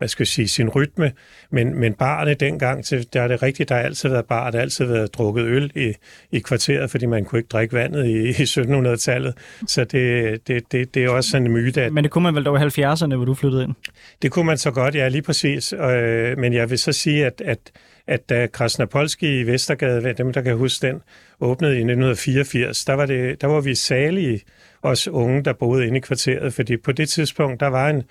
hvad 0.00 0.08
skal 0.08 0.22
jeg 0.22 0.28
sige, 0.28 0.48
sin 0.48 0.68
rytme. 0.68 1.12
Men, 1.50 1.74
men 1.74 1.94
barne 1.94 2.34
dengang, 2.34 2.84
der 3.12 3.22
er 3.22 3.28
det 3.28 3.42
rigtigt, 3.42 3.68
der 3.68 3.74
har 3.74 3.82
altid 3.82 4.08
været 4.08 4.24
bar, 4.24 4.50
der 4.50 4.58
har 4.58 4.62
altid 4.62 4.84
været 4.84 5.14
drukket 5.14 5.44
øl 5.44 5.72
i, 5.74 5.94
i 6.32 6.38
kvarteret, 6.38 6.90
fordi 6.90 7.06
man 7.06 7.24
kunne 7.24 7.38
ikke 7.38 7.48
drikke 7.48 7.74
vandet 7.74 8.06
i, 8.06 8.28
i 8.28 8.30
1700-tallet. 8.30 9.34
Så 9.66 9.84
det, 9.84 10.48
det, 10.48 10.72
det, 10.72 10.94
det 10.94 11.04
er 11.04 11.10
også 11.10 11.30
sådan 11.30 11.46
en 11.46 11.52
myte. 11.52 11.82
At, 11.82 11.92
men 11.92 12.04
det 12.04 12.10
kunne 12.10 12.22
man 12.22 12.34
vel 12.34 12.44
dog 12.44 12.60
i 12.60 12.82
70'erne, 12.82 13.14
hvor 13.14 13.24
du 13.24 13.34
flyttede 13.34 13.64
ind? 13.64 13.74
Det 14.22 14.30
kunne 14.30 14.46
man 14.46 14.58
så 14.58 14.70
godt, 14.70 14.94
ja, 14.94 15.08
lige 15.08 15.22
præcis. 15.22 15.72
Øh, 15.72 16.38
men 16.38 16.52
jeg 16.52 16.70
vil 16.70 16.78
så 16.78 16.92
sige, 16.92 17.26
at, 17.26 17.42
at 17.44 17.58
at 18.06 18.28
da 18.28 18.46
Krasnapolski 18.46 19.40
i 19.40 19.46
Vestergade, 19.46 20.12
dem 20.12 20.32
der 20.32 20.40
kan 20.40 20.56
huske 20.56 20.86
den, 20.86 21.00
åbnede 21.40 21.72
i 21.72 21.76
1984, 21.76 22.84
der 22.84 22.94
var, 22.94 23.06
det, 23.06 23.40
der 23.40 23.46
var 23.46 23.60
vi 23.60 23.74
salige 23.74 24.40
os 24.82 25.08
unge, 25.08 25.44
der 25.44 25.52
boede 25.52 25.86
inde 25.86 25.96
i 25.96 26.00
kvarteret, 26.00 26.54
fordi 26.54 26.76
på 26.76 26.92
det 26.92 27.08
tidspunkt, 27.08 27.60
der 27.60 27.66
var 27.66 27.88
en 27.88 28.02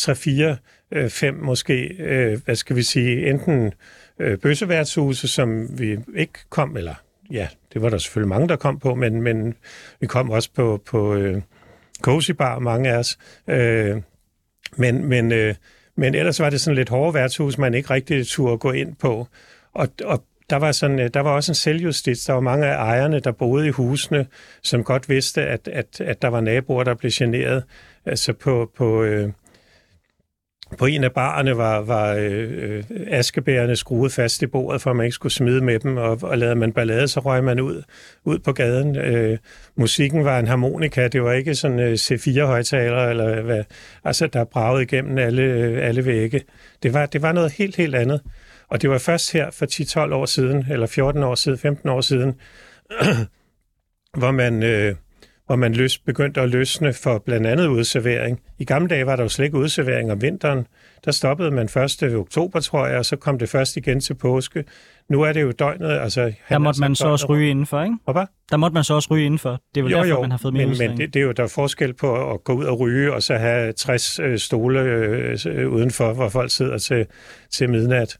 3-4, 0.00 0.56
Øh, 0.92 1.10
fem 1.10 1.34
måske, 1.34 1.96
øh, 1.98 2.40
hvad 2.44 2.56
skal 2.56 2.76
vi 2.76 2.82
sige, 2.82 3.30
enten 3.30 3.72
øh, 4.18 4.38
bøsseværtshuse, 4.38 5.28
som 5.28 5.78
vi 5.78 5.98
ikke 6.16 6.38
kom, 6.50 6.76
eller 6.76 6.94
ja, 7.30 7.48
det 7.72 7.82
var 7.82 7.88
der 7.88 7.98
selvfølgelig 7.98 8.28
mange, 8.28 8.48
der 8.48 8.56
kom 8.56 8.78
på, 8.78 8.94
men, 8.94 9.22
men 9.22 9.54
vi 10.00 10.06
kom 10.06 10.30
også 10.30 10.50
på, 10.54 10.82
på 10.86 11.14
øh, 11.14 11.42
Cozy 12.02 12.30
Bar, 12.30 12.58
mange 12.58 12.90
af 12.90 12.96
os. 12.96 13.18
Øh, 13.48 13.96
men, 14.76 15.04
men, 15.04 15.32
øh, 15.32 15.54
men 15.96 16.14
ellers 16.14 16.40
var 16.40 16.50
det 16.50 16.60
sådan 16.60 16.76
lidt 16.76 16.88
hårde 16.88 17.14
værtshus, 17.14 17.58
man 17.58 17.74
ikke 17.74 17.90
rigtig 17.90 18.26
turde 18.26 18.58
gå 18.58 18.72
ind 18.72 18.96
på. 18.96 19.26
Og, 19.72 19.88
og 20.04 20.24
der 20.50 20.56
var, 20.56 20.72
sådan, 20.72 20.98
øh, 20.98 21.10
der 21.14 21.20
var 21.20 21.30
også 21.30 21.52
en 21.52 21.56
selvjustits. 21.56 22.24
Der 22.24 22.32
var 22.32 22.40
mange 22.40 22.66
af 22.66 22.74
ejerne, 22.74 23.20
der 23.20 23.32
boede 23.32 23.66
i 23.66 23.70
husene, 23.70 24.26
som 24.62 24.84
godt 24.84 25.08
vidste, 25.08 25.42
at, 25.42 25.68
at, 25.68 26.00
at 26.00 26.22
der 26.22 26.28
var 26.28 26.40
naboer, 26.40 26.84
der 26.84 26.94
blev 26.94 27.12
generet. 27.14 27.64
Altså 28.06 28.32
på, 28.32 28.70
på, 28.76 29.02
øh, 29.02 29.32
på 30.78 30.86
en 30.86 31.04
af 31.04 31.12
barerne 31.12 31.56
var, 31.56 31.80
var 31.80 32.14
øh, 32.14 32.48
øh 32.50 32.84
askebærerne 33.06 33.76
skruet 33.76 34.12
fast 34.12 34.42
i 34.42 34.46
bordet, 34.46 34.82
for 34.82 34.90
at 34.90 34.96
man 34.96 35.04
ikke 35.04 35.14
skulle 35.14 35.32
smide 35.32 35.60
med 35.60 35.78
dem, 35.78 35.96
og, 35.96 36.18
og 36.22 36.38
lavede 36.38 36.56
man 36.56 36.72
ballade, 36.72 37.08
så 37.08 37.20
røg 37.20 37.44
man 37.44 37.60
ud, 37.60 37.82
ud 38.24 38.38
på 38.38 38.52
gaden. 38.52 38.96
Øh, 38.96 39.38
musikken 39.76 40.24
var 40.24 40.38
en 40.38 40.46
harmonika, 40.46 41.08
det 41.08 41.22
var 41.22 41.32
ikke 41.32 41.54
sådan 41.54 41.80
øh, 41.80 41.92
C4-højtaler, 41.92 43.08
eller 43.08 43.42
hvad, 43.42 43.64
altså 44.04 44.26
der 44.26 44.44
bragede 44.44 44.82
igennem 44.82 45.18
alle, 45.18 45.42
øh, 45.42 45.86
alle 45.88 46.04
vægge. 46.04 46.42
Det 46.82 46.94
var, 46.94 47.06
det 47.06 47.22
var 47.22 47.32
noget 47.32 47.52
helt, 47.52 47.76
helt 47.76 47.94
andet. 47.94 48.20
Og 48.68 48.82
det 48.82 48.90
var 48.90 48.98
først 48.98 49.32
her 49.32 49.50
for 49.50 49.66
10-12 50.10 50.14
år 50.14 50.26
siden, 50.26 50.66
eller 50.70 50.86
14 50.86 51.22
år 51.22 51.34
siden, 51.34 51.58
15 51.58 51.88
år 51.88 52.00
siden, 52.00 52.34
hvor 54.20 54.30
man... 54.30 54.62
Øh, 54.62 54.94
hvor 55.48 55.56
man 55.56 55.72
løs, 55.72 55.98
begyndte 55.98 56.40
at 56.40 56.48
løsne 56.48 56.92
for 56.92 57.18
blandt 57.18 57.46
andet 57.46 57.66
udservering. 57.66 58.40
I 58.58 58.64
gamle 58.64 58.88
dage 58.88 59.06
var 59.06 59.16
der 59.16 59.22
jo 59.22 59.28
slet 59.28 59.44
ikke 59.44 59.58
udservering 59.58 60.12
om 60.12 60.22
vinteren. 60.22 60.66
Der 61.04 61.10
stoppede 61.10 61.50
man 61.50 61.64
1. 61.64 62.02
oktober, 62.14 62.60
tror 62.60 62.86
jeg, 62.86 62.98
og 62.98 63.04
så 63.04 63.16
kom 63.16 63.38
det 63.38 63.48
først 63.48 63.76
igen 63.76 64.00
til 64.00 64.14
påske. 64.14 64.64
Nu 65.08 65.22
er 65.22 65.32
det 65.32 65.42
jo 65.42 65.50
døgnet. 65.50 65.90
Altså, 65.90 66.32
der 66.48 66.58
måtte 66.58 66.80
man 66.80 66.94
så 66.94 67.08
også 67.08 67.26
ryge 67.26 67.50
indenfor, 67.50 67.82
ikke? 67.82 67.96
Hvad? 68.12 68.26
Der 68.50 68.56
måtte 68.56 68.74
man 68.74 68.84
så 68.84 68.94
også 68.94 69.08
ryge 69.10 69.24
indenfor. 69.24 69.60
Det 69.74 69.80
er 69.80 69.84
vel 69.84 69.92
jo, 69.92 69.96
derfor, 69.96 70.08
jo, 70.08 70.20
man 70.20 70.30
har 70.30 70.38
fået 70.38 70.54
mere 70.54 70.66
men, 70.66 70.78
men 70.78 70.98
det, 70.98 71.14
det, 71.14 71.20
er 71.20 71.24
jo 71.24 71.32
der 71.32 71.42
er 71.42 71.52
forskel 71.54 71.94
på 71.94 72.32
at 72.32 72.44
gå 72.44 72.52
ud 72.52 72.64
og 72.64 72.80
ryge, 72.80 73.14
og 73.14 73.22
så 73.22 73.34
have 73.34 73.72
60 73.72 74.18
øh, 74.18 74.38
stole 74.38 74.80
øh, 74.80 75.72
udenfor, 75.72 76.12
hvor 76.12 76.28
folk 76.28 76.50
sidder 76.50 76.78
til, 76.78 77.06
til 77.50 77.70
midnat. 77.70 78.18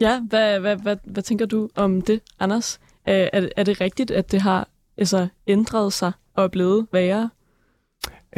Ja, 0.00 0.20
hvad, 0.28 0.60
hvad, 0.60 0.76
hvad, 0.76 0.96
hvad 1.04 1.22
tænker 1.22 1.46
du 1.46 1.68
om 1.74 2.02
det, 2.02 2.20
Anders? 2.40 2.80
Er, 3.06 3.48
er 3.56 3.62
det 3.62 3.80
rigtigt, 3.80 4.10
at 4.10 4.32
det 4.32 4.42
har 4.42 4.68
altså, 4.98 5.28
ændret 5.46 5.92
sig 5.92 6.12
og 6.34 6.44
er 6.44 6.48
blevet 6.48 6.86
værre? 6.92 7.30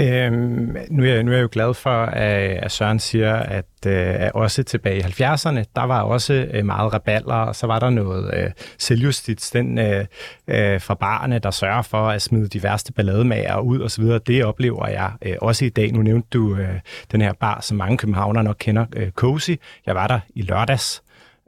Øhm, 0.00 0.76
nu, 0.90 1.04
er 1.04 1.08
jeg, 1.08 1.22
nu 1.22 1.30
er 1.30 1.36
jeg 1.36 1.42
jo 1.42 1.48
glad 1.52 1.74
for, 1.74 2.04
at, 2.04 2.40
at 2.40 2.72
Søren 2.72 2.98
siger, 2.98 3.36
at, 3.36 3.66
øh, 3.86 3.92
at 3.94 4.32
også 4.32 4.62
tilbage 4.62 4.98
i 4.98 5.00
70'erne, 5.00 5.64
der 5.76 5.82
var 5.82 6.02
også 6.02 6.46
øh, 6.52 6.66
meget 6.66 6.92
raballer, 6.92 7.34
og 7.34 7.56
så 7.56 7.66
var 7.66 7.78
der 7.78 7.90
noget 7.90 8.34
øh, 8.34 8.50
selvjustits, 8.78 9.50
den 9.50 9.78
øh, 9.78 10.06
øh, 10.48 10.80
fra 10.80 10.94
barne, 10.94 11.38
der 11.38 11.50
sørger 11.50 11.82
for 11.82 12.08
at 12.08 12.22
smide 12.22 12.48
de 12.48 12.62
værste 12.62 12.92
ballademager 12.92 13.58
ud 13.58 13.80
osv. 13.80 14.04
Det 14.04 14.44
oplever 14.44 14.88
jeg 14.88 15.12
øh, 15.22 15.36
også 15.40 15.64
i 15.64 15.68
dag. 15.68 15.92
Nu 15.92 16.02
nævnte 16.02 16.28
du 16.32 16.56
øh, 16.56 16.80
den 17.12 17.20
her 17.20 17.32
bar, 17.32 17.60
som 17.60 17.76
mange 17.76 17.96
københavnere 17.98 18.44
nok 18.44 18.56
kender, 18.58 18.86
øh, 18.96 19.10
Cozy. 19.10 19.50
Jeg 19.86 19.94
var 19.94 20.06
der 20.06 20.20
i 20.34 20.42
lørdags. 20.42 21.02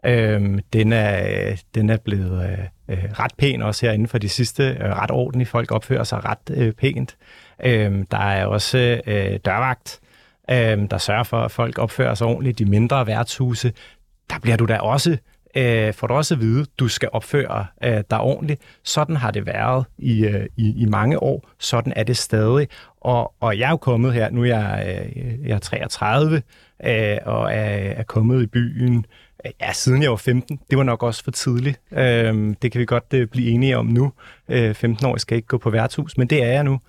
Øhm, 0.06 0.60
den, 0.72 0.92
er, 0.92 1.48
øh, 1.48 1.58
den 1.74 1.90
er 1.90 1.96
blevet 1.96 2.50
øh, 2.50 2.58
øh, 2.90 3.04
ret 3.12 3.32
pæn 3.38 3.62
også 3.62 3.86
herinde 3.86 4.08
for 4.08 4.18
de 4.18 4.28
sidste 4.28 4.62
øh, 4.62 4.90
ret 4.90 5.10
ordentligt. 5.10 5.50
Folk 5.50 5.72
opfører 5.72 6.04
sig 6.04 6.24
ret 6.24 6.50
øh, 6.50 6.72
pænt. 6.72 7.16
Øh, 7.64 8.04
der 8.10 8.18
er 8.18 8.46
også 8.46 9.00
øh, 9.06 9.38
dørvagt, 9.44 10.00
øh, 10.50 10.90
der 10.90 10.98
sørger 10.98 11.24
for, 11.24 11.40
at 11.40 11.50
folk 11.50 11.78
opfører 11.78 12.14
sig 12.14 12.26
ordentligt. 12.26 12.58
De 12.58 12.64
mindre 12.64 13.06
værtshuse, 13.06 13.72
der 14.30 14.38
bliver 14.38 14.56
du 14.56 14.66
da 14.66 14.78
også 14.78 15.16
øh, 15.56 15.94
får 15.94 16.06
du 16.06 16.14
også 16.14 16.34
at 16.34 16.40
vide, 16.40 16.66
du 16.78 16.88
skal 16.88 17.08
opføre 17.12 17.66
øh, 17.84 18.04
dig 18.10 18.20
ordentligt. 18.20 18.62
Sådan 18.84 19.16
har 19.16 19.30
det 19.30 19.46
været 19.46 19.84
i, 19.98 20.24
øh, 20.24 20.46
i, 20.56 20.82
i 20.82 20.86
mange 20.86 21.22
år. 21.22 21.48
Sådan 21.58 21.92
er 21.96 22.02
det 22.02 22.16
stadig. 22.16 22.68
Og, 23.00 23.34
og 23.40 23.58
jeg 23.58 23.66
er 23.66 23.70
jo 23.70 23.76
kommet 23.76 24.12
her, 24.12 24.30
nu 24.30 24.42
er 24.42 24.46
jeg, 24.46 24.84
øh, 25.16 25.48
jeg 25.48 25.54
er 25.54 25.58
33, 25.58 26.42
øh, 26.84 27.16
og 27.26 27.52
er, 27.52 27.90
er 27.96 28.02
kommet 28.02 28.42
i 28.42 28.46
byen 28.46 29.04
Ja, 29.60 29.72
siden 29.72 30.02
jeg 30.02 30.10
var 30.10 30.16
15. 30.16 30.60
Det 30.70 30.78
var 30.78 30.84
nok 30.84 31.02
også 31.02 31.24
for 31.24 31.30
tidligt. 31.30 31.80
Øhm, 31.92 32.54
det 32.54 32.72
kan 32.72 32.78
vi 32.80 32.84
godt 32.84 33.04
øh, 33.14 33.28
blive 33.28 33.50
enige 33.50 33.78
om 33.78 33.86
nu. 33.86 34.12
Øh, 34.48 34.74
15 34.74 35.06
år 35.06 35.16
skal 35.16 35.36
ikke 35.36 35.48
gå 35.48 35.58
på 35.58 35.70
værtshus, 35.70 36.18
men 36.18 36.26
det 36.26 36.42
er 36.42 36.52
jeg 36.52 36.64
nu. 36.64 36.80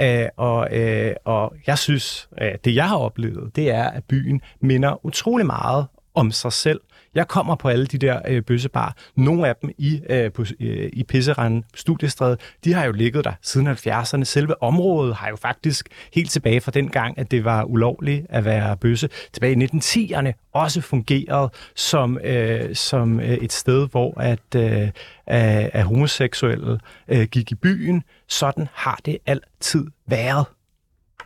Øh, 0.00 0.26
og, 0.36 0.76
øh, 0.76 1.14
og 1.24 1.54
jeg 1.66 1.78
synes, 1.78 2.28
øh, 2.42 2.52
det 2.64 2.74
jeg 2.74 2.88
har 2.88 2.96
oplevet, 2.96 3.56
det 3.56 3.70
er, 3.70 3.84
at 3.84 4.04
byen 4.04 4.40
minder 4.60 5.06
utrolig 5.06 5.46
meget 5.46 5.86
om 6.14 6.30
sig 6.30 6.52
selv. 6.52 6.80
Jeg 7.14 7.28
kommer 7.28 7.54
på 7.54 7.68
alle 7.68 7.86
de 7.86 7.98
der 7.98 8.20
øh, 8.28 8.42
bøssebar. 8.42 8.96
Nogle 9.16 9.48
af 9.48 9.56
dem 9.56 9.70
i, 9.78 10.00
øh, 10.10 10.32
på, 10.32 10.44
øh, 10.60 10.90
i 10.92 11.04
Pisseranden 11.04 11.64
Studiestræde, 11.74 12.36
de 12.64 12.72
har 12.72 12.84
jo 12.84 12.92
ligget 12.92 13.24
der 13.24 13.32
siden 13.42 13.66
70'erne. 13.66 14.24
Selve 14.24 14.62
området 14.62 15.14
har 15.14 15.28
jo 15.28 15.36
faktisk 15.36 15.88
helt 16.12 16.30
tilbage 16.30 16.60
fra 16.60 16.70
den 16.70 16.88
gang, 16.88 17.18
at 17.18 17.30
det 17.30 17.44
var 17.44 17.64
ulovligt 17.64 18.26
at 18.28 18.44
være 18.44 18.76
bøsse, 18.76 19.08
tilbage 19.32 19.52
i 19.52 19.66
1910'erne 19.66 20.50
også 20.52 20.80
fungeret 20.80 21.50
som, 21.76 22.18
øh, 22.24 22.74
som 22.74 23.20
øh, 23.20 23.28
et 23.28 23.52
sted, 23.52 23.88
hvor 23.88 24.20
at, 24.20 24.54
øh, 24.56 24.88
at 25.26 25.84
homoseksuelle 25.84 26.80
øh, 27.08 27.26
gik 27.26 27.52
i 27.52 27.54
byen. 27.54 28.02
Sådan 28.28 28.68
har 28.72 29.00
det 29.04 29.18
altid 29.26 29.86
været. 30.06 30.46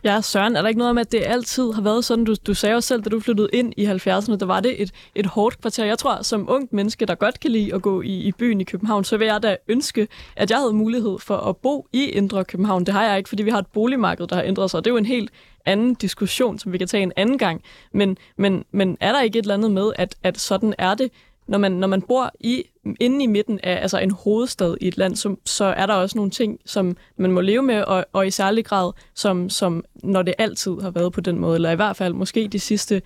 Ja, 0.05 0.21
Søren, 0.21 0.57
er 0.57 0.61
der 0.63 0.69
ikke 0.69 0.79
noget 0.79 0.91
om, 0.91 0.99
at 0.99 1.13
det 1.13 1.23
altid 1.27 1.73
har 1.73 1.83
været 1.83 2.05
sådan? 2.05 2.25
Du, 2.25 2.35
du 2.47 2.55
sagde 2.55 2.75
jo 2.75 2.81
selv, 2.81 3.03
da 3.03 3.11
du 3.11 3.21
flyttede 3.21 3.49
ind 3.53 3.73
i 3.77 3.87
70'erne, 3.87 4.37
der 4.37 4.47
var 4.47 4.61
det 4.61 4.83
et, 4.83 4.91
et 5.15 5.27
hårdt 5.27 5.61
kvarter. 5.61 5.85
Jeg 5.85 5.99
tror, 5.99 6.23
som 6.23 6.51
ung 6.51 6.69
menneske, 6.73 7.07
der 7.07 7.15
godt 7.15 7.41
kan 7.41 7.51
lide 7.51 7.75
at 7.75 7.83
gå 7.83 8.03
i, 8.03 8.13
i 8.13 8.33
byen 8.33 8.61
i 8.61 8.65
København, 8.65 9.05
så 9.05 9.17
vil 9.17 9.27
jeg 9.27 9.43
da 9.43 9.57
ønske, 9.69 10.09
at 10.37 10.51
jeg 10.51 10.59
havde 10.59 10.73
mulighed 10.73 11.19
for 11.19 11.37
at 11.37 11.57
bo 11.57 11.87
i 11.93 12.05
Indre 12.05 12.45
København. 12.45 12.87
Det 12.87 12.95
har 12.95 13.05
jeg 13.05 13.19
ikke, 13.19 13.29
fordi 13.29 13.43
vi 13.43 13.51
har 13.51 13.59
et 13.59 13.67
boligmarked, 13.67 14.27
der 14.27 14.37
har 14.37 14.43
ændret 14.43 14.71
sig. 14.71 14.85
Det 14.85 14.91
er 14.91 14.95
jo 14.95 14.99
en 14.99 15.07
helt 15.07 15.31
anden 15.67 15.95
diskussion, 15.95 16.59
som 16.59 16.73
vi 16.73 16.79
kan 16.79 16.89
tage 16.89 17.03
en 17.03 17.13
anden 17.17 17.39
gang. 17.39 17.63
Men, 17.93 18.19
men, 18.37 18.65
men 18.73 18.97
er 19.01 19.13
der 19.13 19.23
ikke 19.23 19.39
et 19.39 19.43
eller 19.43 19.55
andet 19.55 19.71
med, 19.71 19.93
at, 19.97 20.17
at 20.23 20.41
sådan 20.41 20.75
er 20.79 20.95
det? 20.95 21.11
Når 21.49 21.59
man, 21.59 21.73
når 21.73 21.87
man 21.87 22.03
bor 22.03 22.33
i, 22.41 22.65
inde 23.01 23.25
i 23.25 23.27
midten 23.27 23.61
af 23.63 23.83
altså 23.83 23.99
en 23.99 24.11
hovedstad 24.11 24.77
i 24.81 24.89
et 24.89 24.97
land, 24.97 25.17
så, 25.17 25.37
så 25.45 25.65
er 25.65 25.87
der 25.87 25.95
også 25.95 26.19
nogle 26.19 26.31
ting, 26.31 26.59
som 26.67 26.97
man 27.17 27.33
må 27.33 27.41
leve 27.41 27.63
med, 27.63 27.83
og, 27.83 28.07
og 28.13 28.27
i 28.27 28.31
særlig 28.31 28.65
grad, 28.65 28.93
som, 29.15 29.51
som 29.51 29.85
når 29.95 30.23
det 30.23 30.35
altid 30.39 30.73
har 30.83 30.91
været 30.91 31.13
på 31.13 31.21
den 31.21 31.39
måde, 31.39 31.55
eller 31.55 31.71
i 31.71 31.77
hvert 31.77 31.97
fald 31.97 32.15
måske 32.15 32.49
de 32.49 32.59
sidste 32.59 33.03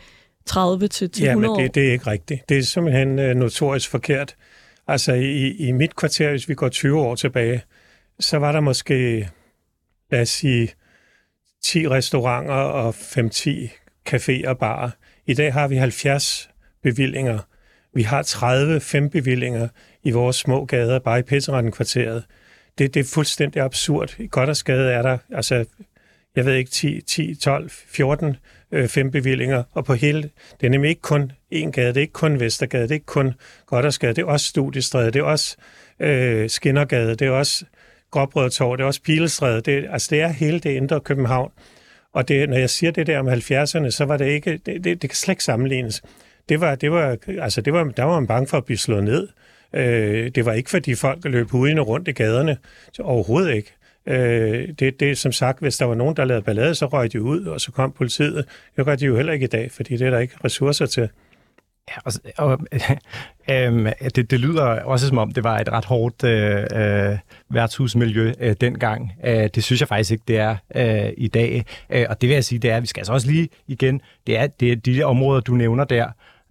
30 0.47 0.89
til 0.89 1.05
100 1.05 1.31
ja, 1.31 1.37
men 1.37 1.51
år. 1.51 1.57
det, 1.57 1.75
det 1.75 1.89
er 1.89 1.93
ikke 1.93 2.07
rigtigt. 2.07 2.49
Det 2.49 2.59
er 2.59 2.63
simpelthen 2.63 3.19
uh, 3.19 3.25
notorisk 3.25 3.91
forkert. 3.91 4.37
Altså 4.87 5.13
i, 5.13 5.51
i 5.51 5.73
mit 5.73 5.97
kvarter, 5.97 6.31
hvis 6.31 6.49
vi 6.49 6.55
går 6.55 6.69
20 6.69 7.01
år 7.01 7.15
tilbage, 7.15 7.63
så 8.21 8.39
var 8.39 8.53
der 8.53 8.61
måske, 8.61 9.29
lad 10.11 10.21
os 10.21 10.29
sige, 10.29 10.69
10 11.63 11.89
restauranter 11.89 12.55
og 12.55 12.95
5-10 12.95 13.51
caféer 14.11 14.49
og 14.49 14.59
barer. 14.59 14.91
I 15.27 15.35
dag 15.35 15.53
har 15.53 15.69
vi 15.69 15.77
70 15.77 16.51
bevillinger 16.83 17.39
vi 17.95 18.03
har 18.03 18.23
30 18.23 18.81
fembevillinger 18.81 19.69
i 20.03 20.11
vores 20.11 20.37
små 20.37 20.65
gader, 20.65 20.99
bare 20.99 21.19
i 21.19 21.23
Petteranden 21.23 21.73
kvarteret. 21.73 22.25
Det, 22.79 22.95
det 22.95 23.01
er 23.01 23.11
fuldstændig 23.15 23.63
absurd. 23.63 24.15
I 24.19 24.29
godt 24.31 24.49
og 24.49 24.57
skade 24.57 24.93
er 24.93 25.03
der, 25.03 25.19
altså, 25.33 25.65
jeg 26.37 26.47
ved 26.47 26.55
ikke, 26.55 26.71
10, 26.71 27.01
10 27.01 27.35
12, 27.35 27.71
14 27.71 28.37
øh, 28.73 28.89
fembevillinger, 28.89 29.63
og 29.73 29.85
på 29.85 29.95
hele, 29.95 30.31
det 30.61 30.67
er 30.67 30.71
nemlig 30.71 30.89
ikke 30.89 31.03
kun 31.03 31.33
en 31.51 31.73
gade, 31.73 31.89
det 31.89 31.97
er 31.97 32.01
ikke 32.01 32.13
kun 32.13 32.41
Vestergade, 32.41 32.83
det 32.83 32.91
er 32.91 32.95
ikke 32.95 33.07
kun 33.07 33.35
Goddersgade, 33.67 34.15
det 34.15 34.23
er 34.23 34.27
også 34.27 34.47
Studiestræde, 34.47 35.11
det 35.11 35.19
er 35.19 35.25
også 35.25 35.57
øh, 36.01 36.51
Skinnergade, 36.51 37.15
det 37.15 37.27
er 37.27 37.31
også 37.31 37.65
Gråbrødtorv, 38.11 38.77
det 38.77 38.83
er 38.83 38.87
også 38.87 39.03
Pilestræde, 39.03 39.61
det, 39.61 39.87
altså 39.91 40.09
det 40.11 40.21
er 40.21 40.29
hele 40.29 40.59
det 40.59 40.71
indre 40.71 41.01
København. 41.01 41.53
Og 42.13 42.29
det, 42.29 42.49
når 42.49 42.57
jeg 42.57 42.71
siger 42.71 42.91
det 42.93 43.07
der 43.07 43.19
om 43.19 43.29
70'erne, 43.29 43.91
så 43.91 44.05
var 44.05 44.17
det 44.17 44.27
ikke, 44.27 44.61
det, 44.67 44.85
det, 44.85 45.03
det 45.03 45.11
kan 45.11 45.17
slet 45.17 45.33
ikke 45.33 45.45
sammenlignes 45.45 46.03
det 46.49 46.61
var, 46.61 46.75
det 46.75 46.93
var, 46.93 47.17
altså 47.41 47.61
det 47.61 47.73
var, 47.73 47.85
der 47.85 48.05
var 48.05 48.21
man 48.21 48.27
bange 48.27 48.47
for 48.47 48.57
at 48.57 48.65
blive 48.65 48.79
slået 48.79 49.05
ned. 49.05 49.29
Øh, 49.75 50.31
det 50.35 50.45
var 50.45 50.53
ikke, 50.53 50.71
fordi 50.71 50.95
folk 50.95 51.25
løb 51.25 51.51
hudene 51.51 51.81
rundt 51.81 52.09
i 52.09 52.13
gaderne. 52.13 52.57
Overhovedet 53.01 53.55
ikke. 53.55 53.73
Øh, 54.07 54.69
det, 54.79 55.01
det 55.01 55.11
er 55.11 55.15
som 55.15 55.33
sagt, 55.33 55.61
hvis 55.61 55.77
der 55.77 55.85
var 55.85 55.95
nogen, 55.95 56.17
der 56.17 56.25
lavede 56.25 56.45
ballade, 56.45 56.75
så 56.75 56.87
røg 56.87 57.13
de 57.13 57.23
ud, 57.23 57.45
og 57.45 57.61
så 57.61 57.73
kom 57.73 57.93
politiet. 57.93 58.45
Det 58.77 58.85
gør 58.85 58.97
de 58.97 59.07
jo 59.07 59.17
heller 59.17 59.33
ikke 59.33 59.45
i 59.45 59.49
dag, 59.49 59.71
fordi 59.71 59.97
det 59.97 60.07
er 60.07 60.11
der 60.11 60.19
ikke 60.19 60.35
ressourcer 60.45 60.87
til. 60.87 61.09
Ja, 61.91 61.95
og, 62.05 62.13
og 62.39 62.59
øh, 63.51 63.93
det, 64.15 64.31
det 64.31 64.41
lyder 64.41 64.63
også 64.65 65.09
som 65.09 65.19
om, 65.19 65.33
det 65.33 65.45
var 65.45 65.59
et 65.59 65.69
ret 65.73 65.85
hårdt 65.85 66.25
øh, 66.25 66.67
øh, 66.75 67.19
værtshusmiljø 67.51 68.33
øh, 68.41 68.57
dengang. 68.61 69.13
Øh, 69.25 69.49
det 69.55 69.65
synes 69.65 69.81
jeg 69.81 69.89
faktisk 69.89 70.11
ikke, 70.11 70.25
det 70.29 70.39
er 70.39 70.57
øh, 70.75 71.13
i 71.17 71.29
dag. 71.29 71.65
Øh, 71.91 72.07
og 72.09 72.21
det 72.21 72.29
vil 72.29 72.35
jeg 72.35 72.45
sige, 72.45 72.59
det 72.59 72.71
er, 72.71 72.81
vi 72.81 72.87
skal 72.87 73.01
altså 73.01 73.13
også 73.13 73.27
lige 73.27 73.49
igen, 73.67 74.01
det 74.27 74.39
er, 74.39 74.47
det 74.47 74.73
er 74.73 74.77
de 74.77 75.03
områder, 75.03 75.41
du 75.41 75.55
nævner 75.55 75.85
der, 75.85 76.07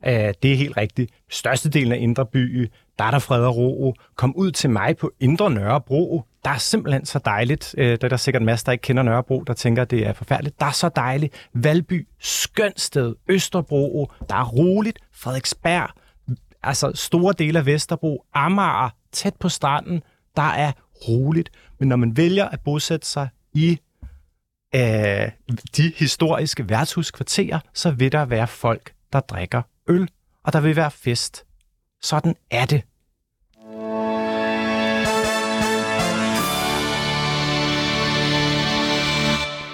Øh, 0.08 0.34
det 0.44 0.52
er 0.52 0.56
helt 0.56 0.78
rigtigt. 0.78 1.12
Størstedelen 1.30 1.92
af 1.92 1.98
Indre 1.98 2.26
By, 2.26 2.72
der 3.00 3.06
er 3.06 3.12
der 3.12 3.20
fred 3.20 3.46
og 3.46 3.58
ro. 3.58 3.96
Kom 4.16 4.36
ud 4.36 4.52
til 4.52 4.70
mig 4.70 4.98
på 4.98 5.12
Indre 5.20 5.52
Nørrebro. 5.52 6.24
Der 6.44 6.50
er 6.50 6.58
simpelthen 6.58 7.06
så 7.06 7.20
dejligt. 7.26 7.76
Øh, 7.78 7.98
der 8.02 8.06
er 8.06 8.10
der 8.10 8.18
sikkert 8.18 8.44
masser, 8.44 8.66
der 8.66 8.72
ikke 8.72 8.82
kender 8.82 9.04
Nørrebro, 9.04 9.44
der 9.44 9.54
tænker, 9.54 9.82
at 9.82 9.92
det 9.92 10.08
er 10.08 10.14
forfærdeligt. 10.14 10.60
Der 10.60 10.66
er 10.66 10.72
så 10.72 10.90
dejligt. 10.96 11.50
Valby, 11.54 12.08
skønt 12.20 12.82
sted. 12.82 13.16
Østerbro, 13.28 14.12
der 14.30 14.36
er 14.36 14.46
roligt. 14.46 15.00
Frederiksberg, 15.14 15.90
altså 16.64 16.92
store 16.96 17.34
dele 17.38 17.60
af 17.60 17.66
Vesterbro, 17.66 18.26
Amager, 18.34 18.90
tæt 19.12 19.36
på 19.40 19.50
stranden, 19.50 20.04
der 20.36 20.50
er 20.50 20.72
roligt. 21.08 21.50
Men 21.80 21.90
når 21.90 21.96
man 21.96 22.18
vælger 22.18 22.46
at 22.50 22.60
bosætte 22.60 23.08
sig 23.08 23.30
i 23.54 23.80
øh, 24.76 25.32
de 25.78 25.94
historiske 25.96 26.70
værtshuskvarterer, 26.70 27.60
så 27.74 27.92
vil 27.92 28.12
der 28.12 28.26
være 28.26 28.48
folk, 28.48 28.94
der 29.14 29.20
drikker 29.20 29.62
øl, 29.92 30.10
og 30.44 30.54
der 30.54 30.62
vil 30.62 30.76
være 30.76 30.92
fest. 30.92 31.46
Sådan 32.02 32.36
er 32.52 32.66
det. 32.66 32.84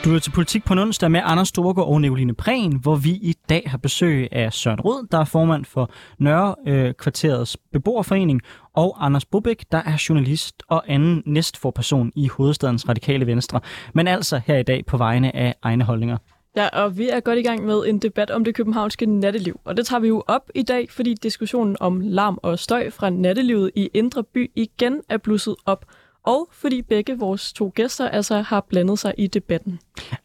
Du 0.07 0.15
er 0.15 0.19
til 0.19 0.31
Politik 0.31 0.65
på 0.65 0.73
en 0.73 0.79
onsdag 0.79 1.11
med 1.11 1.21
Anders 1.23 1.47
Storgård 1.47 1.87
og 1.87 2.01
Nicoline 2.01 2.33
Prehn, 2.33 2.75
hvor 2.75 2.95
vi 2.95 3.09
i 3.09 3.33
dag 3.49 3.63
har 3.67 3.77
besøg 3.77 4.27
af 4.31 4.53
Søren 4.53 4.79
Rød, 4.81 5.07
der 5.11 5.19
er 5.19 5.25
formand 5.25 5.65
for 5.65 5.91
Nørre 6.19 6.55
øh, 6.67 6.93
Kvarterets 6.93 7.57
beboerforening, 7.71 8.41
og 8.73 9.05
Anders 9.05 9.25
Bobæk, 9.25 9.65
der 9.71 9.77
er 9.77 10.05
journalist 10.09 10.63
og 10.69 10.83
anden 10.87 11.23
næstforperson 11.25 12.11
i 12.15 12.27
hovedstadens 12.27 12.89
radikale 12.89 13.27
venstre, 13.27 13.59
men 13.93 14.07
altså 14.07 14.41
her 14.45 14.57
i 14.57 14.63
dag 14.63 14.85
på 14.85 14.97
vegne 14.97 15.35
af 15.35 15.55
egne 15.61 15.83
holdninger. 15.83 16.17
Ja, 16.57 16.67
og 16.67 16.97
vi 16.97 17.09
er 17.09 17.19
godt 17.19 17.39
i 17.39 17.41
gang 17.41 17.65
med 17.65 17.85
en 17.87 17.99
debat 17.99 18.31
om 18.31 18.43
det 18.43 18.55
københavnske 18.55 19.05
natteliv. 19.05 19.59
Og 19.63 19.77
det 19.77 19.85
tager 19.85 19.99
vi 19.99 20.07
jo 20.07 20.23
op 20.27 20.49
i 20.55 20.63
dag, 20.63 20.91
fordi 20.91 21.13
diskussionen 21.13 21.77
om 21.79 22.01
larm 22.01 22.39
og 22.43 22.59
støj 22.59 22.89
fra 22.89 23.09
nattelivet 23.09 23.71
i 23.75 23.89
Indre 23.93 24.23
By 24.23 24.51
igen 24.55 25.01
er 25.09 25.17
blusset 25.17 25.55
op– 25.65 25.85
og 26.27 26.47
fordi 26.51 26.81
begge 26.81 27.19
vores 27.19 27.53
to 27.53 27.71
gæster 27.75 28.09
altså 28.09 28.41
har 28.41 28.65
blandet 28.69 28.99
sig 28.99 29.13
i 29.17 29.27
debatten. 29.27 29.79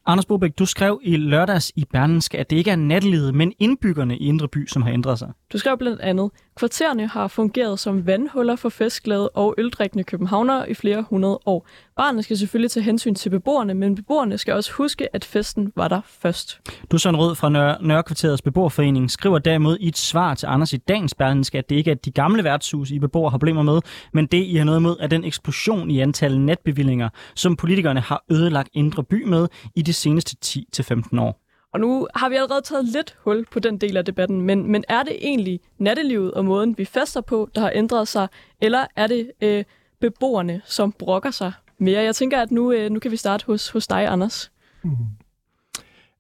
Anders 0.06 0.26
Bobæk, 0.26 0.58
du 0.58 0.66
skrev 0.66 1.00
i 1.02 1.16
lørdags 1.16 1.72
i 1.76 1.84
Berlinske, 1.92 2.38
at 2.38 2.50
det 2.50 2.56
ikke 2.56 2.70
er 2.70 2.76
nattelivet, 2.76 3.34
men 3.34 3.52
indbyggerne 3.58 4.18
i 4.18 4.26
Indre 4.26 4.48
By, 4.48 4.66
som 4.66 4.82
har 4.82 4.92
ændret 4.92 5.18
sig. 5.18 5.32
Du 5.53 5.59
skrev 5.59 5.78
blandt 5.78 6.00
andet, 6.00 6.30
kvartererne 6.57 7.07
har 7.07 7.28
fungeret 7.28 7.78
som 7.78 8.07
vandhuller 8.07 8.57
for 8.57 8.68
festglade 8.68 9.28
og 9.28 9.55
øldrikkende 9.59 10.05
københavnere 10.05 10.70
i 10.70 10.74
flere 10.74 11.05
hundrede 11.11 11.38
år. 11.46 11.66
Barnet 11.96 12.24
skal 12.24 12.38
selvfølgelig 12.38 12.70
tage 12.70 12.84
hensyn 12.84 13.14
til 13.14 13.30
beboerne, 13.30 13.74
men 13.74 13.94
beboerne 13.94 14.38
skal 14.38 14.55
også 14.55 14.72
huske, 14.72 15.14
at 15.14 15.24
festen 15.24 15.72
var 15.76 15.88
der 15.88 16.00
først. 16.07 16.61
Du, 16.92 16.98
Søren 16.98 17.16
Rød 17.16 17.34
fra 17.34 17.48
Nør- 17.48 17.86
Nørrekvarterets 17.86 18.42
beboerforening, 18.42 19.11
skriver 19.11 19.38
derimod 19.38 19.78
i 19.80 19.88
et 19.88 19.98
svar 19.98 20.34
til 20.34 20.46
Anders 20.46 20.72
i 20.72 20.76
dagens 20.76 21.14
Berlinske, 21.14 21.59
at 21.59 21.70
det 21.70 21.76
ikke 21.76 21.90
er 21.90 21.94
de 21.94 22.11
gamle 22.11 22.44
værtshus, 22.44 22.90
I 22.90 22.98
beboere 22.98 23.30
har 23.30 23.38
problemer 23.38 23.62
med, 23.62 23.80
men 24.12 24.26
det, 24.26 24.44
I 24.44 24.57
har 24.57 24.64
noget 24.64 24.82
med, 24.82 24.96
er 25.00 25.07
den 25.07 25.24
eksplosion 25.24 25.90
i 25.90 26.00
antallet 26.00 26.40
natbevillinger, 26.40 27.09
som 27.34 27.57
politikerne 27.57 28.00
har 28.00 28.24
ødelagt 28.30 28.68
Indre 28.74 29.05
By 29.05 29.24
med 29.24 29.48
i 29.74 29.82
de 29.82 29.92
seneste 29.92 30.36
10-15 30.44 31.20
år. 31.20 31.41
Og 31.72 31.80
nu 31.80 32.08
har 32.14 32.28
vi 32.28 32.34
allerede 32.34 32.60
taget 32.60 32.84
lidt 32.84 33.16
hul 33.24 33.46
på 33.52 33.58
den 33.58 33.78
del 33.78 33.96
af 33.96 34.04
debatten, 34.04 34.40
men, 34.40 34.72
men 34.72 34.84
er 34.88 35.02
det 35.02 35.16
egentlig 35.20 35.60
nattelivet 35.78 36.34
og 36.34 36.44
måden, 36.44 36.78
vi 36.78 36.84
fester 36.84 37.20
på, 37.20 37.48
der 37.54 37.60
har 37.60 37.72
ændret 37.74 38.08
sig, 38.08 38.28
eller 38.60 38.86
er 38.96 39.06
det 39.06 39.30
øh, 39.40 39.64
beboerne, 40.00 40.62
som 40.64 40.92
brokker 40.92 41.30
sig 41.30 41.52
mere? 41.78 42.02
Jeg 42.02 42.14
tænker, 42.14 42.42
at 42.42 42.50
nu, 42.50 42.72
øh, 42.72 42.90
nu 42.90 42.98
kan 42.98 43.10
vi 43.10 43.16
starte 43.16 43.46
hos, 43.46 43.70
hos 43.70 43.86
dig, 43.86 44.06
Anders. 44.06 44.52
Mm. 44.82 44.96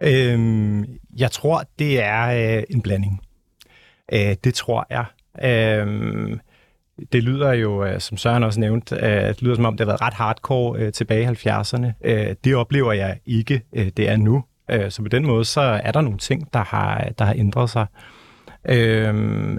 Øhm, 0.00 0.98
jeg 1.18 1.30
tror, 1.30 1.64
det 1.78 2.02
er 2.02 2.56
øh, 2.56 2.62
en 2.70 2.82
blanding. 2.82 3.20
Øh, 4.12 4.36
det 4.44 4.54
tror 4.54 4.86
jeg. 4.90 5.04
Øh, 5.44 6.38
det 7.12 7.22
lyder 7.22 7.52
jo, 7.52 7.84
øh, 7.84 8.00
som 8.00 8.16
Søren 8.16 8.42
også 8.42 8.60
nævnte, 8.60 8.96
øh, 8.96 9.28
det 9.28 9.42
lyder 9.42 9.54
som 9.54 9.64
om, 9.64 9.76
det 9.76 9.86
har 9.86 9.92
været 9.92 10.00
ret 10.00 10.14
hardcore 10.14 10.80
øh, 10.80 10.92
tilbage 10.92 11.22
i 11.22 11.48
70'erne. 11.48 11.92
Det 12.44 12.54
oplever 12.54 12.92
jeg 12.92 13.18
ikke, 13.26 13.62
det 13.72 14.08
er 14.08 14.16
nu. 14.16 14.44
Øh, 14.70 14.90
så 14.90 15.02
på 15.02 15.08
den 15.08 15.26
måde, 15.26 15.44
så 15.44 15.60
er 15.60 15.92
der 15.92 16.00
nogle 16.00 16.18
ting, 16.18 16.52
der 16.52 16.64
har, 16.64 17.08
der 17.18 17.24
har 17.24 17.34
ændret 17.34 17.70
sig. 17.70 17.86
Øh, 18.68 19.58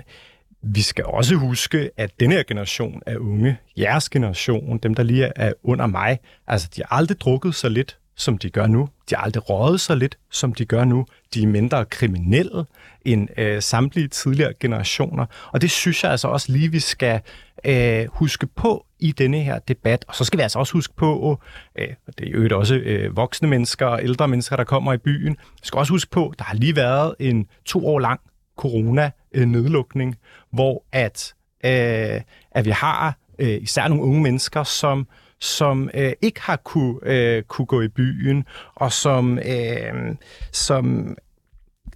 vi 0.61 0.81
skal 0.81 1.05
også 1.05 1.35
huske, 1.35 1.89
at 1.97 2.19
den 2.19 2.31
her 2.31 2.43
generation 2.43 3.01
af 3.05 3.15
unge, 3.15 3.57
jeres 3.77 4.09
generation, 4.09 4.77
dem 4.77 4.93
der 4.93 5.03
lige 5.03 5.31
er 5.35 5.53
under 5.63 5.87
mig, 5.87 6.19
altså 6.47 6.69
de 6.75 6.81
har 6.81 6.97
aldrig 6.97 7.19
drukket 7.19 7.55
så 7.55 7.69
lidt, 7.69 7.97
som 8.15 8.37
de 8.37 8.49
gør 8.49 8.67
nu. 8.67 8.89
De 9.09 9.15
har 9.15 9.23
aldrig 9.23 9.49
røget 9.49 9.81
så 9.81 9.95
lidt, 9.95 10.17
som 10.31 10.53
de 10.53 10.65
gør 10.65 10.85
nu. 10.85 11.05
De 11.33 11.43
er 11.43 11.47
mindre 11.47 11.85
kriminelle 11.85 12.65
end 13.05 13.27
øh, 13.37 13.61
samtlige 13.61 14.07
tidligere 14.07 14.53
generationer. 14.59 15.25
Og 15.51 15.61
det 15.61 15.71
synes 15.71 16.03
jeg 16.03 16.11
altså 16.11 16.27
også 16.27 16.51
lige, 16.51 16.71
vi 16.71 16.79
skal 16.79 17.21
øh, 17.66 18.07
huske 18.11 18.47
på 18.47 18.86
i 18.99 19.11
denne 19.11 19.39
her 19.39 19.59
debat. 19.59 20.05
Og 20.07 20.16
så 20.16 20.24
skal 20.24 20.38
vi 20.38 20.41
altså 20.41 20.59
også 20.59 20.74
huske 20.74 20.93
på, 20.95 21.39
øh, 21.76 21.88
og 22.07 22.18
det 22.18 22.28
er 22.28 22.47
jo 22.51 22.59
også 22.59 22.76
øh, 22.76 23.18
voksne 23.18 23.47
mennesker 23.47 23.86
og 23.86 24.03
ældre 24.03 24.28
mennesker, 24.28 24.55
der 24.55 24.64
kommer 24.64 24.93
i 24.93 24.97
byen. 24.97 25.32
Vi 25.34 25.64
skal 25.64 25.80
også 25.80 25.93
huske 25.93 26.11
på, 26.11 26.34
der 26.38 26.43
har 26.43 26.55
lige 26.55 26.76
været 26.76 27.16
en 27.20 27.47
to 27.66 27.88
år 27.88 27.99
lang 27.99 28.20
corona-nedlukning, 28.57 30.16
hvor 30.51 30.84
at, 30.91 31.34
øh, 31.66 32.22
at 32.51 32.66
vi 32.66 32.72
har 32.72 33.18
øh, 33.39 33.61
især 33.61 33.88
nogle 33.88 34.03
unge 34.03 34.22
mennesker, 34.22 34.64
som 34.64 35.07
som 35.39 35.89
øh, 35.93 36.11
ikke 36.22 36.41
har 36.41 36.55
kunne, 36.55 36.99
øh, 37.03 37.43
kunne 37.43 37.66
gå 37.66 37.82
i 37.82 37.88
byen, 37.88 38.45
og 38.76 38.91
som, 38.91 39.39
øh, 39.39 40.16
som 40.51 41.18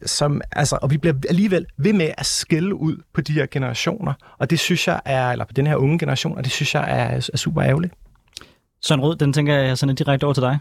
som, 0.05 0.41
altså, 0.51 0.79
og 0.81 0.91
vi 0.91 0.97
bliver 0.97 1.15
alligevel 1.29 1.65
ved 1.77 1.93
med 1.93 2.11
at 2.17 2.25
skille 2.25 2.75
ud 2.75 2.97
på 3.13 3.21
de 3.21 3.33
her 3.33 3.45
generationer, 3.51 4.13
og 4.37 4.49
det 4.49 4.59
synes 4.59 4.87
jeg 4.87 5.01
er, 5.05 5.31
eller 5.31 5.45
på 5.45 5.53
den 5.53 5.67
her 5.67 5.75
unge 5.75 5.99
generation, 5.99 6.37
og 6.37 6.43
det 6.43 6.51
synes 6.51 6.75
jeg 6.75 6.83
er, 6.83 7.29
er 7.33 7.37
super 7.37 7.63
ærgerligt. 7.63 7.93
Søren 8.81 9.01
Rød, 9.01 9.15
den 9.15 9.33
tænker 9.33 9.53
jeg 9.53 9.77
sådan 9.77 9.95
direkte 9.95 10.23
over 10.23 10.33
til 10.33 10.43
dig. 10.43 10.57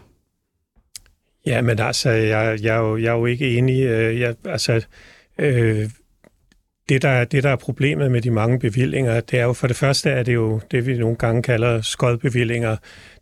Ja, 1.45 1.61
men 1.61 1.79
altså, 1.79 2.09
jeg, 2.09 2.59
jeg, 2.61 2.75
er, 2.75 2.79
jo, 2.79 2.97
jeg 2.97 3.07
er 3.07 3.17
jo 3.17 3.25
ikke 3.25 3.57
enig. 3.57 3.83
Øh, 3.83 4.19
jeg, 4.19 4.35
altså, 4.45 4.85
øh, 5.37 5.89
det, 6.89 7.01
der, 7.01 7.23
det, 7.25 7.43
der 7.43 7.49
er 7.49 7.55
problemet 7.55 8.11
med 8.11 8.21
de 8.21 8.31
mange 8.31 8.59
bevillinger, 8.59 9.19
det 9.19 9.39
er 9.39 9.43
jo 9.43 9.53
for 9.53 9.67
det 9.67 9.75
første, 9.75 10.09
er 10.09 10.23
det 10.23 10.33
jo 10.33 10.61
det, 10.71 10.85
vi 10.87 10.97
nogle 10.97 11.15
gange 11.15 11.43
kalder 11.43 11.81
skodbevillinger. 11.81 12.77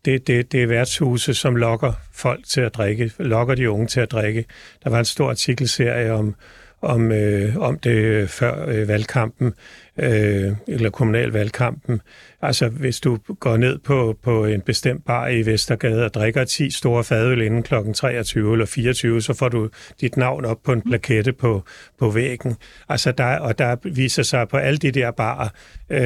Det, 0.05 0.28
det, 0.28 0.51
det 0.51 0.63
er 0.63 0.68
værtshuse, 0.68 1.34
som 1.34 1.55
lokker 1.55 1.93
folk 2.13 2.45
til 2.45 2.61
at 2.61 2.76
drikke, 2.76 3.11
lokker 3.20 3.55
de 3.55 3.70
unge 3.70 3.88
til 3.88 3.99
at 3.99 4.11
drikke. 4.11 4.45
Der 4.84 4.89
var 4.89 4.99
en 4.99 5.05
stor 5.05 5.30
artikelserie 5.30 6.13
om, 6.13 6.36
om, 6.82 7.11
øh, 7.11 7.57
om 7.57 7.80
det 7.80 8.30
før 8.30 8.66
øh, 8.68 8.88
valgkampen, 8.88 9.53
øh, 10.00 10.52
eller 10.68 10.89
kommunalvalgkampen. 10.89 12.02
Altså, 12.41 12.68
hvis 12.68 13.00
du 13.00 13.18
går 13.39 13.58
ned 13.58 13.78
på, 13.78 14.18
på 14.24 14.46
en 14.46 14.62
bestemt 14.62 15.06
bar 15.06 15.28
i 15.28 15.46
Vestergade 15.46 16.06
og 16.06 16.14
drikker 16.14 16.43
10 16.43 16.72
store 16.72 17.04
fadøl 17.04 17.41
inden 17.41 17.64
kl. 17.64 17.74
23 17.93 18.54
eller 18.54 18.66
24, 18.66 19.22
så 19.22 19.34
får 19.34 19.50
du 19.50 19.70
dit 20.02 20.18
navn 20.18 20.46
op 20.46 20.58
på 20.64 20.72
en 20.72 20.82
plakette 20.82 21.34
på, 21.34 21.64
på 22.00 22.10
væggen. 22.10 22.56
Altså, 22.89 23.12
der, 23.12 23.39
og 23.39 23.58
der 23.60 23.76
viser 23.84 24.24
sig 24.24 24.48
på 24.48 24.58
alle 24.58 24.78
de 24.78 24.91
der 24.91 25.12
barer, 25.12 25.50
øh, 25.89 26.00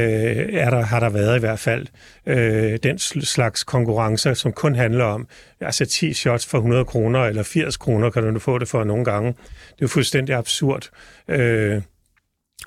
er 0.54 0.70
der, 0.70 0.82
har 0.82 1.00
der 1.00 1.10
været 1.10 1.38
i 1.38 1.40
hvert 1.40 1.60
fald 1.60 1.88
øh, 2.26 2.80
den 2.84 3.00
slags 3.00 3.64
konkurrencer, 3.64 4.34
som 4.34 4.52
kun 4.52 4.76
handler 4.76 5.04
om 5.06 5.28
altså 5.62 5.86
10 5.86 6.14
shots 6.14 6.46
for 6.46 6.58
100 6.58 6.86
kroner 6.86 7.20
eller 7.26 7.44
80 7.44 7.78
kroner, 7.78 8.10
kan 8.10 8.34
du 8.34 8.40
få 8.40 8.58
det 8.58 8.68
for 8.68 8.84
nogle 8.84 9.06
gange. 9.06 9.34
Det 9.80 9.86
er 9.86 9.88
fuldstændig 9.88 10.36
absurd. 10.36 10.90
Øh, 11.28 11.82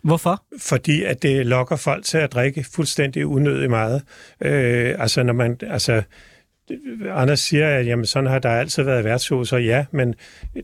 Hvorfor? 0.04 0.42
Fordi 0.58 1.04
at 1.04 1.22
det 1.22 1.46
lokker 1.46 1.76
folk 1.76 2.04
til 2.04 2.18
at 2.18 2.32
drikke 2.32 2.64
fuldstændig 2.74 3.26
unødigt 3.26 3.70
meget. 3.70 4.02
Øh, 4.40 4.94
altså 4.98 5.22
når 5.22 5.32
man, 5.32 5.58
altså 5.62 6.02
Anders 7.10 7.40
siger, 7.40 7.68
at 7.68 7.86
jamen, 7.86 8.06
sådan 8.06 8.30
har 8.30 8.38
der 8.38 8.48
altid 8.48 8.82
været 8.82 9.04
værtshus, 9.04 9.52
og 9.52 9.64
ja, 9.64 9.84
men 9.90 10.14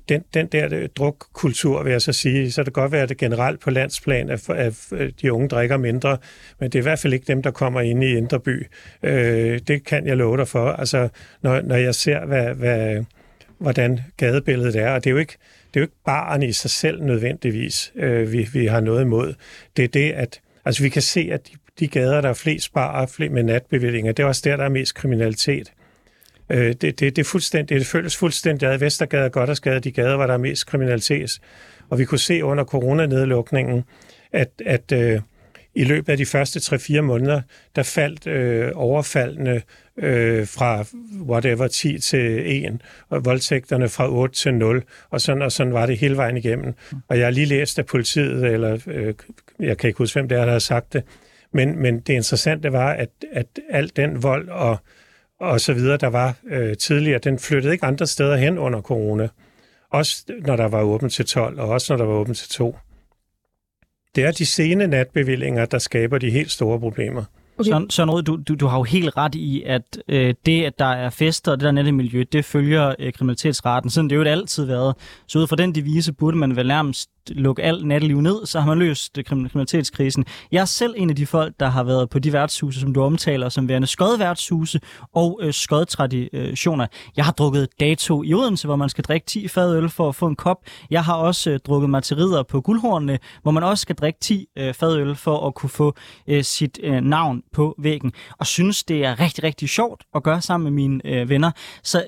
den, 0.08 0.24
den 0.34 0.46
der 0.46 0.86
drukkultur, 0.86 1.82
vil 1.82 1.90
jeg 1.90 2.02
så 2.02 2.12
sige, 2.12 2.52
så 2.52 2.62
det 2.62 2.74
kan 2.74 2.82
godt 2.82 2.92
være, 2.92 3.02
at 3.02 3.08
det 3.08 3.16
generelt 3.16 3.60
på 3.60 3.70
landsplan, 3.70 4.30
at, 4.30 4.50
at 4.50 5.12
de 5.22 5.32
unge 5.32 5.48
drikker 5.48 5.76
mindre, 5.76 6.18
men 6.60 6.70
det 6.70 6.78
er 6.78 6.82
i 6.82 6.82
hvert 6.82 6.98
fald 6.98 7.12
ikke 7.12 7.26
dem, 7.26 7.42
der 7.42 7.50
kommer 7.50 7.80
ind 7.80 8.04
i 8.04 8.16
Indreby. 8.16 8.66
Øh, 9.02 9.60
det 9.68 9.84
kan 9.84 10.06
jeg 10.06 10.16
love 10.16 10.36
dig 10.36 10.48
for. 10.48 10.68
Altså, 10.68 11.08
når, 11.42 11.60
når 11.60 11.76
jeg 11.76 11.94
ser, 11.94 12.26
hvad, 12.26 12.54
hvad, 12.54 13.04
hvordan 13.58 14.00
gadebilledet 14.16 14.76
er, 14.76 14.90
og 14.90 15.04
det 15.04 15.10
er 15.10 15.12
jo 15.12 15.18
ikke, 15.18 15.36
det 15.74 15.76
er 15.76 15.80
jo 15.80 15.84
ikke 15.84 16.02
barn 16.04 16.42
i 16.42 16.52
sig 16.52 16.70
selv 16.70 17.02
nødvendigvis, 17.02 17.92
øh, 17.96 18.32
vi, 18.32 18.48
vi 18.52 18.66
har 18.66 18.80
noget 18.80 19.02
imod. 19.02 19.34
Det 19.76 19.84
er 19.84 19.88
det, 19.88 20.12
at 20.12 20.40
altså, 20.64 20.82
vi 20.82 20.88
kan 20.88 21.02
se, 21.02 21.28
at 21.32 21.48
de, 21.48 21.52
de 21.80 21.88
gader, 21.88 22.20
der 22.20 22.28
er 22.28 22.34
flest 22.34 22.72
barer 22.72 23.06
flest 23.06 23.32
med 23.32 23.42
natbevillinger, 23.42 24.12
det 24.12 24.22
er 24.22 24.26
også 24.26 24.42
der, 24.44 24.56
der 24.56 24.64
er 24.64 24.68
mest 24.68 24.94
kriminalitet. 24.94 25.72
Øh, 26.50 26.66
det, 26.66 26.82
det, 26.82 27.00
det, 27.00 27.18
er 27.18 27.24
fuldstændig, 27.24 27.78
det 27.78 27.86
føles 27.86 28.16
fuldstændig 28.16 28.68
ad 28.68 28.78
Vestergade, 28.78 29.30
Goddersgade, 29.30 29.80
de 29.80 29.92
gader, 29.92 30.16
hvor 30.16 30.26
der 30.26 30.34
er 30.34 30.38
mest 30.38 30.66
kriminalitet. 30.66 31.40
Og 31.90 31.98
vi 31.98 32.04
kunne 32.04 32.18
se 32.18 32.44
under 32.44 32.64
coronanedlukningen, 32.64 33.84
at, 34.32 34.48
at 34.66 34.92
øh, 34.92 35.20
i 35.74 35.84
løbet 35.84 36.12
af 36.12 36.16
de 36.16 36.26
første 36.26 36.76
3-4 36.76 37.00
måneder, 37.00 37.42
der 37.76 37.82
faldt 37.82 38.26
øh, 38.26 38.70
overfaldene 38.74 39.62
øh, 39.98 40.46
fra 40.46 40.84
whatever 41.28 41.68
10 41.68 41.98
til 41.98 42.42
1, 42.64 42.80
og 43.08 43.24
voldtægterne 43.24 43.88
fra 43.88 44.10
8 44.10 44.34
til 44.34 44.54
0, 44.54 44.82
og 45.10 45.20
sådan, 45.20 45.42
og 45.42 45.52
sådan 45.52 45.72
var 45.72 45.86
det 45.86 45.98
hele 45.98 46.16
vejen 46.16 46.36
igennem. 46.36 46.74
Og 47.08 47.18
jeg 47.18 47.26
har 47.26 47.30
lige 47.30 47.46
læst 47.46 47.78
af 47.78 47.86
politiet, 47.86 48.44
eller 48.44 48.78
øh, 48.86 49.14
jeg 49.60 49.78
kan 49.78 49.88
ikke 49.88 49.98
huske, 49.98 50.14
hvem 50.14 50.28
det 50.28 50.38
er, 50.38 50.44
der 50.44 50.52
har 50.52 50.58
sagt 50.58 50.92
det, 50.92 51.02
men, 51.52 51.82
men 51.82 52.00
det 52.00 52.12
interessante 52.12 52.72
var, 52.72 52.92
at, 52.92 53.10
at 53.32 53.46
al 53.70 53.92
den 53.96 54.22
vold 54.22 54.48
og, 54.48 54.76
og 55.40 55.60
så 55.60 55.72
videre, 55.72 55.96
der 55.96 56.06
var 56.06 56.36
øh, 56.50 56.76
tidligere, 56.76 57.18
den 57.18 57.38
flyttede 57.38 57.72
ikke 57.72 57.86
andre 57.86 58.06
steder 58.06 58.36
hen 58.36 58.58
under 58.58 58.80
corona. 58.80 59.28
Også 59.90 60.24
når 60.46 60.56
der 60.56 60.68
var 60.68 60.82
åbent 60.82 61.12
til 61.12 61.24
12, 61.24 61.60
og 61.60 61.68
også 61.68 61.92
når 61.92 61.96
der 61.96 62.04
var 62.04 62.14
åbent 62.14 62.36
til 62.36 62.48
2. 62.48 62.76
Det 64.14 64.24
er 64.24 64.30
de 64.30 64.46
sene 64.46 64.86
natbevillinger, 64.86 65.64
der 65.64 65.78
skaber 65.78 66.18
de 66.18 66.30
helt 66.30 66.50
store 66.50 66.80
problemer. 66.80 67.24
Okay. 67.58 67.70
Søren, 67.70 67.90
Søren 67.90 68.10
Rød, 68.10 68.22
du, 68.22 68.38
du, 68.48 68.54
du 68.54 68.66
har 68.66 68.78
jo 68.78 68.82
helt 68.82 69.16
ret 69.16 69.34
i, 69.34 69.62
at 69.62 69.98
øh, 70.08 70.34
det, 70.46 70.64
at 70.64 70.78
der 70.78 70.84
er 70.84 71.10
fester 71.10 71.52
og 71.52 71.60
det 71.60 71.64
der 71.64 71.72
nette 71.72 71.92
miljø, 71.92 72.24
det 72.32 72.44
følger 72.44 72.94
øh, 72.98 73.12
kriminalitetsraten. 73.12 73.90
Sådan 73.90 74.10
det 74.10 74.16
jo 74.16 74.22
altid 74.22 74.64
været. 74.64 74.94
Så 75.26 75.38
ud 75.38 75.46
fra 75.46 75.56
den 75.56 75.74
devise 75.74 76.12
burde 76.12 76.36
man 76.36 76.56
vel 76.56 76.66
nærmest 76.66 77.10
lukke 77.34 77.62
alt 77.62 77.86
natteliv 77.86 78.20
ned, 78.20 78.46
så 78.46 78.60
har 78.60 78.66
man 78.66 78.78
løst 78.78 79.18
kriminalitetskrisen. 79.26 80.24
Jeg 80.52 80.60
er 80.60 80.64
selv 80.64 80.94
en 80.96 81.10
af 81.10 81.16
de 81.16 81.26
folk, 81.26 81.54
der 81.60 81.68
har 81.68 81.82
været 81.82 82.10
på 82.10 82.18
de 82.18 82.32
værtshuse, 82.32 82.80
som 82.80 82.94
du 82.94 83.02
omtaler, 83.02 83.48
som 83.48 83.68
værende 83.68 83.86
skodværtshuse 83.86 84.80
og 85.14 85.40
øh, 85.42 85.52
skodtraditioner. 85.52 86.86
Jeg 87.16 87.24
har 87.24 87.32
drukket 87.32 87.68
dato 87.80 88.22
i 88.22 88.34
Odense, 88.34 88.66
hvor 88.66 88.76
man 88.76 88.88
skal 88.88 89.04
drikke 89.04 89.26
10 89.26 89.48
fadøl 89.48 89.88
for 89.88 90.08
at 90.08 90.14
få 90.14 90.26
en 90.26 90.36
kop. 90.36 90.56
Jeg 90.90 91.04
har 91.04 91.14
også 91.14 91.50
øh, 91.50 91.58
drukket 91.58 91.90
materider 91.90 92.42
på 92.42 92.60
guldhornene, 92.60 93.18
hvor 93.42 93.50
man 93.50 93.62
også 93.62 93.82
skal 93.82 93.96
drikke 93.96 94.20
10 94.20 94.46
øh, 94.58 94.74
fadøl 94.74 95.14
for 95.14 95.46
at 95.46 95.54
kunne 95.54 95.70
få 95.70 95.94
øh, 96.26 96.44
sit 96.44 96.78
øh, 96.82 97.00
navn 97.00 97.42
på 97.52 97.74
væggen. 97.78 98.12
Og 98.38 98.46
synes, 98.46 98.84
det 98.84 99.04
er 99.04 99.20
rigtig, 99.20 99.44
rigtig 99.44 99.68
sjovt 99.68 100.04
at 100.14 100.22
gøre 100.22 100.40
sammen 100.40 100.64
med 100.64 100.72
mine 100.72 101.00
øh, 101.04 101.28
venner. 101.28 101.50
Så 101.82 102.04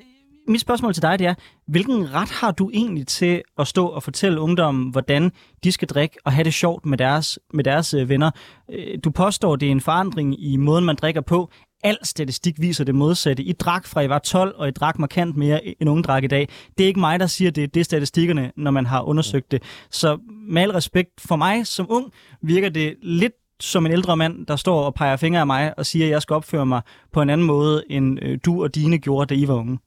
mit 0.51 0.61
spørgsmål 0.61 0.95
til 0.95 1.03
dig 1.03 1.19
det 1.19 1.27
er, 1.27 1.35
hvilken 1.67 2.15
ret 2.15 2.31
har 2.31 2.51
du 2.51 2.71
egentlig 2.75 3.07
til 3.07 3.43
at 3.59 3.67
stå 3.69 3.87
og 3.87 4.03
fortælle 4.03 4.41
ungdommen, 4.41 4.91
hvordan 4.91 5.33
de 5.65 5.73
skal 5.73 5.89
drikke 5.89 6.17
og 6.25 6.33
have 6.33 6.45
det 6.45 6.55
sjovt 6.55 6.87
med 6.87 6.99
deres, 6.99 7.39
med 7.55 7.65
deres 7.65 7.95
øh, 7.95 8.09
venner? 8.09 8.31
Øh, 8.71 8.99
du 9.05 9.11
påstår, 9.11 9.57
det 9.57 9.67
er 9.67 9.73
en 9.73 9.81
forandring 9.81 10.45
i 10.45 10.57
måden, 10.57 10.85
man 10.85 10.97
drikker 10.97 11.21
på. 11.21 11.51
Al 11.85 11.99
statistik 12.03 12.61
viser 12.61 12.85
det 12.85 12.95
modsatte. 12.95 13.43
I 13.43 13.53
drak 13.53 13.87
fra 13.87 14.01
I 14.01 14.09
var 14.09 14.19
12, 14.19 14.55
og 14.57 14.69
I 14.69 14.71
drak 14.71 14.99
markant 14.99 15.37
mere 15.37 15.61
øh, 15.65 15.73
end 15.81 15.91
unge 15.91 16.03
drak 16.03 16.25
i 16.25 16.27
dag. 16.27 16.49
Det 16.79 16.85
er 16.85 16.89
ikke 16.89 17.01
mig, 17.01 17.21
der 17.21 17.27
siger 17.27 17.51
det. 17.51 17.75
Det 17.75 17.81
er 17.81 17.85
statistikkerne, 17.85 18.53
når 18.57 18.71
man 18.71 18.87
har 18.87 19.03
undersøgt 19.03 19.51
det. 19.51 19.63
Så 19.91 20.19
med 20.49 20.63
al 20.63 20.71
respekt 20.71 21.11
for 21.21 21.37
mig 21.37 21.67
som 21.67 21.87
ung, 21.89 22.13
virker 22.43 22.69
det 22.69 22.95
lidt 23.03 23.33
som 23.61 23.87
en 23.87 23.93
ældre 23.93 24.17
mand, 24.17 24.47
der 24.47 24.57
står 24.57 24.83
og 24.83 24.95
peger 24.95 25.17
fingre 25.17 25.41
af 25.41 25.47
mig 25.47 25.79
og 25.79 25.87
siger, 25.87 26.07
at 26.07 26.11
jeg 26.11 26.23
skal 26.23 26.35
opføre 26.35 26.67
mig 26.67 26.83
på 27.13 27.23
en 27.23 27.31
anden 27.31 27.47
måde, 27.47 27.85
end 27.91 28.39
du 28.41 28.63
og 28.63 28.75
dine 28.75 28.99
gjorde, 28.99 29.35
da 29.35 29.41
I 29.41 29.49
var 29.49 29.55
unge. 29.55 29.79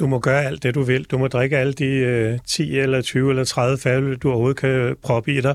Du 0.00 0.06
må 0.06 0.18
gøre 0.18 0.44
alt 0.44 0.62
det, 0.62 0.74
du 0.74 0.82
vil. 0.82 1.04
Du 1.04 1.18
må 1.18 1.28
drikke 1.28 1.58
alle 1.58 1.72
de 1.72 1.86
øh, 1.86 2.38
10 2.46 2.78
eller 2.78 3.02
20 3.02 3.30
eller 3.30 3.44
30 3.44 3.78
fadøl, 3.78 4.16
du 4.16 4.28
overhovedet 4.28 4.56
kan 4.56 4.96
proppe 5.02 5.34
i 5.34 5.40
dig. 5.40 5.54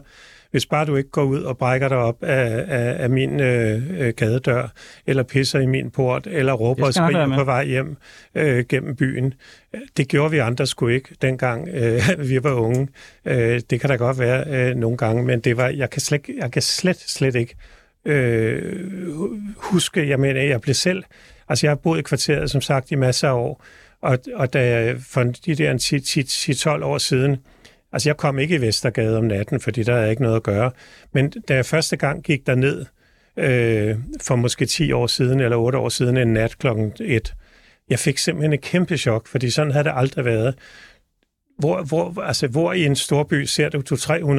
Hvis 0.52 0.66
bare 0.66 0.86
du 0.86 0.96
ikke 0.96 1.10
går 1.10 1.24
ud 1.24 1.42
og 1.42 1.58
brækker 1.58 1.88
dig 1.88 1.98
op 1.98 2.24
af, 2.24 2.66
af, 2.68 3.04
af 3.04 3.10
min 3.10 3.40
øh, 3.40 3.82
øh 4.00 4.14
gadedør, 4.14 4.68
eller 5.08 5.24
pisser 5.24 5.60
i 5.60 5.66
min 5.66 5.92
port, 5.92 6.28
eller 6.28 6.54
råber 6.54 6.86
og 6.86 6.94
skriger 6.94 7.36
på 7.38 7.44
vej 7.44 7.66
hjem 7.66 7.98
øh, 8.36 8.66
gennem 8.70 8.96
byen. 8.96 9.34
Det 9.98 10.08
gjorde 10.08 10.32
vi 10.32 10.38
andre 10.38 10.68
sgu 10.68 10.88
ikke, 10.88 11.10
dengang 11.22 11.70
øh, 11.70 12.02
vi 12.30 12.44
var 12.44 12.54
unge. 12.54 12.88
Øh, 13.26 13.62
det 13.70 13.80
kan 13.80 13.90
da 13.90 13.96
godt 13.96 14.20
være 14.20 14.44
øh, 14.48 14.76
nogle 14.76 14.98
gange, 14.98 15.24
men 15.24 15.40
det 15.40 15.58
var, 15.58 15.68
jeg, 15.68 15.90
kan 15.90 16.02
slet, 16.02 16.22
jeg 16.38 16.52
kan 16.52 16.62
slet, 16.62 16.98
slet 16.98 17.36
ikke 17.36 17.56
øh, 18.06 18.62
huske, 19.58 20.10
jeg 20.10 20.20
mener, 20.20 20.42
jeg 20.42 20.62
blev 20.62 20.74
selv, 20.74 21.04
altså 21.50 21.68
jeg 21.68 21.72
har 21.72 21.76
boet 21.76 22.00
i 22.00 22.02
kvarteret, 22.02 22.52
som 22.52 22.62
sagt, 22.62 22.92
i 22.92 22.96
masser 22.96 23.30
af 23.30 23.34
år, 23.34 23.64
og, 24.06 24.20
og 24.34 24.54
da 24.54 24.70
jeg 24.70 24.98
for 25.02 25.24
de 25.24 25.56
der 25.56 26.78
10-12 26.80 26.84
år 26.84 26.98
siden, 26.98 27.38
altså 27.92 28.10
jeg 28.10 28.18
kom 28.18 28.40
ikke 28.40 28.56
i 28.56 28.62
Vestergade 28.62 29.18
om 29.18 29.24
natten, 29.24 29.60
fordi 29.60 29.84
der 29.84 29.94
er 29.94 30.10
ikke 30.10 30.22
noget 30.22 30.36
at 30.36 30.44
gøre, 30.44 30.72
men 31.14 31.30
da 31.30 31.56
jeg 31.56 31.66
første 31.66 31.98
gang 31.98 32.24
gik 32.24 32.48
der 32.48 32.56
ned 32.56 32.86
øh, 33.38 33.96
for 34.22 34.36
måske 34.36 34.66
10 34.66 34.92
år 34.92 35.08
siden, 35.08 35.40
eller 35.40 35.58
8 35.58 35.78
år 35.78 35.90
siden, 35.90 36.18
en 36.18 36.34
nat 36.34 36.58
klokken 36.58 36.94
1, 37.00 37.34
jeg 37.90 38.00
fik 38.00 38.18
simpelthen 38.18 38.54
et 38.54 38.62
kæmpe 38.62 38.98
chok, 38.98 39.28
fordi 39.28 39.50
sådan 39.50 39.72
havde 39.72 39.84
det 39.84 39.94
aldrig 39.96 40.26
været. 40.26 40.56
Hvor, 41.58 41.84
hvor, 41.84 42.22
altså, 42.22 42.48
hvor 42.48 42.74
i 42.74 42.86
en 42.86 42.96
storby 42.96 43.44
ser 43.44 43.70
du 43.70 43.82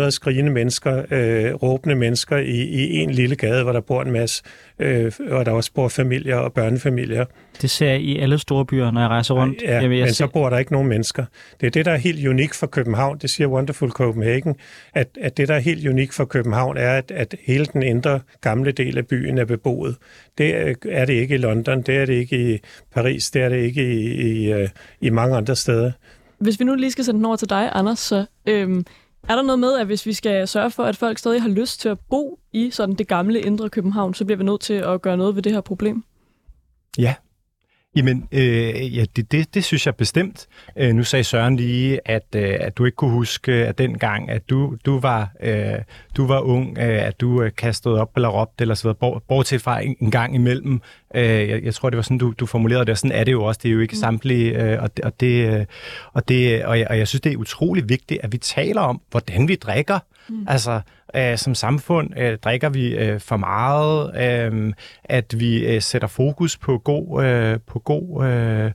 200-300 0.06 0.10
skrigende 0.10 0.52
mennesker, 0.52 1.02
øh, 1.10 1.54
råbende 1.54 1.94
mennesker 1.94 2.36
i, 2.36 2.62
i 2.64 2.96
en 2.96 3.10
lille 3.10 3.36
gade, 3.36 3.62
hvor 3.62 3.72
der 3.72 3.80
bor 3.80 4.02
en 4.02 4.12
masse, 4.12 4.42
øh, 4.78 5.12
og 5.30 5.46
der 5.46 5.52
også 5.52 5.70
bor 5.74 5.88
familier 5.88 6.36
og 6.36 6.52
børnefamilier. 6.52 7.24
Det 7.62 7.70
ser 7.70 7.86
jeg 7.86 8.00
i 8.00 8.18
alle 8.18 8.38
store 8.38 8.66
byer, 8.66 8.90
når 8.90 9.00
jeg 9.00 9.10
rejser 9.10 9.34
rundt. 9.34 9.62
Ja, 9.62 9.74
Jamen, 9.74 9.98
jeg 9.98 10.04
men 10.04 10.14
ser... 10.14 10.26
så 10.26 10.32
bor 10.32 10.50
der 10.50 10.58
ikke 10.58 10.72
nogen 10.72 10.88
mennesker. 10.88 11.24
Det 11.60 11.66
er 11.66 11.70
det, 11.70 11.84
der 11.84 11.92
er 11.92 11.96
helt 11.96 12.28
unik 12.28 12.54
for 12.54 12.66
København. 12.66 13.18
Det 13.18 13.30
siger 13.30 13.48
Wonderful 13.48 13.90
Copenhagen, 13.90 14.56
at, 14.94 15.08
at 15.20 15.36
det, 15.36 15.48
der 15.48 15.54
er 15.54 15.58
helt 15.58 15.88
unik 15.88 16.12
for 16.12 16.24
København, 16.24 16.76
er, 16.76 16.90
at, 16.90 17.10
at 17.10 17.34
hele 17.46 17.66
den 17.66 17.82
indre 17.82 18.20
gamle 18.40 18.72
del 18.72 18.98
af 18.98 19.06
byen 19.06 19.38
er 19.38 19.44
beboet. 19.44 19.96
Det 20.38 20.76
er 20.88 21.04
det 21.04 21.14
ikke 21.14 21.34
i 21.34 21.38
London, 21.38 21.82
det 21.82 21.96
er 21.96 22.06
det 22.06 22.14
ikke 22.14 22.54
i 22.54 22.58
Paris, 22.94 23.30
det 23.30 23.42
er 23.42 23.48
det 23.48 23.58
ikke 23.58 23.94
i, 23.94 24.06
i, 24.06 24.52
øh, 24.52 24.68
i 25.00 25.10
mange 25.10 25.36
andre 25.36 25.56
steder. 25.56 25.92
Hvis 26.38 26.60
vi 26.60 26.64
nu 26.64 26.74
lige 26.74 26.90
skal 26.90 27.04
sende 27.04 27.18
den 27.18 27.24
over 27.24 27.36
til 27.36 27.50
dig, 27.50 27.70
Anders, 27.72 27.98
så 27.98 28.26
øhm, 28.46 28.84
er 29.28 29.36
der 29.36 29.42
noget 29.42 29.58
med, 29.58 29.78
at 29.78 29.86
hvis 29.86 30.06
vi 30.06 30.12
skal 30.12 30.48
sørge 30.48 30.70
for, 30.70 30.84
at 30.84 30.96
folk 30.96 31.18
stadig 31.18 31.42
har 31.42 31.48
lyst 31.48 31.80
til 31.80 31.88
at 31.88 31.98
bo 32.00 32.38
i 32.52 32.70
sådan 32.70 32.94
det 32.94 33.08
gamle 33.08 33.40
indre 33.40 33.70
København, 33.70 34.14
så 34.14 34.24
bliver 34.24 34.38
vi 34.38 34.44
nødt 34.44 34.60
til 34.60 34.74
at 34.74 35.02
gøre 35.02 35.16
noget 35.16 35.34
ved 35.36 35.42
det 35.42 35.52
her 35.52 35.60
problem? 35.60 36.04
Ja, 36.98 37.14
Jamen, 37.96 38.28
øh, 38.32 38.96
ja, 38.96 39.04
det, 39.16 39.32
det, 39.32 39.54
det 39.54 39.64
synes 39.64 39.86
jeg 39.86 39.94
bestemt. 39.96 40.46
Øh, 40.76 40.94
nu 40.94 41.04
sagde 41.04 41.24
Søren 41.24 41.56
lige, 41.56 42.00
at, 42.04 42.26
øh, 42.36 42.56
at 42.60 42.78
du 42.78 42.84
ikke 42.84 42.96
kunne 42.96 43.10
huske, 43.10 43.52
at 43.52 43.78
dengang, 43.78 44.30
at 44.30 44.50
du, 44.50 44.76
du, 44.86 44.98
var, 45.00 45.30
øh, 45.42 45.74
du 46.16 46.26
var 46.26 46.40
ung, 46.40 46.78
øh, 46.78 47.06
at 47.06 47.20
du 47.20 47.42
øh, 47.42 47.50
kastede 47.56 48.00
op 48.00 48.10
eller 48.16 48.28
råbte 48.28 48.62
eller 48.62 48.74
så 48.74 48.82
videre, 48.82 49.20
bortset 49.28 49.62
fra 49.62 49.80
en, 49.80 49.96
en 50.00 50.10
gang 50.10 50.34
imellem. 50.34 50.80
Øh, 51.14 51.48
jeg, 51.48 51.64
jeg 51.64 51.74
tror, 51.74 51.90
det 51.90 51.96
var 51.96 52.02
sådan, 52.02 52.18
du, 52.18 52.34
du 52.38 52.46
formulerede 52.46 52.84
det, 52.84 52.92
og 52.92 52.98
sådan 52.98 53.16
er 53.16 53.24
det 53.24 53.32
jo 53.32 53.44
også. 53.44 53.60
Det 53.62 53.68
er 53.68 53.72
jo 53.72 53.80
ikke 53.80 53.94
mm. 53.94 54.00
samtlige, 54.00 54.62
øh, 54.62 54.82
og, 54.82 54.90
og, 55.02 55.20
det, 55.20 55.54
øh, 55.54 55.66
og, 56.12 56.28
det, 56.28 56.64
og, 56.64 56.78
jeg, 56.78 56.86
og 56.90 56.98
jeg 56.98 57.08
synes, 57.08 57.20
det 57.20 57.32
er 57.32 57.36
utrolig 57.36 57.88
vigtigt, 57.88 58.20
at 58.22 58.32
vi 58.32 58.38
taler 58.38 58.80
om, 58.80 59.00
hvordan 59.10 59.48
vi 59.48 59.54
drikker. 59.54 59.98
Mm. 60.28 60.46
Altså, 60.48 60.80
øh, 61.16 61.38
som 61.38 61.54
samfund 61.54 62.18
øh, 62.18 62.38
drikker 62.38 62.68
vi 62.68 62.96
øh, 62.96 63.20
for 63.20 63.36
meget, 63.36 64.16
øh, 64.22 64.72
at 65.04 65.34
vi 65.40 65.66
øh, 65.66 65.82
sætter 65.82 66.08
fokus 66.08 66.56
på 66.56 66.78
god, 66.78 67.24
øh, 67.24 67.58
på 67.66 67.78
god 67.78 68.26
øh, 68.26 68.72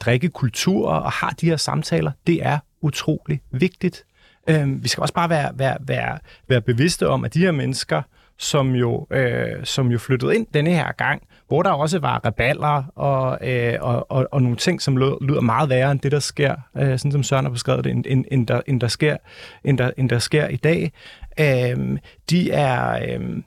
drikkekultur 0.00 0.88
og 0.88 1.12
har 1.12 1.30
de 1.30 1.46
her 1.46 1.56
samtaler. 1.56 2.12
Det 2.26 2.46
er 2.46 2.58
utrolig 2.80 3.40
vigtigt. 3.50 4.04
Øh, 4.48 4.82
vi 4.82 4.88
skal 4.88 5.00
også 5.00 5.14
bare 5.14 5.30
være, 5.30 5.50
være, 5.54 5.76
være, 5.80 6.18
være 6.48 6.60
bevidste 6.60 7.08
om, 7.08 7.24
at 7.24 7.34
de 7.34 7.38
her 7.38 7.52
mennesker, 7.52 8.02
som 8.38 8.74
jo, 8.74 9.06
øh, 9.10 9.64
som 9.64 9.90
jo 9.90 9.98
flyttede 9.98 10.36
ind 10.36 10.46
denne 10.54 10.70
her 10.70 10.92
gang, 10.92 11.22
hvor 11.50 11.62
der 11.62 11.70
også 11.70 11.98
var 11.98 12.24
reballer 12.24 12.84
og, 12.94 13.48
øh, 13.48 13.76
og, 13.80 14.10
og, 14.10 14.28
og 14.32 14.42
nogle 14.42 14.56
ting, 14.56 14.82
som 14.82 14.96
lyder 14.96 15.40
meget 15.40 15.68
værre 15.68 15.92
end 15.92 16.00
det, 16.00 16.12
der 16.12 16.18
sker, 16.18 16.54
øh, 16.76 16.98
sådan 16.98 17.12
som 17.12 17.22
Søren 17.22 17.44
har 17.44 17.52
beskrevet 17.52 17.84
det, 17.84 17.92
end, 17.92 18.04
end, 18.08 18.24
end, 18.30 18.46
der, 18.46 18.60
end, 18.66 18.80
der, 18.80 18.88
sker, 18.88 19.16
end, 19.64 19.78
der, 19.78 19.90
end 19.96 20.08
der 20.10 20.18
sker 20.18 20.48
i 20.48 20.56
dag. 20.56 20.92
Øh, 21.40 21.98
de 22.30 22.50
er... 22.50 23.02
Øh, 23.02 23.42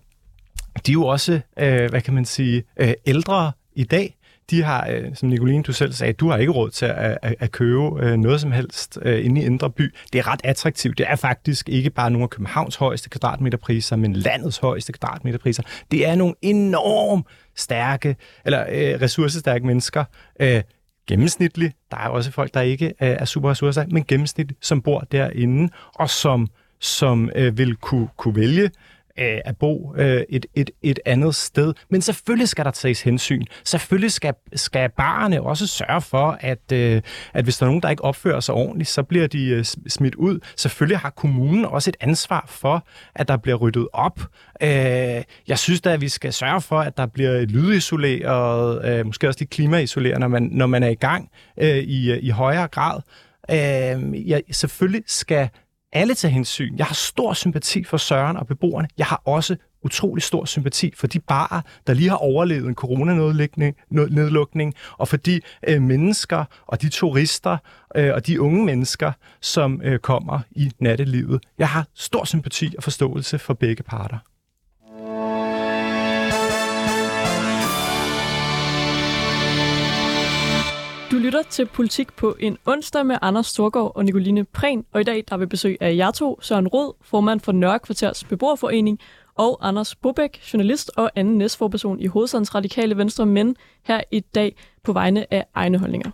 de 0.86 0.92
er 0.92 0.94
jo 0.94 1.06
også, 1.06 1.40
øh, 1.60 1.90
hvad 1.90 2.02
kan 2.02 2.14
man 2.14 2.26
sige, 2.26 2.64
øh, 2.78 2.94
ældre 3.06 3.52
i 3.76 3.84
dag, 3.84 4.16
de 4.50 4.64
har, 4.64 4.88
øh, 4.90 5.16
som 5.16 5.30
Nicoline, 5.30 5.64
du 5.64 5.74
selv 5.74 5.94
sagde, 5.94 6.14
du 6.14 6.30
har 6.30 6.38
ikke 6.38 6.52
råd 6.52 6.70
til 6.70 6.86
at, 6.86 7.18
at, 7.22 7.36
at 7.40 7.52
købe 7.52 8.06
øh, 8.06 8.18
noget 8.18 8.42
som 8.42 8.52
helst 8.52 9.00
øh, 9.02 9.26
inde 9.26 9.42
i 9.42 9.46
Indre 9.46 9.70
By. 9.70 9.94
Det 10.14 10.20
er 10.20 10.28
ret 10.28 10.42
attraktivt. 10.44 10.98
Det 10.98 11.06
er 11.10 11.16
faktisk 11.16 11.70
ikke 11.70 11.90
bare 11.90 12.12
nogle 12.12 12.24
af 12.24 12.30
Københavns 12.30 12.76
højeste 12.76 13.10
kvadratmeterpriser, 13.10 13.96
men 13.96 14.14
landets 14.14 14.58
højeste 14.58 14.94
kvadratmeterpriser. 14.94 15.64
Det 15.92 16.08
er 16.08 16.16
nogle 16.16 16.36
enormt 16.42 17.28
stærke, 17.56 18.16
eller 18.46 18.66
øh, 18.70 19.02
ressourcestærke 19.02 19.66
mennesker, 19.66 20.04
øh, 20.40 20.62
gennemsnitligt. 21.08 21.76
Der 21.92 21.98
er 21.98 22.10
også 22.10 22.32
folk, 22.32 22.54
der 22.54 22.62
ikke 22.62 22.86
øh, 22.86 22.94
er 23.00 23.26
super 23.26 23.50
ressourcestærke, 23.50 23.94
men 23.94 24.04
gennemsnitligt, 24.04 24.66
som 24.66 24.82
bor 24.82 25.00
derinde, 25.00 25.70
og 25.96 26.10
som, 26.10 26.48
som 26.80 27.30
øh, 27.36 27.58
vil 27.58 27.76
kunne, 27.76 28.08
kunne 28.18 28.36
vælge 28.36 28.72
øh, 29.20 29.40
at 29.46 29.58
bo 29.58 29.96
øh, 29.98 30.24
et, 30.30 30.46
et, 30.56 30.72
et 30.82 31.00
andet 31.06 31.36
sted. 31.36 31.74
Men 31.90 32.02
selvfølgelig 32.02 32.50
skal 32.50 32.66
der 32.66 32.72
tages 32.72 33.02
hensyn. 33.02 33.44
Selvfølgelig 33.64 34.12
skal, 34.12 34.34
skal 34.56 34.90
barerne 34.90 35.42
også 35.42 35.68
sørge 35.68 36.02
for, 36.02 36.38
at, 36.40 36.72
øh, 36.74 37.02
at 37.34 37.44
hvis 37.44 37.58
der 37.58 37.66
er 37.66 37.70
nogen, 37.70 37.82
der 37.82 37.90
ikke 37.90 38.04
opfører 38.04 38.40
sig 38.40 38.56
ordentligt, 38.56 38.90
så 38.90 39.04
bliver 39.04 39.28
de 39.28 39.48
øh, 39.48 39.66
smidt 39.88 40.16
ud. 40.16 40.40
Selvfølgelig 40.56 41.00
har 41.00 41.10
kommunen 41.10 41.66
også 41.66 41.90
et 41.90 41.98
ansvar 42.00 42.46
for, 42.48 42.88
at 43.16 43.28
der 43.28 43.38
bliver 43.38 43.58
ryddet 43.58 43.88
op. 43.94 44.20
Øh, 44.62 44.70
jeg 45.48 45.60
synes 45.60 45.82
da, 45.82 45.94
at 45.94 46.02
vi 46.02 46.10
skal 46.10 46.34
sørge 46.34 46.62
for, 46.62 46.80
at 46.80 46.98
der 46.98 47.06
bliver 47.06 47.42
lydisoleret, 47.42 48.86
øh, 48.86 49.06
måske 49.06 49.28
også 49.28 49.40
lidt 49.40 49.50
klimaisoleret, 49.50 50.20
når 50.20 50.28
man, 50.28 50.44
når 50.52 50.68
man 50.68 50.84
er 50.84 50.90
i 50.90 50.96
gang 50.96 51.30
øh, 51.58 51.78
i, 51.78 52.12
øh, 52.12 52.20
i 52.22 52.30
højere 52.30 52.68
grad. 52.68 53.02
Øh, 53.52 54.30
ja, 54.30 54.40
selvfølgelig 54.52 55.04
skal 55.08 55.50
alle 55.94 56.14
tage 56.14 56.32
hensyn. 56.32 56.78
Jeg 56.78 56.86
har 56.86 56.94
stor 56.94 57.34
sympati 57.34 57.84
for 57.84 57.98
Søren 57.98 58.38
og 58.38 58.48
beboerne. 58.48 58.88
Jeg 58.98 59.06
har 59.06 59.22
også 59.26 59.56
utrolig 59.84 60.24
stor 60.24 60.46
sympati 60.46 60.94
for 60.96 61.08
de 61.08 61.20
barer, 61.20 61.62
der 61.88 61.94
lige 61.94 62.10
har 62.10 62.16
overlevet 62.18 62.68
en 62.68 62.76
coronanedlukning, 62.76 64.74
og 64.98 65.08
for 65.08 65.18
de 65.18 65.42
øh, 65.68 65.82
mennesker 65.82 66.46
og 66.68 66.82
de 66.82 66.90
turister 66.90 67.58
øh, 67.96 68.14
og 68.14 68.28
de 68.28 68.42
unge 68.42 68.66
mennesker, 68.66 69.12
som 69.42 69.82
øh, 69.84 70.00
kommer 70.00 70.40
i 70.52 70.72
nattelivet. 70.80 71.44
Jeg 71.58 71.70
har 71.70 71.88
stor 71.96 72.24
sympati 72.24 72.74
og 72.78 72.84
forståelse 72.84 73.40
for 73.40 73.54
begge 73.54 73.84
parter. 73.84 74.18
Lytter 81.24 81.44
til 81.44 81.66
Politik 81.66 82.14
på 82.14 82.36
en 82.40 82.58
onsdag 82.66 83.06
med 83.06 83.18
Anders 83.22 83.48
Storgård 83.48 83.92
og 83.96 84.06
Nicoline 84.06 84.44
Prehn, 84.44 84.86
og 84.92 85.02
i 85.02 85.04
dag 85.04 85.24
der 85.30 85.38
vil 85.38 85.48
besøg 85.48 85.78
af 85.82 85.96
jer 85.96 86.12
to, 86.12 86.40
Søren 86.42 86.68
Rod, 86.68 86.94
formand 87.02 87.40
for 87.40 87.52
Nørrekvarters 87.52 88.24
Beboerforening, 88.24 89.00
og 89.36 89.68
Anders 89.68 89.96
Bobæk, 89.96 90.40
journalist 90.54 90.92
og 90.98 91.12
anden 91.16 91.38
næstforperson 91.38 92.00
i 92.00 92.08
Hovedstadens 92.08 92.56
Radikale 92.56 92.98
Venstre, 92.98 93.26
men 93.26 93.56
her 93.84 94.02
i 94.12 94.20
dag 94.20 94.56
på 94.84 94.94
vegne 94.94 95.34
af 95.34 95.46
egne 95.54 95.78
holdninger. 95.78 96.12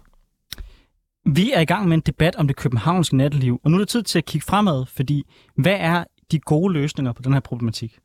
Vi 1.26 1.51
er 1.51 1.62
i 1.62 1.66
gang 1.66 1.88
med 1.88 1.97
en 1.97 2.03
debat 2.05 2.36
om 2.36 2.47
det 2.47 2.55
københavnske 2.55 3.18
natteliv, 3.18 3.62
og 3.64 3.72
nu 3.72 3.78
er 3.78 3.80
det 3.80 3.89
tid 3.89 4.03
til 4.03 4.18
at 4.18 4.26
kigge 4.26 4.45
fremad, 4.45 4.86
fordi 4.86 5.24
hvad 5.55 5.78
er 5.80 6.03
de 6.32 6.39
gode 6.39 6.74
løsninger 6.74 7.14
på 7.14 7.22
den 7.22 7.34
her 7.34 7.39
problematik? 7.39 7.99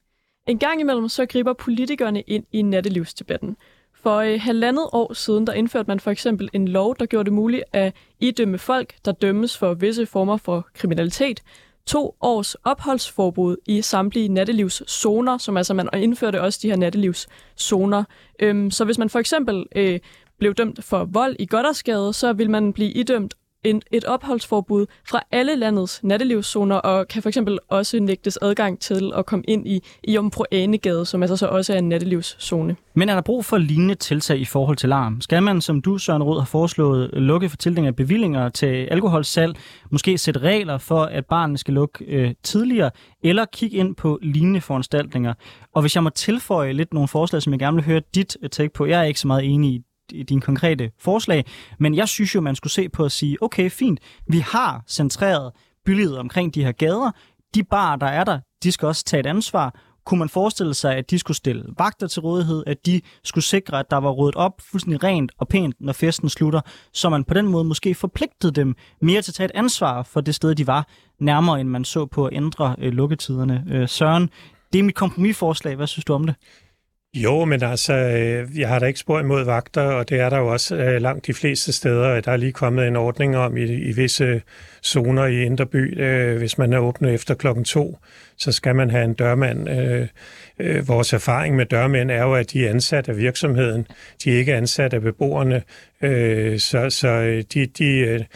En 0.48 0.58
gang 0.58 0.80
imellem 0.80 1.08
så 1.08 1.26
griber 1.26 1.52
politikerne 1.52 2.20
ind 2.20 2.44
i 2.52 2.62
nattelivsdebatten. 2.62 3.56
For 4.04 4.16
øh, 4.16 4.40
halvandet 4.40 4.88
år 4.92 5.12
siden, 5.12 5.46
der 5.46 5.52
indførte 5.52 5.88
man 5.88 6.00
for 6.00 6.10
eksempel 6.10 6.48
en 6.52 6.68
lov, 6.68 6.96
der 6.98 7.06
gjorde 7.06 7.24
det 7.24 7.32
muligt 7.32 7.64
at 7.72 7.94
idømme 8.20 8.58
folk, 8.58 8.94
der 9.04 9.12
dømmes 9.12 9.58
for 9.58 9.74
visse 9.74 10.06
former 10.06 10.36
for 10.36 10.66
kriminalitet, 10.74 11.40
to 11.86 12.16
års 12.20 12.54
opholdsforbud 12.54 13.56
i 13.66 13.82
samtlige 13.82 14.28
nattelivszoner, 14.28 15.38
som 15.38 15.56
altså 15.56 15.74
man 15.74 15.88
indførte 15.96 16.42
også 16.42 16.58
de 16.62 16.68
her 16.68 16.76
nattelivszoner. 16.76 18.04
Øhm, 18.38 18.70
så 18.70 18.84
hvis 18.84 18.98
man 18.98 19.10
for 19.10 19.18
eksempel 19.18 19.66
øh, 19.76 20.00
blev 20.38 20.54
dømt 20.54 20.84
for 20.84 21.04
vold 21.04 21.36
i 21.38 21.46
Goddersgade, 21.46 22.12
så 22.12 22.32
vil 22.32 22.50
man 22.50 22.72
blive 22.72 22.90
idømt 22.90 23.34
en, 23.64 23.82
et 23.92 24.04
opholdsforbud 24.04 24.86
fra 25.08 25.20
alle 25.32 25.56
landets 25.56 26.00
nattelivszoner, 26.04 26.76
og 26.76 27.08
kan 27.08 27.22
for 27.22 27.28
eksempel 27.28 27.58
også 27.68 28.00
nægtes 28.00 28.38
adgang 28.42 28.80
til 28.80 29.12
at 29.16 29.26
komme 29.26 29.44
ind 29.48 29.68
i, 29.68 29.80
i 30.04 30.14
Jomfru 30.14 30.44
Anegade, 30.52 31.06
som 31.06 31.22
altså 31.22 31.36
så 31.36 31.46
også 31.46 31.72
er 31.74 31.78
en 31.78 31.88
nattelivszone. 31.88 32.76
Men 32.94 33.08
er 33.08 33.14
der 33.14 33.22
brug 33.22 33.44
for 33.44 33.58
lignende 33.58 33.94
tiltag 33.94 34.38
i 34.38 34.44
forhold 34.44 34.76
til 34.76 34.88
larm? 34.88 35.20
Skal 35.20 35.42
man, 35.42 35.60
som 35.60 35.82
du, 35.82 35.98
Søren 35.98 36.22
Rød, 36.22 36.38
har 36.38 36.46
foreslået, 36.46 37.10
lukke 37.12 37.48
for 37.48 37.56
tildeling 37.56 37.86
af 37.86 37.96
bevillinger 37.96 38.48
til 38.48 38.66
alkoholsalg, 38.66 39.56
måske 39.90 40.18
sætte 40.18 40.40
regler 40.40 40.78
for, 40.78 41.02
at 41.02 41.26
barnet 41.26 41.60
skal 41.60 41.74
lukke 41.74 42.04
øh, 42.04 42.34
tidligere, 42.42 42.90
eller 43.22 43.44
kigge 43.44 43.76
ind 43.76 43.96
på 43.96 44.18
lignende 44.22 44.60
foranstaltninger? 44.60 45.34
Og 45.74 45.80
hvis 45.80 45.94
jeg 45.94 46.02
må 46.02 46.10
tilføje 46.10 46.72
lidt 46.72 46.94
nogle 46.94 47.08
forslag, 47.08 47.42
som 47.42 47.52
jeg 47.52 47.60
gerne 47.60 47.74
vil 47.74 47.84
høre 47.84 48.00
dit 48.14 48.36
øh, 48.42 48.50
take 48.50 48.72
på, 48.74 48.86
jeg 48.86 49.00
er 49.00 49.04
ikke 49.04 49.20
så 49.20 49.26
meget 49.26 49.44
enig 49.44 49.70
i 49.70 49.82
dine 50.10 50.40
konkrete 50.40 50.90
forslag, 50.98 51.44
men 51.78 51.94
jeg 51.94 52.08
synes 52.08 52.34
jo, 52.34 52.40
man 52.40 52.56
skulle 52.56 52.72
se 52.72 52.88
på 52.88 53.04
at 53.04 53.12
sige, 53.12 53.42
okay, 53.42 53.70
fint, 53.70 54.00
vi 54.28 54.38
har 54.38 54.84
centreret 54.88 55.52
bylivet 55.84 56.18
omkring 56.18 56.54
de 56.54 56.64
her 56.64 56.72
gader, 56.72 57.10
de 57.54 57.64
bar, 57.64 57.96
der 57.96 58.06
er 58.06 58.24
der, 58.24 58.40
de 58.62 58.72
skal 58.72 58.88
også 58.88 59.04
tage 59.04 59.20
et 59.20 59.26
ansvar. 59.26 59.74
Kunne 60.06 60.18
man 60.18 60.28
forestille 60.28 60.74
sig, 60.74 60.96
at 60.96 61.10
de 61.10 61.18
skulle 61.18 61.36
stille 61.36 61.64
vagter 61.78 62.06
til 62.06 62.22
rådighed, 62.22 62.64
at 62.66 62.86
de 62.86 63.00
skulle 63.24 63.44
sikre, 63.44 63.78
at 63.78 63.90
der 63.90 63.96
var 63.96 64.10
ryddet 64.10 64.36
op 64.36 64.52
fuldstændig 64.70 65.04
rent 65.04 65.32
og 65.38 65.48
pænt, 65.48 65.76
når 65.80 65.92
festen 65.92 66.28
slutter, 66.28 66.60
så 66.92 67.08
man 67.08 67.24
på 67.24 67.34
den 67.34 67.48
måde 67.48 67.64
måske 67.64 67.94
forpligtede 67.94 68.52
dem 68.52 68.74
mere 69.00 69.22
til 69.22 69.30
at 69.30 69.34
tage 69.34 69.44
et 69.44 69.50
ansvar 69.54 70.02
for 70.02 70.20
det 70.20 70.34
sted, 70.34 70.54
de 70.54 70.66
var, 70.66 70.88
nærmere 71.20 71.60
end 71.60 71.68
man 71.68 71.84
så 71.84 72.06
på 72.06 72.26
at 72.26 72.36
ændre 72.36 72.76
øh, 72.78 72.92
lukketiderne. 72.92 73.64
Øh, 73.70 73.88
Søren, 73.88 74.30
det 74.72 74.78
er 74.78 74.82
mit 74.82 74.94
kompromisforslag. 74.94 75.76
Hvad 75.76 75.86
synes 75.86 76.04
du 76.04 76.14
om 76.14 76.26
det? 76.26 76.34
Jo, 77.14 77.44
men 77.44 77.62
altså, 77.62 77.94
øh, 77.94 78.58
jeg 78.58 78.68
har 78.68 78.78
da 78.78 78.86
ikke 78.86 78.98
spor 78.98 79.20
imod 79.20 79.44
vagter, 79.44 79.82
og 79.82 80.08
det 80.08 80.20
er 80.20 80.30
der 80.30 80.38
jo 80.38 80.46
også 80.52 80.76
øh, 80.76 81.02
langt 81.02 81.26
de 81.26 81.34
fleste 81.34 81.72
steder. 81.72 82.20
Der 82.20 82.32
er 82.32 82.36
lige 82.36 82.52
kommet 82.52 82.86
en 82.86 82.96
ordning 82.96 83.36
om 83.36 83.56
i, 83.56 83.62
i 83.62 83.92
visse 83.92 84.42
zoner 84.84 85.26
i 85.26 85.42
Inderby, 85.42 86.00
øh, 86.00 86.38
hvis 86.38 86.58
man 86.58 86.72
er 86.72 86.78
åbnet 86.78 87.14
efter 87.14 87.34
klokken 87.34 87.64
to, 87.64 87.98
så 88.36 88.52
skal 88.52 88.76
man 88.76 88.90
have 88.90 89.04
en 89.04 89.14
dørmand. 89.14 89.68
vores 90.86 91.12
erfaring 91.12 91.56
med 91.56 91.66
dørmænd 91.66 92.10
er 92.10 92.22
jo, 92.22 92.34
at 92.34 92.52
de 92.52 92.66
er 92.66 92.70
ansat 92.70 93.08
af 93.08 93.16
virksomheden, 93.16 93.86
de 94.24 94.32
er 94.32 94.38
ikke 94.38 94.54
ansat 94.54 94.94
af 94.94 95.02
beboerne, 95.02 95.62
så, 96.58 96.86
så 96.90 97.42
de, 97.54 97.66
de, 97.66 98.26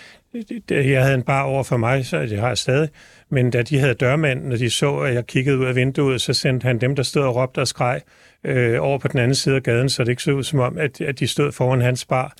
jeg 0.70 1.02
havde 1.02 1.14
en 1.14 1.22
bar 1.22 1.42
over 1.42 1.62
for 1.62 1.76
mig, 1.76 2.06
så 2.06 2.22
det 2.22 2.38
har 2.38 2.48
jeg 2.48 2.58
stadig, 2.58 2.88
men 3.30 3.50
da 3.50 3.62
de 3.62 3.78
havde 3.78 3.94
dørmanden, 3.94 4.52
og 4.52 4.58
de 4.58 4.70
så, 4.70 4.96
at 4.96 5.14
jeg 5.14 5.26
kiggede 5.26 5.58
ud 5.58 5.64
af 5.64 5.76
vinduet, 5.76 6.20
så 6.20 6.32
sendte 6.32 6.64
han 6.64 6.78
dem, 6.78 6.96
der 6.96 7.02
stod 7.02 7.22
og 7.22 7.36
råbte 7.36 7.58
og 7.58 7.68
skreg, 7.68 8.00
øh, 8.44 8.82
over 8.82 8.98
på 8.98 9.08
den 9.08 9.20
anden 9.20 9.34
side 9.34 9.56
af 9.56 9.62
gaden, 9.62 9.88
så 9.88 10.04
det 10.04 10.10
ikke 10.10 10.22
så 10.22 10.32
ud 10.32 10.42
som 10.42 10.58
om, 10.58 10.78
at, 10.78 11.00
at 11.00 11.20
de 11.20 11.26
stod 11.26 11.52
foran 11.52 11.80
hans 11.80 12.04
bar. 12.04 12.34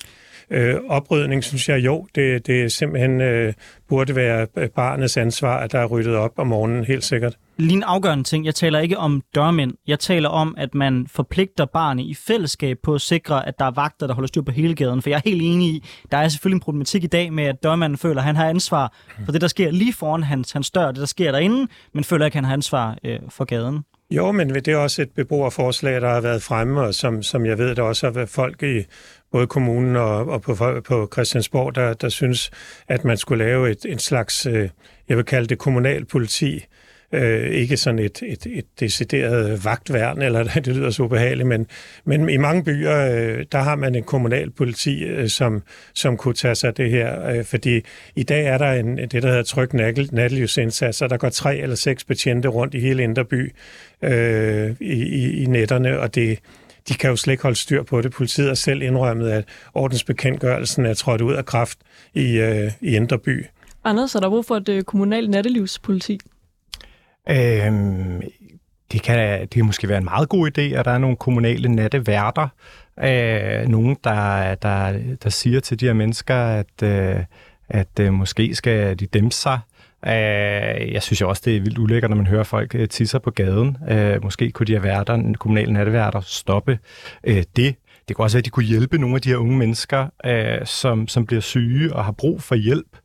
Øh, 0.51 0.75
oprydning, 0.87 1.43
synes 1.43 1.69
jeg 1.69 1.85
jo, 1.85 2.07
det, 2.15 2.47
det 2.47 2.71
simpelthen 2.71 3.21
øh, 3.21 3.53
burde 3.89 4.15
være 4.15 4.47
øh, 4.57 4.69
barnets 4.69 5.17
ansvar, 5.17 5.57
at 5.57 5.71
der 5.71 5.79
er 5.79 5.85
ryddet 5.85 6.15
op 6.15 6.31
om 6.37 6.47
morgenen, 6.47 6.83
helt 6.83 7.03
sikkert. 7.03 7.37
Lige 7.57 7.75
en 7.75 7.83
afgørende 7.83 8.23
ting, 8.23 8.45
jeg 8.45 8.55
taler 8.55 8.79
ikke 8.79 8.97
om 8.97 9.21
dørmænd. 9.35 9.73
Jeg 9.87 9.99
taler 9.99 10.29
om, 10.29 10.55
at 10.57 10.75
man 10.75 11.07
forpligter 11.07 11.65
barnet 11.65 12.03
i 12.03 12.13
fællesskab 12.13 12.77
på 12.83 12.93
at 12.93 13.01
sikre, 13.01 13.47
at 13.47 13.59
der 13.59 13.65
er 13.65 13.71
vagter, 13.71 14.07
der 14.07 14.13
holder 14.13 14.27
styr 14.27 14.41
på 14.41 14.51
hele 14.51 14.75
gaden. 14.75 15.01
For 15.01 15.09
jeg 15.09 15.17
er 15.17 15.29
helt 15.29 15.41
enig 15.41 15.67
i, 15.67 15.83
der 16.11 16.17
er 16.17 16.27
selvfølgelig 16.27 16.55
en 16.55 16.61
problematik 16.61 17.03
i 17.03 17.07
dag 17.07 17.33
med, 17.33 17.43
at 17.43 17.63
dørmanden 17.63 17.97
føler, 17.97 18.17
at 18.17 18.25
han 18.25 18.35
har 18.35 18.49
ansvar 18.49 18.93
for 19.25 19.31
det, 19.31 19.41
der 19.41 19.47
sker 19.47 19.71
lige 19.71 19.93
foran 19.93 20.23
hans, 20.23 20.51
hans 20.51 20.71
dør, 20.71 20.87
det 20.87 20.95
der 20.95 21.05
sker 21.05 21.31
derinde, 21.31 21.67
men 21.93 22.03
føler 22.03 22.25
ikke, 22.25 22.35
at 22.35 22.37
han 22.37 22.45
har 22.45 22.53
ansvar 22.53 22.97
øh, 23.03 23.19
for 23.29 23.45
gaden. 23.45 23.83
Jo, 24.11 24.31
men 24.31 24.55
det 24.55 24.67
er 24.67 24.77
også 24.77 25.01
et 25.01 25.11
beboerforslag, 25.11 26.01
der 26.01 26.09
har 26.09 26.21
været 26.21 26.43
fremme, 26.43 26.81
og 26.81 26.93
som, 26.93 27.23
som 27.23 27.45
jeg 27.45 27.57
ved, 27.57 27.75
der 27.75 27.81
også 27.81 28.07
har 28.07 28.11
været 28.11 28.29
folk 28.29 28.63
i 28.63 28.85
både 29.31 29.47
kommunen 29.47 29.95
og, 29.95 30.27
og 30.27 30.41
på, 30.41 30.55
på 30.87 31.09
Christiansborg, 31.13 31.75
der, 31.75 31.93
der 31.93 32.09
synes, 32.09 32.51
at 32.87 33.05
man 33.05 33.17
skulle 33.17 33.45
lave 33.45 33.71
et, 33.71 33.85
en 33.85 33.99
slags, 33.99 34.45
øh, 34.45 34.69
jeg 35.09 35.17
vil 35.17 35.25
kalde 35.25 35.47
det 35.47 35.57
kommunalpoliti, 35.57 36.65
Øh, 37.11 37.49
ikke 37.49 37.77
sådan 37.77 37.99
et, 37.99 38.23
et, 38.25 38.45
et 38.45 38.65
decideret 38.79 39.65
vagtværn, 39.65 40.21
eller 40.21 40.43
det 40.65 40.67
lyder 40.67 40.89
så 40.89 41.03
ubehageligt, 41.03 41.47
men, 41.47 41.67
men 42.05 42.29
i 42.29 42.37
mange 42.37 42.63
byer, 42.63 42.97
øh, 42.97 43.45
der 43.51 43.57
har 43.57 43.75
man 43.75 43.95
en 43.95 44.03
kommunal 44.03 44.49
politi, 44.49 45.03
øh, 45.03 45.29
som, 45.29 45.63
som 45.93 46.17
kunne 46.17 46.33
tage 46.33 46.55
sig 46.55 46.67
af 46.67 46.73
det 46.73 46.89
her. 46.89 47.29
Øh, 47.29 47.45
fordi 47.45 47.81
i 48.15 48.23
dag 48.23 48.45
er 48.45 48.57
der 48.57 48.71
en, 48.71 48.97
det, 48.97 49.11
der 49.23 49.27
hedder 49.27 49.43
tryg 49.43 49.73
nattelivsindsats, 49.73 51.01
og 51.01 51.09
der 51.09 51.17
går 51.17 51.29
tre 51.29 51.57
eller 51.57 51.75
seks 51.75 52.03
betjente 52.03 52.47
rundt 52.47 52.73
i 52.73 52.79
hele 52.79 53.03
Inderby 53.03 53.53
øh, 54.01 54.75
i, 54.79 55.43
i, 55.43 55.45
netterne, 55.45 55.99
og 55.99 56.15
det, 56.15 56.39
de 56.89 56.93
kan 56.93 57.09
jo 57.09 57.15
slet 57.15 57.33
ikke 57.33 57.43
holde 57.43 57.55
styr 57.55 57.83
på 57.83 58.01
det. 58.01 58.11
Politiet 58.11 58.47
har 58.47 58.55
selv 58.55 58.81
indrømmet, 58.81 59.29
at 59.29 59.45
ordensbekendtgørelsen 59.73 60.85
er 60.85 60.93
trådt 60.93 61.21
ud 61.21 61.33
af 61.33 61.45
kraft 61.45 61.79
i, 62.13 62.37
øh, 62.37 62.71
i 62.81 62.95
Inderby. 62.95 63.45
Anders, 63.83 64.15
er 64.15 64.19
der 64.19 64.29
brug 64.29 64.45
for 64.45 64.55
et 64.55 64.69
øh, 64.69 64.83
kommunalt 64.83 65.29
nattelivspoliti? 65.29 66.19
Øhm, 67.29 68.21
det 68.91 69.01
kan 69.01 69.41
det 69.41 69.49
kan 69.49 69.65
måske 69.65 69.89
være 69.89 69.97
en 69.97 70.03
meget 70.03 70.29
god 70.29 70.47
idé, 70.47 70.61
at 70.61 70.85
der 70.85 70.91
er 70.91 70.97
nogle 70.97 71.15
kommunale 71.15 71.69
natteværter. 71.69 72.47
Øh, 73.03 73.67
nogen, 73.67 73.97
der, 74.03 74.55
der, 74.55 74.99
der 75.23 75.29
siger 75.29 75.59
til 75.59 75.79
de 75.79 75.85
her 75.85 75.93
mennesker, 75.93 76.35
at, 76.35 76.83
øh, 76.83 77.23
at 77.69 77.99
øh, 77.99 78.13
måske 78.13 78.55
skal 78.55 78.99
de 78.99 79.05
dæmpe 79.05 79.35
sig. 79.35 79.59
Øh, 80.07 80.93
jeg 80.93 81.03
synes 81.03 81.21
jo 81.21 81.29
også, 81.29 81.41
det 81.45 81.57
er 81.57 81.61
vildt 81.61 81.77
ulækkert, 81.77 82.09
når 82.09 82.17
man 82.17 82.27
hører 82.27 82.43
folk 82.43 82.75
øh, 82.75 82.81
tisse 82.81 82.89
tisser 82.89 83.19
på 83.19 83.31
gaden. 83.31 83.77
Øh, 83.89 84.23
måske 84.23 84.51
kunne 84.51 84.67
de 84.67 84.73
her 84.73 84.79
værter, 84.79 85.33
kommunale 85.39 85.73
natteværter, 85.73 86.21
stoppe 86.21 86.79
øh, 87.23 87.43
det. 87.55 87.75
Det 88.07 88.15
kunne 88.15 88.25
også 88.25 88.37
være, 88.37 88.41
at 88.41 88.45
de 88.45 88.49
kunne 88.49 88.65
hjælpe 88.65 88.97
nogle 88.97 89.15
af 89.15 89.21
de 89.21 89.29
her 89.29 89.37
unge 89.37 89.57
mennesker, 89.57 90.07
øh, 90.25 90.65
som, 90.65 91.07
som 91.07 91.25
bliver 91.25 91.41
syge 91.41 91.93
og 91.93 92.05
har 92.05 92.11
brug 92.11 92.41
for 92.41 92.55
hjælp. 92.55 92.97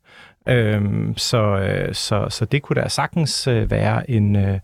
Øhm, 0.49 1.15
så, 1.17 1.39
øh, 1.39 1.95
så, 1.95 2.27
så 2.31 2.45
det 2.45 2.63
kunne 2.63 2.83
da 2.83 2.89
sagtens 2.89 3.47
øh, 3.47 3.71
være 3.71 4.11
en, 4.11 4.37
øh, 4.37 4.59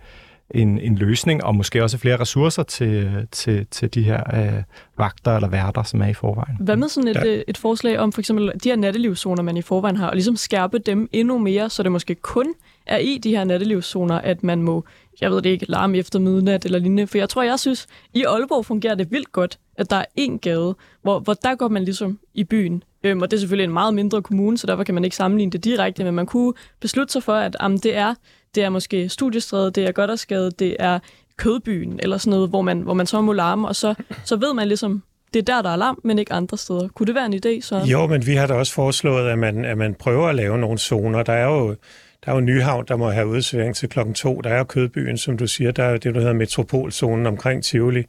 en, 0.54 0.78
en 0.78 0.96
løsning, 0.96 1.44
og 1.44 1.54
måske 1.54 1.82
også 1.82 1.98
flere 1.98 2.20
ressourcer 2.20 2.62
til, 2.62 3.26
til, 3.30 3.66
til 3.70 3.94
de 3.94 4.02
her 4.02 4.22
øh, 4.34 4.62
vagter 4.98 5.36
eller 5.36 5.48
værter, 5.48 5.82
som 5.82 6.02
er 6.02 6.06
i 6.06 6.14
forvejen. 6.14 6.56
Hvad 6.60 6.76
med 6.76 6.88
sådan 6.88 7.08
et, 7.08 7.16
ja. 7.24 7.42
et 7.48 7.56
forslag 7.58 7.98
om 7.98 8.12
for 8.12 8.20
eksempel 8.20 8.52
de 8.64 8.68
her 8.68 8.76
nattelivszoner, 8.76 9.42
man 9.42 9.56
i 9.56 9.62
forvejen 9.62 9.96
har, 9.96 10.08
og 10.08 10.14
ligesom 10.14 10.36
skærpe 10.36 10.78
dem 10.78 11.08
endnu 11.12 11.38
mere, 11.38 11.70
så 11.70 11.82
det 11.82 11.92
måske 11.92 12.14
kun 12.14 12.54
er 12.86 12.98
i 12.98 13.18
de 13.18 13.30
her 13.30 13.44
nattelivszoner, 13.44 14.14
at 14.18 14.42
man 14.42 14.62
må, 14.62 14.84
jeg 15.20 15.30
ved 15.30 15.42
det 15.42 15.50
ikke, 15.50 15.66
larme 15.68 15.98
efter 15.98 16.18
midnat 16.18 16.64
eller 16.64 16.78
lignende. 16.78 17.06
For 17.06 17.18
jeg 17.18 17.28
tror, 17.28 17.42
jeg 17.42 17.60
synes, 17.60 17.86
i 18.14 18.24
Aalborg 18.24 18.66
fungerer 18.66 18.94
det 18.94 19.10
vildt 19.10 19.32
godt, 19.32 19.58
at 19.76 19.90
der 19.90 19.96
er 19.96 20.04
en 20.16 20.38
gade, 20.38 20.74
hvor, 21.02 21.18
hvor 21.18 21.34
der 21.34 21.54
går 21.54 21.68
man 21.68 21.84
ligesom 21.84 22.18
i 22.34 22.44
byen. 22.44 22.82
Øhm, 23.04 23.22
og 23.22 23.30
det 23.30 23.36
er 23.36 23.40
selvfølgelig 23.40 23.64
en 23.64 23.72
meget 23.72 23.94
mindre 23.94 24.22
kommune, 24.22 24.58
så 24.58 24.66
derfor 24.66 24.84
kan 24.84 24.94
man 24.94 25.04
ikke 25.04 25.16
sammenligne 25.16 25.52
det 25.52 25.64
direkte, 25.64 26.04
men 26.04 26.14
man 26.14 26.26
kunne 26.26 26.52
beslutte 26.80 27.12
sig 27.12 27.22
for, 27.22 27.34
at 27.34 27.56
jamen, 27.62 27.78
det 27.78 27.96
er 27.96 28.14
det 28.54 28.62
er 28.62 28.68
måske 28.68 29.08
Studiestræde, 29.08 29.70
det 29.70 29.84
er 29.84 29.92
Goddersgade, 29.92 30.50
det 30.50 30.76
er 30.78 30.98
Kødbyen, 31.36 32.00
eller 32.02 32.18
sådan 32.18 32.30
noget, 32.30 32.48
hvor 32.48 32.62
man, 32.62 32.80
hvor 32.80 32.94
man 32.94 33.06
så 33.06 33.20
må 33.20 33.32
larme, 33.32 33.68
og 33.68 33.76
så, 33.76 33.94
så 34.24 34.36
ved 34.36 34.54
man 34.54 34.68
ligesom, 34.68 35.02
det 35.34 35.40
er 35.40 35.54
der, 35.54 35.62
der 35.62 35.70
er 35.70 35.76
larm, 35.76 36.00
men 36.04 36.18
ikke 36.18 36.32
andre 36.32 36.58
steder. 36.58 36.88
Kunne 36.88 37.06
det 37.06 37.14
være 37.14 37.26
en 37.26 37.34
idé? 37.34 37.60
Så? 37.60 37.78
Jo, 37.78 38.06
men 38.06 38.26
vi 38.26 38.34
har 38.34 38.46
da 38.46 38.54
også 38.54 38.72
foreslået, 38.72 39.28
at 39.28 39.38
man, 39.38 39.64
at 39.64 39.78
man 39.78 39.94
prøver 39.94 40.28
at 40.28 40.34
lave 40.34 40.58
nogle 40.58 40.78
zoner. 40.78 41.22
Der 41.22 41.32
er 41.32 41.46
jo 41.46 41.76
der 42.24 42.30
er 42.30 42.34
jo 42.34 42.40
Nyhavn, 42.40 42.84
der 42.88 42.96
må 42.96 43.10
have 43.10 43.26
udsværing 43.26 43.76
til 43.76 43.88
klokken 43.88 44.14
to. 44.14 44.40
Der 44.40 44.50
er 44.50 44.58
jo 44.58 44.64
Kødbyen, 44.64 45.18
som 45.18 45.36
du 45.36 45.46
siger. 45.46 45.70
Der 45.70 45.84
er 45.84 45.90
jo 45.90 45.96
det, 45.96 46.14
der 46.14 46.20
hedder 46.20 46.34
Metropolzonen 46.34 47.26
omkring 47.26 47.64
Tivoli. 47.64 48.04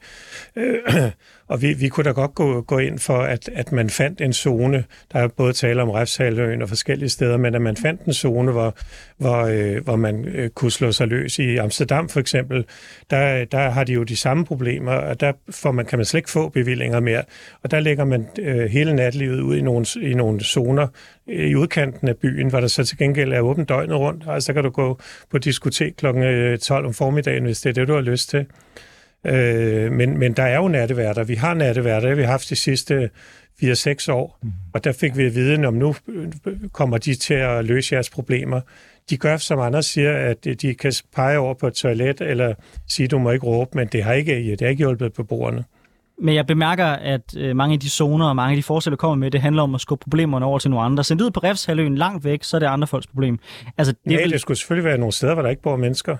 Øh, 0.56 1.10
og 1.52 1.62
vi, 1.62 1.72
vi 1.72 1.88
kunne 1.88 2.04
da 2.04 2.10
godt 2.10 2.34
gå, 2.34 2.60
gå 2.60 2.78
ind 2.78 2.98
for, 2.98 3.18
at, 3.18 3.50
at 3.54 3.72
man 3.72 3.90
fandt 3.90 4.20
en 4.20 4.32
zone, 4.32 4.84
der 5.12 5.18
er 5.18 5.28
både 5.28 5.52
tale 5.52 5.82
om 5.82 5.90
Refshaløen 5.90 6.62
og 6.62 6.68
forskellige 6.68 7.08
steder, 7.08 7.36
men 7.36 7.54
at 7.54 7.62
man 7.62 7.76
fandt 7.76 8.00
en 8.02 8.12
zone, 8.12 8.52
hvor, 8.52 8.76
hvor, 9.16 9.38
øh, 9.38 9.84
hvor 9.84 9.96
man 9.96 10.24
øh, 10.24 10.50
kunne 10.50 10.70
slå 10.70 10.92
sig 10.92 11.08
løs. 11.08 11.38
I 11.38 11.56
Amsterdam 11.56 12.08
for 12.08 12.20
eksempel, 12.20 12.64
der, 13.10 13.44
der 13.44 13.70
har 13.70 13.84
de 13.84 13.92
jo 13.92 14.02
de 14.02 14.16
samme 14.16 14.44
problemer, 14.44 14.92
og 14.92 15.20
der 15.20 15.32
får 15.50 15.72
man, 15.72 15.86
kan 15.86 15.98
man 15.98 16.06
slet 16.06 16.18
ikke 16.18 16.30
få 16.30 16.48
bevillinger 16.48 17.00
mere. 17.00 17.22
Og 17.62 17.70
der 17.70 17.80
lægger 17.80 18.04
man 18.04 18.26
øh, 18.38 18.70
hele 18.70 18.94
natlivet 18.94 19.40
ud 19.40 19.56
i 19.56 19.62
nogle, 19.62 19.86
i 20.02 20.14
nogle 20.14 20.40
zoner 20.40 20.86
øh, 21.28 21.46
i 21.46 21.54
udkanten 21.54 22.08
af 22.08 22.16
byen, 22.16 22.48
hvor 22.48 22.60
der 22.60 22.68
så 22.68 22.84
til 22.84 22.98
gengæld 22.98 23.32
er 23.32 23.40
åbent 23.40 23.68
døgnet 23.68 23.96
rundt. 23.96 24.24
Altså 24.28 24.46
der 24.46 24.54
kan 24.54 24.64
du 24.64 24.70
gå 24.70 25.00
på 25.30 25.38
diskotek 25.38 25.94
kl. 25.96 26.06
12 26.06 26.84
øh, 26.84 26.86
om 26.86 26.94
formiddagen, 26.94 27.44
hvis 27.44 27.60
det 27.60 27.70
er 27.70 27.74
det, 27.74 27.88
du 27.88 27.94
har 27.94 28.00
lyst 28.00 28.30
til. 28.30 28.46
Øh, 29.26 29.92
men, 29.92 30.18
men 30.18 30.32
der 30.32 30.42
er 30.42 30.56
jo 30.56 30.68
natteværter. 30.68 31.24
Vi 31.24 31.34
har 31.34 31.54
natteværter, 31.54 32.14
vi 32.14 32.22
har 32.22 32.30
haft 32.30 32.50
de 32.50 32.56
sidste 32.56 33.10
4-6 33.62 34.12
år, 34.12 34.38
mm. 34.42 34.52
og 34.74 34.84
der 34.84 34.92
fik 34.92 35.16
vi 35.16 35.24
at 35.24 35.34
vide, 35.34 35.66
om 35.66 35.74
nu 35.74 35.94
kommer 36.72 36.98
de 36.98 37.14
til 37.14 37.34
at 37.34 37.64
løse 37.64 37.94
jeres 37.94 38.10
problemer. 38.10 38.60
De 39.10 39.16
gør, 39.16 39.36
som 39.36 39.58
andre 39.58 39.82
siger, 39.82 40.12
at 40.12 40.44
de 40.44 40.74
kan 40.74 40.92
pege 41.14 41.38
over 41.38 41.54
på 41.54 41.66
et 41.66 41.74
toilet, 41.74 42.20
eller 42.20 42.54
sige, 42.88 43.08
du 43.08 43.18
må 43.18 43.30
ikke 43.30 43.46
råbe, 43.46 43.70
men 43.78 43.88
det 43.88 44.04
har 44.04 44.12
ikke, 44.12 44.50
det 44.50 44.60
har 44.60 44.68
ikke 44.68 44.80
hjulpet 44.80 45.12
på 45.12 45.22
bordene. 45.22 45.64
Men 46.18 46.34
jeg 46.34 46.46
bemærker, 46.46 46.86
at 46.86 47.36
øh, 47.36 47.56
mange 47.56 47.72
af 47.72 47.80
de 47.80 47.90
zoner 47.90 48.26
og 48.26 48.36
mange 48.36 48.52
af 48.52 48.56
de 48.56 48.62
forslag, 48.62 48.90
der 48.90 48.96
kommer 48.96 49.16
med, 49.16 49.30
det 49.30 49.40
handler 49.40 49.62
om 49.62 49.74
at 49.74 49.80
skubbe 49.80 50.02
problemerne 50.02 50.46
over 50.46 50.58
til 50.58 50.70
nogle 50.70 50.84
andre. 50.84 51.04
Sendt 51.04 51.22
ud 51.22 51.30
på 51.30 51.40
Refshaløen 51.40 51.94
langt 51.94 52.24
væk, 52.24 52.44
så 52.44 52.56
er 52.56 52.58
det 52.58 52.66
andre 52.66 52.86
folks 52.86 53.06
problem. 53.06 53.38
Altså, 53.78 53.94
det, 54.04 54.12
ja, 54.12 54.22
vil... 54.22 54.32
det 54.32 54.40
skulle 54.40 54.58
selvfølgelig 54.58 54.84
være 54.84 54.98
nogle 54.98 55.12
steder, 55.12 55.34
hvor 55.34 55.42
der 55.42 55.50
ikke 55.50 55.62
bor 55.62 55.76
mennesker. 55.76 56.16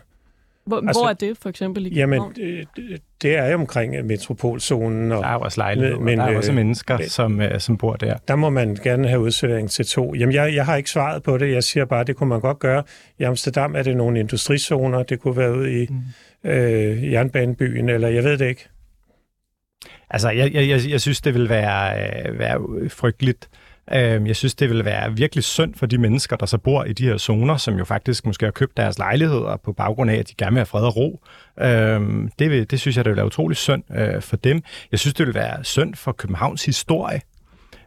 Hvor, 0.67 0.77
altså, 0.77 1.01
hvor 1.01 1.09
er 1.09 1.13
det 1.13 1.39
for 1.39 1.49
eksempel 1.49 1.87
i 1.87 1.95
Jamen, 1.95 2.23
det, 2.37 3.01
det 3.23 3.37
er 3.37 3.49
jo 3.49 3.55
omkring 3.55 4.07
metropolzonen. 4.07 5.13
Og, 5.13 5.23
der 5.23 5.29
er 5.29 5.37
også 5.37 5.61
lejligheder, 5.61 6.01
men 6.01 6.19
der 6.19 6.25
er 6.25 6.37
også 6.37 6.51
øh, 6.51 6.57
mennesker, 6.57 7.01
øh, 7.01 7.07
som, 7.07 7.41
øh, 7.41 7.61
som 7.61 7.77
bor 7.77 7.97
der. 7.97 8.17
Der 8.29 8.37
må 8.37 8.51
man 8.51 8.75
gerne 8.75 9.09
have 9.09 9.21
udservering 9.21 9.71
til 9.71 9.87
to. 9.87 10.15
Jamen, 10.15 10.35
jeg, 10.35 10.55
jeg 10.55 10.67
har 10.67 10.77
ikke 10.77 10.91
svaret 10.91 11.23
på 11.23 11.39
det. 11.39 11.53
Jeg 11.53 11.65
siger 11.65 11.85
bare, 11.85 12.05
det 12.05 12.17
kunne 12.17 12.29
man 12.29 12.41
godt 12.41 12.59
gøre. 12.59 12.83
I 13.19 13.23
Amsterdam 13.23 13.77
er 13.77 13.83
det 13.83 13.97
nogle 13.97 14.21
industrizoner. 14.21 15.03
Det 15.03 15.21
kunne 15.21 15.37
være 15.37 15.57
ude 15.57 15.83
i 15.83 15.87
mm. 16.45 16.51
øh, 16.51 17.13
jernbanebyen, 17.13 17.89
eller 17.89 18.09
jeg 18.09 18.25
ved 18.25 18.39
det 18.39 18.49
ikke. 18.49 18.69
Altså, 20.11 20.31
jeg, 20.31 20.55
jeg, 20.55 20.69
jeg, 20.69 20.91
jeg 20.91 21.01
synes, 21.01 21.21
det 21.21 21.35
vil 21.35 21.49
være, 21.49 21.99
øh, 22.29 22.39
være 22.39 22.89
frygteligt, 22.89 23.49
Øh, 23.53 23.59
Øhm, 23.95 24.27
jeg 24.27 24.37
synes, 24.37 24.55
det 24.55 24.71
vil 24.71 24.85
være 24.85 25.17
virkelig 25.17 25.45
synd 25.45 25.75
for 25.75 25.87
de 25.87 25.99
mennesker, 25.99 26.37
der 26.37 26.47
så 26.47 26.59
bor 26.59 26.85
i 26.85 26.93
de 26.93 27.05
her 27.07 27.17
zoner, 27.19 27.57
som 27.57 27.79
jo 27.79 27.85
faktisk 27.85 28.27
måske 28.27 28.47
har 28.47 28.51
købt 28.51 28.77
deres 28.77 28.99
lejligheder 28.99 29.57
på 29.57 29.73
baggrund 29.73 30.11
af, 30.11 30.17
at 30.17 30.29
de 30.29 30.35
gerne 30.35 30.53
vil 30.53 30.59
have 30.59 30.67
fred 30.67 30.85
og 30.85 30.97
ro. 30.97 31.21
Øh, 31.61 32.29
det, 32.39 32.51
vil, 32.51 32.71
det 32.71 32.81
synes 32.81 32.97
jeg, 32.97 33.05
det 33.05 33.11
vil 33.11 33.17
være 33.17 33.27
utrolig 33.27 33.57
synd 33.57 33.83
øh, 33.95 34.23
for 34.23 34.37
dem. 34.37 34.63
Jeg 34.93 34.99
synes, 34.99 35.15
det 35.15 35.27
vil 35.27 35.35
være 35.35 35.65
synd 35.65 35.95
for 35.95 36.13
Københavns 36.13 36.65
historie, 36.65 37.21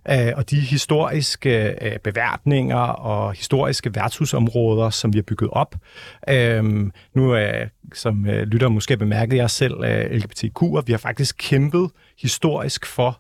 øh, 0.10 0.34
og 0.36 0.50
de 0.50 0.60
historiske 0.60 1.76
øh, 1.82 2.00
beværtninger 2.04 2.78
og 2.78 3.34
historiske 3.34 3.96
værtshusområder, 3.96 4.90
som 4.90 5.14
vi 5.14 5.18
har 5.18 5.24
bygget 5.24 5.50
op. 5.54 5.76
Øhm, 6.30 6.92
nu, 7.16 7.36
øh, 7.36 7.68
som 7.94 8.26
lytter 8.26 8.70
måske 8.70 8.98
bemærket 8.98 9.38
jeg 9.38 9.50
selv, 9.50 9.74
LGBTQ, 10.12 10.62
LGBTQ'er, 10.62 10.82
vi 10.86 10.94
har 10.94 10.98
faktisk 10.98 11.36
kæmpet 11.40 11.90
historisk 12.18 12.86
for, 12.86 13.20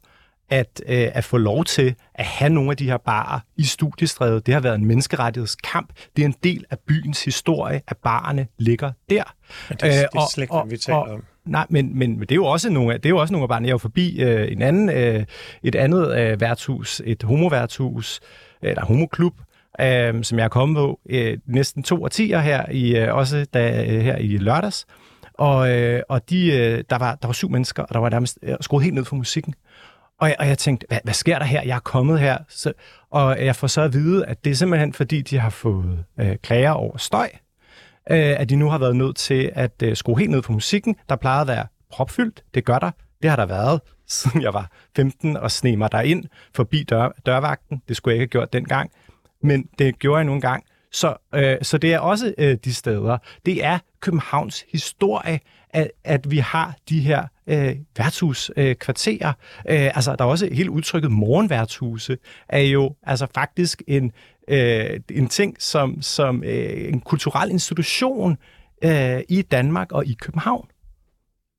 at, 0.49 0.81
øh, 0.87 1.07
at 1.13 1.23
få 1.23 1.37
lov 1.37 1.65
til 1.65 1.95
at 2.15 2.25
have 2.25 2.49
nogle 2.49 2.71
af 2.71 2.77
de 2.77 2.85
her 2.85 2.97
barer 2.97 3.39
i 3.57 3.63
studiestredet. 3.63 4.45
Det 4.45 4.53
har 4.53 4.61
været 4.61 4.75
en 4.75 4.85
menneskerettighedskamp. 4.85 5.93
Det 6.15 6.21
er 6.21 6.25
en 6.25 6.35
del 6.43 6.65
af 6.69 6.79
byens 6.79 7.25
historie, 7.25 7.81
at 7.87 7.97
barerne 7.97 8.47
ligger 8.57 8.91
der. 9.09 9.23
Men 9.69 9.77
det, 9.77 9.83
er, 9.83 9.87
øh, 9.87 10.07
det 10.13 10.19
er 10.19 10.31
slet 10.33 10.43
ikke, 10.43 10.55
vi 10.69 10.77
taler 10.77 10.97
og, 10.97 11.13
om. 11.13 11.23
Nej, 11.45 11.65
men, 11.69 11.99
men 11.99 12.19
det 12.19 12.31
er 12.31 12.35
jo 12.35 12.45
også 12.45 12.69
nogle, 12.69 12.93
det 12.93 13.05
er 13.05 13.09
jo 13.09 13.17
også 13.17 13.31
nogle 13.31 13.43
af 13.43 13.49
barne. 13.49 13.67
Jeg 13.67 13.73
var 13.73 13.77
forbi 13.77 14.21
øh, 14.21 14.51
en 14.51 14.61
anden, 14.61 14.89
øh, 14.89 15.25
et 15.63 15.75
andet 15.75 16.17
øh, 16.17 16.41
værtshus, 16.41 17.01
et 17.05 17.23
homoværtshus, 17.23 18.19
eller 18.61 18.85
homoklub, 18.85 19.33
øh, 19.81 20.23
som 20.23 20.37
jeg 20.37 20.45
er 20.45 20.49
kommet 20.49 20.75
på 20.75 20.99
øh, 21.09 21.37
næsten 21.45 21.83
to 21.83 22.03
årtier 22.03 22.39
her, 22.39 22.69
i, 22.71 22.95
øh, 22.95 23.15
også 23.15 23.45
da, 23.53 23.85
øh, 23.87 24.01
her 24.01 24.17
i 24.17 24.37
lørdags. 24.37 24.85
Og, 25.33 25.71
øh, 25.71 26.01
og 26.09 26.29
de, 26.29 26.47
øh, 26.47 26.83
der, 26.89 26.97
var, 26.97 27.15
der 27.15 27.27
var 27.27 27.33
syv 27.33 27.49
mennesker, 27.49 27.83
og 27.83 27.93
der 27.93 27.99
var 27.99 28.09
nærmest 28.09 28.39
øh, 28.43 28.55
skruet 28.61 28.83
helt 28.83 28.95
ned 28.95 29.05
for 29.05 29.15
musikken. 29.15 29.53
Og 30.19 30.27
jeg, 30.27 30.35
og 30.39 30.47
jeg 30.47 30.57
tænkte, 30.57 30.87
hvad, 30.89 30.99
hvad 31.03 31.13
sker 31.13 31.39
der 31.39 31.45
her? 31.45 31.61
Jeg 31.61 31.75
er 31.75 31.79
kommet 31.79 32.19
her. 32.19 32.37
Så, 32.49 32.73
og 33.09 33.45
jeg 33.45 33.55
får 33.55 33.67
så 33.67 33.81
at 33.81 33.93
vide, 33.93 34.25
at 34.25 34.45
det 34.45 34.51
er 34.51 34.55
simpelthen 34.55 34.93
fordi, 34.93 35.21
de 35.21 35.39
har 35.39 35.49
fået 35.49 36.05
øh, 36.19 36.35
klager 36.43 36.71
over 36.71 36.97
støj, 36.97 37.29
øh, 38.11 38.39
at 38.39 38.49
de 38.49 38.55
nu 38.55 38.69
har 38.69 38.77
været 38.77 38.95
nødt 38.95 39.15
til 39.15 39.51
at 39.53 39.83
øh, 39.83 39.95
skrue 39.95 40.19
helt 40.19 40.31
ned 40.31 40.41
på 40.41 40.51
musikken. 40.51 40.95
Der 41.09 41.15
plejede 41.15 41.41
at 41.41 41.47
være 41.47 41.65
propfyldt. 41.91 42.43
Det 42.53 42.65
gør 42.65 42.79
der. 42.79 42.91
Det 43.21 43.29
har 43.29 43.35
der 43.37 43.45
været, 43.45 43.81
siden 44.07 44.41
jeg 44.41 44.53
var 44.53 44.71
15 44.95 45.37
og 45.37 45.51
sne 45.51 45.75
mig 45.75 45.91
derind 45.91 46.23
forbi 46.55 46.83
dør, 46.83 47.09
dørvagten. 47.25 47.81
Det 47.87 47.95
skulle 47.95 48.15
jeg 48.15 48.21
ikke 48.21 48.37
have 48.37 48.41
gjort 48.41 48.53
dengang. 48.53 48.91
Men 49.43 49.69
det 49.79 49.99
gjorde 49.99 50.17
jeg 50.17 50.25
nogle 50.25 50.41
gang. 50.41 50.63
Så, 50.91 51.15
øh, 51.35 51.57
så 51.61 51.77
det 51.77 51.93
er 51.93 51.99
også 51.99 52.33
øh, 52.37 52.57
de 52.65 52.73
steder. 52.73 53.17
Det 53.45 53.65
er 53.65 53.79
Københavns 53.99 54.65
historie, 54.71 55.39
at, 55.69 55.91
at 56.03 56.31
vi 56.31 56.37
har 56.37 56.75
de 56.89 56.99
her 56.99 57.27
øh, 57.47 57.75
værtshuskvarterer. 57.97 59.33
Øh, 59.69 59.85
øh, 59.85 59.91
altså, 59.95 60.15
der 60.15 60.25
er 60.25 60.29
også 60.29 60.49
helt 60.51 60.69
udtrykket 60.69 61.11
morgenværtshuse, 61.11 62.17
er 62.49 62.61
jo 62.61 62.95
altså 63.03 63.27
faktisk 63.35 63.81
en, 63.87 64.11
øh, 64.47 64.99
en 65.11 65.27
ting 65.27 65.55
som, 65.59 66.01
som 66.01 66.43
øh, 66.43 66.93
en 66.93 66.99
kulturel 66.99 67.51
institution 67.51 68.37
øh, 68.83 69.21
i 69.29 69.41
Danmark 69.41 69.91
og 69.91 70.05
i 70.05 70.13
København. 70.21 70.67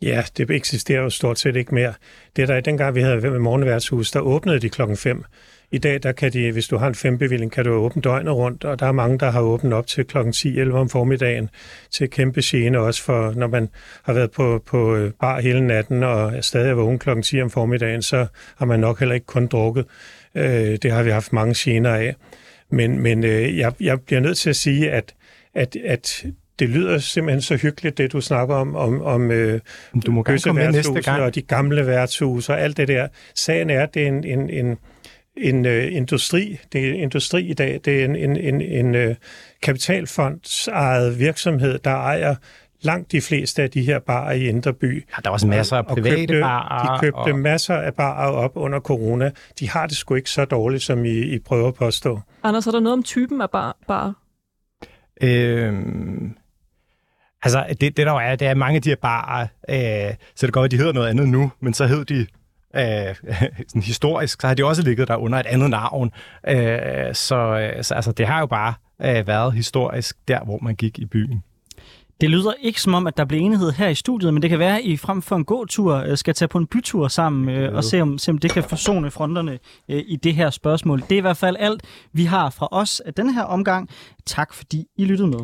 Ja, 0.03 0.22
det 0.36 0.51
eksisterer 0.51 1.03
jo 1.03 1.11
stort 1.11 1.38
set 1.38 1.57
ikke 1.57 1.74
mere. 1.74 1.94
Det 2.36 2.49
der 2.49 2.61
dengang 2.61 2.94
vi 2.94 3.01
havde 3.01 3.20
med 3.20 3.38
morgenværtshus, 3.38 4.11
der 4.11 4.20
åbnede 4.20 4.59
de 4.59 4.68
klokken 4.68 4.97
5. 4.97 5.24
I 5.70 5.78
dag, 5.78 6.03
der 6.03 6.12
kan 6.12 6.32
de, 6.32 6.53
hvis 6.53 6.68
du 6.68 6.76
har 6.76 6.86
en 6.86 6.94
fembevilling, 6.94 7.53
kan 7.53 7.64
du 7.64 7.72
åbne 7.72 8.03
døgnet 8.03 8.34
rundt, 8.34 8.64
og 8.64 8.80
der 8.80 8.86
er 8.86 8.92
mange, 8.92 9.18
der 9.18 9.30
har 9.30 9.40
åbent 9.40 9.74
op 9.74 9.86
til 9.86 10.05
klokken 10.05 10.32
10-11 10.36 10.72
om 10.72 10.88
formiddagen 10.88 11.51
til 11.90 12.11
kæmpe 12.11 12.40
gene 12.44 12.78
også 12.78 13.03
for, 13.03 13.32
når 13.36 13.47
man 13.47 13.68
har 14.03 14.12
været 14.12 14.30
på, 14.30 14.62
på 14.66 14.97
øh, 14.97 15.12
bar 15.20 15.40
hele 15.40 15.66
natten 15.66 16.03
og 16.03 16.36
er 16.36 16.40
stadig 16.40 16.76
vågen 16.76 16.99
klokken 16.99 17.22
10 17.22 17.42
om 17.42 17.51
formiddagen, 17.51 18.03
så 18.03 18.26
har 18.57 18.66
man 18.66 18.80
nok 18.80 18.99
heller 18.99 19.14
ikke 19.14 19.26
kun 19.26 19.47
drukket. 19.47 19.86
Øh, 20.34 20.78
det 20.82 20.92
har 20.92 21.03
vi 21.03 21.11
haft 21.11 21.32
mange 21.32 21.55
gener 21.57 21.94
af. 21.94 22.14
Men, 22.70 23.01
men 23.01 23.24
øh, 23.24 23.59
jeg, 23.59 23.72
jeg 23.80 24.01
bliver 24.01 24.20
nødt 24.20 24.38
til 24.38 24.51
at 24.51 24.57
sige, 24.57 24.90
at, 24.90 25.14
at, 25.55 25.76
at 25.76 26.26
det 26.59 26.68
lyder 26.68 26.98
simpelthen 26.98 27.42
så 27.42 27.57
hyggeligt, 27.57 27.98
det 27.98 28.12
du 28.12 28.20
snakker 28.20 28.54
om, 28.54 28.76
om, 28.76 29.02
om 29.02 29.30
øh, 29.30 29.61
du 30.07 30.11
må 30.11 30.22
gerne 30.22 30.38
komme 30.38 30.70
næste 30.70 31.02
gang. 31.02 31.22
og 31.22 31.34
de 31.34 31.42
gamle 31.42 31.86
værtshuse 31.86 32.52
og 32.52 32.61
alt 32.61 32.76
det 32.76 32.88
der. 32.88 33.09
Sagen 33.34 33.70
er, 33.70 33.82
at 33.82 33.94
det 33.94 34.02
er 34.02 34.09
en, 34.09 34.24
en, 34.24 34.50
en, 34.50 34.78
en 35.36 35.66
øh, 35.66 35.94
industri. 35.94 36.59
Det 36.72 36.88
er 36.88 36.94
industri 36.94 37.46
i 37.46 37.54
dag. 37.54 37.80
Det 37.84 38.00
er 38.00 38.04
en, 38.04 38.16
en, 38.16 38.36
en, 38.36 38.61
en 38.61 38.94
øh, 38.94 39.14
kapitalfondsejet 39.62 41.18
virksomhed, 41.18 41.78
der 41.78 41.90
ejer 41.90 42.34
langt 42.80 43.12
de 43.12 43.20
fleste 43.20 43.62
af 43.62 43.70
de 43.70 43.82
her 43.82 43.98
barer 43.98 44.32
i 44.32 44.48
Indreby. 44.48 44.94
Ja, 44.94 45.16
der 45.24 45.30
er 45.30 45.32
også 45.32 45.46
masser 45.46 45.76
af 45.76 45.86
private 45.86 46.16
købte, 46.16 46.40
barer. 46.40 46.94
De 46.94 47.00
købte 47.00 47.32
og... 47.32 47.38
masser 47.38 47.74
af 47.74 47.94
barer 47.94 48.30
op 48.30 48.52
under 48.54 48.80
corona. 48.80 49.30
De 49.61 49.70
har 49.70 49.86
det 49.86 49.96
sgu 49.96 50.14
ikke 50.14 50.30
så 50.30 50.44
dårligt, 50.44 50.82
som 50.82 51.04
I, 51.04 51.18
I 51.18 51.38
prøver 51.38 51.68
at 51.68 51.74
påstå. 51.74 52.20
Anders, 52.42 52.66
er 52.66 52.70
der 52.70 52.80
noget 52.80 52.92
om 52.92 53.02
typen 53.02 53.40
af 53.40 53.50
bar? 53.50 53.76
bar? 53.88 54.14
Øhm, 55.22 56.36
altså, 57.43 57.64
det, 57.68 57.80
det 57.80 57.97
der 57.97 58.12
er, 58.12 58.37
det 58.37 58.49
er 58.49 58.55
mange 58.55 58.76
af 58.76 58.82
de 58.82 58.89
her 58.89 58.97
barer, 58.97 59.47
øh, 59.68 60.14
så 60.34 60.47
det 60.47 60.53
går, 60.53 60.62
at 60.62 60.70
de 60.70 60.76
hedder 60.76 60.93
noget 60.93 61.09
andet 61.09 61.28
nu, 61.28 61.53
men 61.61 61.74
så 61.74 61.87
hed 61.87 62.05
de 62.05 62.26
øh, 62.76 63.14
sådan 63.68 63.82
historisk, 63.82 64.41
så 64.41 64.47
har 64.47 64.55
de 64.55 64.64
også 64.64 64.82
ligget 64.82 65.09
der 65.09 65.16
under 65.16 65.39
et 65.39 65.47
andet 65.47 65.70
navn. 65.70 66.11
Øh, 66.49 67.14
så 67.14 67.70
så 67.82 67.95
altså, 67.95 68.12
det 68.12 68.26
har 68.26 68.41
jo 68.41 68.47
bare 68.47 68.74
øh, 69.03 69.26
været 69.26 69.53
historisk 69.53 70.16
der, 70.28 70.45
hvor 70.45 70.59
man 70.62 70.74
gik 70.74 70.99
i 70.99 71.07
byen. 71.07 71.43
Det 72.20 72.30
lyder 72.30 72.53
ikke 72.61 72.80
som 72.80 72.95
om, 72.95 73.07
at 73.07 73.16
der 73.16 73.24
bliver 73.24 73.43
enighed 73.43 73.72
her 73.72 73.89
i 73.89 73.95
studiet, 73.95 74.34
men 74.34 74.43
det 74.43 74.51
kan 74.51 74.59
være, 74.59 74.78
at 74.78 74.84
I 74.84 74.97
frem 74.97 75.22
for 75.22 75.37
en 75.37 75.45
gåtur 75.45 75.95
øh, 75.95 76.16
skal 76.16 76.34
tage 76.34 76.49
på 76.49 76.59
en 76.59 76.66
bytur 76.66 77.09
sammen 77.09 77.49
øh, 77.49 77.74
og 77.74 77.84
se 77.84 78.01
om, 78.01 78.18
se 78.18 78.30
om 78.30 78.39
det 78.39 78.51
kan 78.51 78.62
forsone 78.62 79.11
fronterne 79.11 79.59
øh, 79.89 80.03
i 80.07 80.16
det 80.16 80.34
her 80.34 80.51
spørgsmål. 80.51 81.01
Det 81.01 81.12
er 81.12 81.16
i 81.16 81.20
hvert 81.20 81.37
fald 81.37 81.57
alt, 81.59 81.82
vi 82.12 82.24
har 82.24 82.51
fra 82.51 82.68
os 82.70 83.01
af 83.01 83.14
denne 83.14 83.34
her 83.34 83.43
omgang. 83.43 83.89
Tak 84.26 84.55
fordi 84.55 84.84
I 84.97 85.05
lyttede 85.05 85.28
med. 85.28 85.39